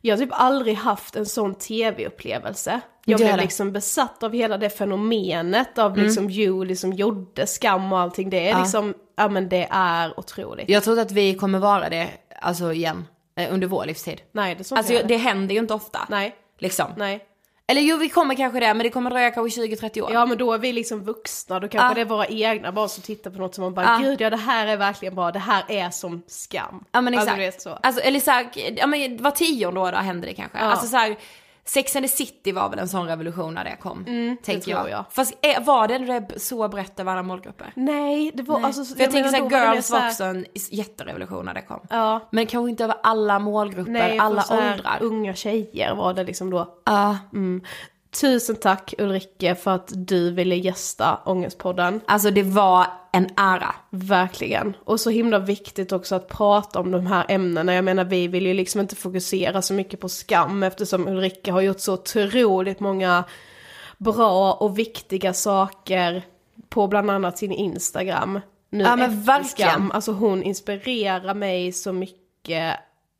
jag 0.00 0.16
har 0.16 0.18
typ 0.24 0.32
aldrig 0.32 0.74
haft 0.76 1.16
en 1.16 1.26
sån 1.26 1.54
tv-upplevelse. 1.54 2.80
Jag 3.04 3.18
blev 3.20 3.36
liksom 3.36 3.72
besatt 3.72 4.22
av 4.22 4.32
hela 4.32 4.58
det 4.58 4.70
fenomenet 4.70 5.78
av 5.78 5.96
liksom 5.98 6.30
Julie 6.30 6.76
som 6.76 6.92
gjorde 6.92 7.46
skam 7.46 7.92
och 7.92 7.98
allting. 8.00 8.30
Det 8.30 8.48
är 8.48 8.50
Ja. 8.50 8.58
liksom, 8.62 8.94
ja 9.16 9.28
men 9.28 9.48
det 9.48 9.66
är 9.70 10.20
otroligt. 10.20 10.68
Jag 10.68 10.84
tror 10.84 10.98
att 10.98 11.10
vi 11.12 11.34
kommer 11.34 11.58
vara 11.58 11.88
det, 11.88 12.08
alltså 12.40 12.72
igen, 12.72 13.04
eh, 13.36 13.54
under 13.54 13.66
vår 13.66 13.84
livstid. 13.84 14.20
Nej 14.32 14.54
det 14.54 14.64
tror 14.64 14.78
Alltså 14.78 14.92
jag. 14.92 15.08
det 15.08 15.16
händer 15.16 15.54
ju 15.54 15.60
inte 15.60 15.74
ofta. 15.74 15.98
Nej, 16.08 16.34
Liksom. 16.58 16.86
nej. 16.96 17.20
Eller 17.68 17.80
jo, 17.82 17.96
vi 17.96 18.08
kommer 18.08 18.34
kanske 18.34 18.60
det, 18.60 18.74
men 18.74 18.78
det 18.78 18.90
kommer 18.90 19.10
dröja 19.10 19.30
kanske 19.30 19.60
20-30 19.62 20.00
år. 20.00 20.12
Ja 20.12 20.26
men 20.26 20.38
då 20.38 20.52
är 20.52 20.58
vi 20.58 20.72
liksom 20.72 21.04
vuxna, 21.04 21.60
då 21.60 21.68
kanske 21.68 21.88
Ja. 21.90 21.94
det 21.94 22.00
är 22.00 22.04
våra 22.04 22.26
egna 22.26 22.72
barn 22.72 22.88
som 22.88 23.02
tittar 23.02 23.30
på 23.30 23.38
något 23.38 23.54
som 23.54 23.64
man 23.64 23.74
bara, 23.74 23.84
Ja. 23.86 23.98
gud 24.08 24.20
ja 24.20 24.30
det 24.30 24.36
här 24.36 24.66
är 24.66 24.76
verkligen 24.76 25.14
bra, 25.14 25.32
det 25.32 25.38
här 25.38 25.64
är 25.68 25.90
som 25.90 26.22
skam. 26.26 26.84
Ja 26.92 27.00
men 27.00 27.14
exakt. 27.14 27.28
Alltså, 27.30 27.40
vet 27.40 27.62
så. 27.62 27.70
Alltså, 27.82 28.00
eller 28.02 28.20
såhär, 28.20 28.46
ja 28.76 28.86
men 28.86 29.22
var 29.22 29.30
tionde 29.30 29.80
år 29.80 29.92
då 29.92 29.98
händer 29.98 30.28
det 30.28 30.34
kanske. 30.34 30.58
Ja. 30.58 30.64
Alltså 30.64 30.86
såhär, 30.86 31.16
Sex 31.68 31.96
and 31.96 32.04
the 32.04 32.08
City 32.08 32.52
var 32.52 32.68
väl 32.68 32.78
en 32.78 32.88
sån 32.88 33.06
revolution 33.06 33.54
när 33.54 33.64
det 33.64 33.76
kom. 33.76 34.04
Mm, 34.06 34.36
tänker 34.42 34.70
jag. 34.70 34.90
jag. 34.90 35.04
Fast 35.10 35.34
är, 35.42 35.60
var 35.60 35.88
det 35.88 36.40
så 36.40 36.68
brett 36.68 37.00
över 37.00 37.12
alla 37.12 37.22
målgrupper? 37.22 37.72
Nej, 37.74 38.32
det 38.34 38.42
var 38.42 38.60
alltså... 38.60 38.84
För 38.84 39.02
jag, 39.02 39.10
tänker 39.10 39.32
menar, 39.32 39.48
såhär, 39.48 39.60
då 39.62 39.66
var 39.66 39.74
Girls 39.74 39.86
så 39.86 39.96
här- 39.96 40.10
också 40.10 40.24
en 40.24 40.46
jätterevolution 40.70 41.44
när 41.44 41.54
det 41.54 41.62
kom. 41.62 41.80
Ja. 41.90 42.20
Men 42.30 42.46
kanske 42.46 42.70
inte 42.70 42.84
över 42.84 42.96
alla 43.02 43.38
målgrupper, 43.38 43.92
Nej, 43.92 44.18
alla 44.18 44.40
för 44.40 44.48
så 44.48 44.54
här 44.54 44.74
åldrar. 44.74 44.98
unga 45.00 45.34
tjejer 45.34 45.94
var 45.94 46.14
det 46.14 46.24
liksom 46.24 46.50
då. 46.50 46.74
Ja. 46.84 47.18
Mm. 47.32 47.62
Tusen 48.20 48.56
tack 48.56 48.94
Ulrike 48.98 49.54
för 49.54 49.70
att 49.70 49.92
du 49.94 50.30
ville 50.30 50.56
gästa 50.56 51.18
Ångestpodden. 51.24 52.00
Alltså 52.06 52.30
det 52.30 52.42
var 52.42 52.86
en 53.12 53.28
ära. 53.36 53.74
Verkligen. 53.90 54.76
Och 54.84 55.00
så 55.00 55.10
himla 55.10 55.38
viktigt 55.38 55.92
också 55.92 56.14
att 56.14 56.28
prata 56.28 56.80
om 56.80 56.90
de 56.90 57.06
här 57.06 57.24
ämnena. 57.28 57.74
Jag 57.74 57.84
menar 57.84 58.04
vi 58.04 58.28
vill 58.28 58.46
ju 58.46 58.54
liksom 58.54 58.80
inte 58.80 58.96
fokusera 58.96 59.62
så 59.62 59.74
mycket 59.74 60.00
på 60.00 60.08
skam 60.08 60.62
eftersom 60.62 61.08
Ulrike 61.08 61.52
har 61.52 61.60
gjort 61.60 61.80
så 61.80 61.92
otroligt 61.94 62.80
många 62.80 63.24
bra 63.98 64.52
och 64.52 64.78
viktiga 64.78 65.32
saker 65.32 66.22
på 66.68 66.86
bland 66.86 67.10
annat 67.10 67.38
sin 67.38 67.52
Instagram. 67.52 68.40
Nu 68.70 68.84
Ja, 68.84 68.96
men 68.96 69.22
verkligen. 69.22 69.70
skam. 69.70 69.90
Alltså 69.94 70.12
hon 70.12 70.42
inspirerar 70.42 71.34
mig 71.34 71.72
så 71.72 71.92
mycket. 71.92 72.74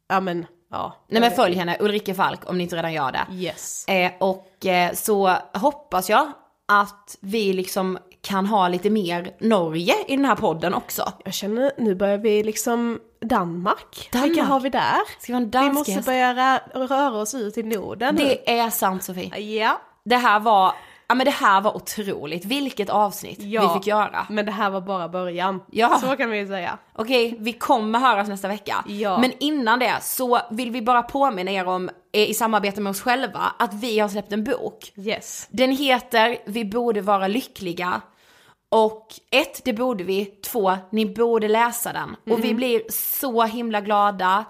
Ja 0.09 0.21
men, 0.21 0.47
ja. 0.71 0.97
Nej 1.09 1.21
men 1.21 1.31
följ 1.31 1.55
henne, 1.57 1.77
Ulrike 1.81 2.15
Falk 2.15 2.51
om 2.51 2.59
ni 2.59 2.63
inte 2.65 2.77
redan 2.77 2.93
gör 2.93 3.13
det. 3.13 3.27
Yes. 3.35 3.89
Eh, 3.89 4.13
och 4.21 4.67
eh, 4.67 4.93
så 4.93 5.37
hoppas 5.55 6.11
jag 6.11 6.33
att 6.69 7.17
vi 7.21 7.53
liksom 7.53 7.99
kan 8.23 8.47
ha 8.47 8.69
lite 8.69 8.91
mer 8.91 9.35
Norge 9.41 9.95
i 10.09 10.17
den 10.17 10.25
här 10.25 10.35
podden 10.37 10.75
också. 10.75 11.13
Jag 11.25 11.35
känner, 11.35 11.73
nu 11.79 11.95
börjar 11.95 12.19
vi 12.19 12.43
liksom 12.43 13.01
Danmark. 13.21 14.09
Danmark. 14.13 14.31
Vilka 14.31 14.45
har 14.45 14.61
vi 14.61 14.69
där? 14.69 15.21
Ska 15.21 15.39
vi 15.39 15.45
Vi 15.53 15.71
måste 15.73 16.03
börja 16.07 16.35
rö- 16.35 16.87
röra 16.87 17.17
oss 17.21 17.35
ut 17.35 17.59
i 17.59 17.63
Norden 17.63 18.15
nu. 18.15 18.25
Det 18.25 18.59
är 18.59 18.71
sant 18.71 19.05
Sofie. 19.05 19.39
Ja. 19.39 19.81
Det 20.05 20.17
här 20.17 20.41
var, 20.41 20.73
ja 21.09 21.15
men 21.15 21.25
det 21.25 21.31
här 21.31 21.61
var 21.61 21.77
otroligt. 21.77 22.45
Vilket 22.45 22.91
avsnitt 22.91 23.43
Ja. 23.43 23.69
vi 23.73 23.79
fick 23.81 23.87
göra. 23.87 24.27
Men 24.31 24.47
det 24.47 24.53
här 24.53 24.71
var 24.71 24.81
bara 24.81 25.09
början. 25.09 25.63
Ja. 25.71 25.99
Så 25.99 26.17
kan 26.17 26.31
vi 26.31 26.39
ju 26.39 26.47
säga. 26.47 26.79
Okej, 26.93 27.37
vi 27.41 27.53
kommer 27.53 27.99
höras 27.99 28.29
nästa 28.29 28.49
vecka. 28.49 28.85
Ja. 28.87 29.19
Men 29.19 29.33
innan 29.41 29.79
det 29.79 29.99
så 30.03 30.41
vill 30.51 30.71
vi 30.71 30.83
bara 30.83 31.03
påminna 31.03 31.51
er 31.51 31.69
om, 31.69 31.91
eh, 32.13 32.31
i 32.31 32.35
samarbete 32.35 32.81
med 32.81 32.91
oss 32.91 33.01
själva, 33.01 33.41
att 33.59 33.75
vi 33.75 33.99
har 33.99 34.09
släppt 34.09 34.33
en 34.33 34.45
bok. 34.45 34.93
Yes. 34.97 35.47
Den 35.51 35.71
heter 35.77 36.37
Vi 36.47 36.65
borde 36.65 37.01
vara 37.01 37.29
lyckliga. 37.29 38.01
Och 38.69 39.07
ett, 39.31 39.65
det 39.65 39.73
borde 39.73 40.05
vi. 40.05 40.25
Två, 40.25 40.77
ni 40.91 41.07
borde 41.07 41.49
läsa 41.49 41.93
den. 41.93 42.17
Och 42.35 42.45
vi 42.45 42.55
blir 42.55 42.83
så 42.91 43.43
himla 43.43 43.81
glada 43.81 44.45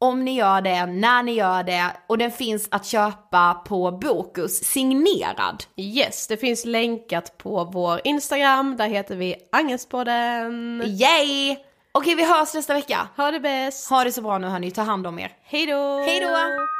om 0.00 0.24
ni 0.24 0.34
gör 0.34 0.60
det, 0.60 0.86
när 0.86 1.22
ni 1.22 1.32
gör 1.32 1.62
det. 1.62 1.92
Och 2.06 2.18
den 2.18 2.30
finns 2.30 2.68
att 2.70 2.86
köpa 2.86 3.54
på 3.54 3.90
Bokus, 3.90 4.64
signerad. 4.64 5.64
Yes, 5.76 6.26
det 6.26 6.36
finns 6.36 6.64
länkat 6.64 7.38
på 7.38 7.64
vår 7.64 8.00
Instagram. 8.04 8.76
Där 8.76 8.88
heter 8.88 9.16
vi 9.16 9.34
Angestpodden. 9.52 10.82
Yay! 10.86 11.56
Okej, 11.92 12.14
vi 12.14 12.24
hörs 12.24 12.54
nästa 12.54 12.74
vecka. 12.74 13.08
Ha 13.16 13.30
det 13.30 13.40
bäst. 13.40 13.90
Ha 13.90 14.04
det 14.04 14.12
så 14.12 14.22
bra 14.22 14.38
nu 14.38 14.46
hörni, 14.46 14.70
ta 14.70 14.82
hand 14.82 15.06
om 15.06 15.18
er. 15.18 15.32
Hej 15.44 15.66
då. 15.66 15.98
Hej 15.98 16.20
då! 16.20 16.79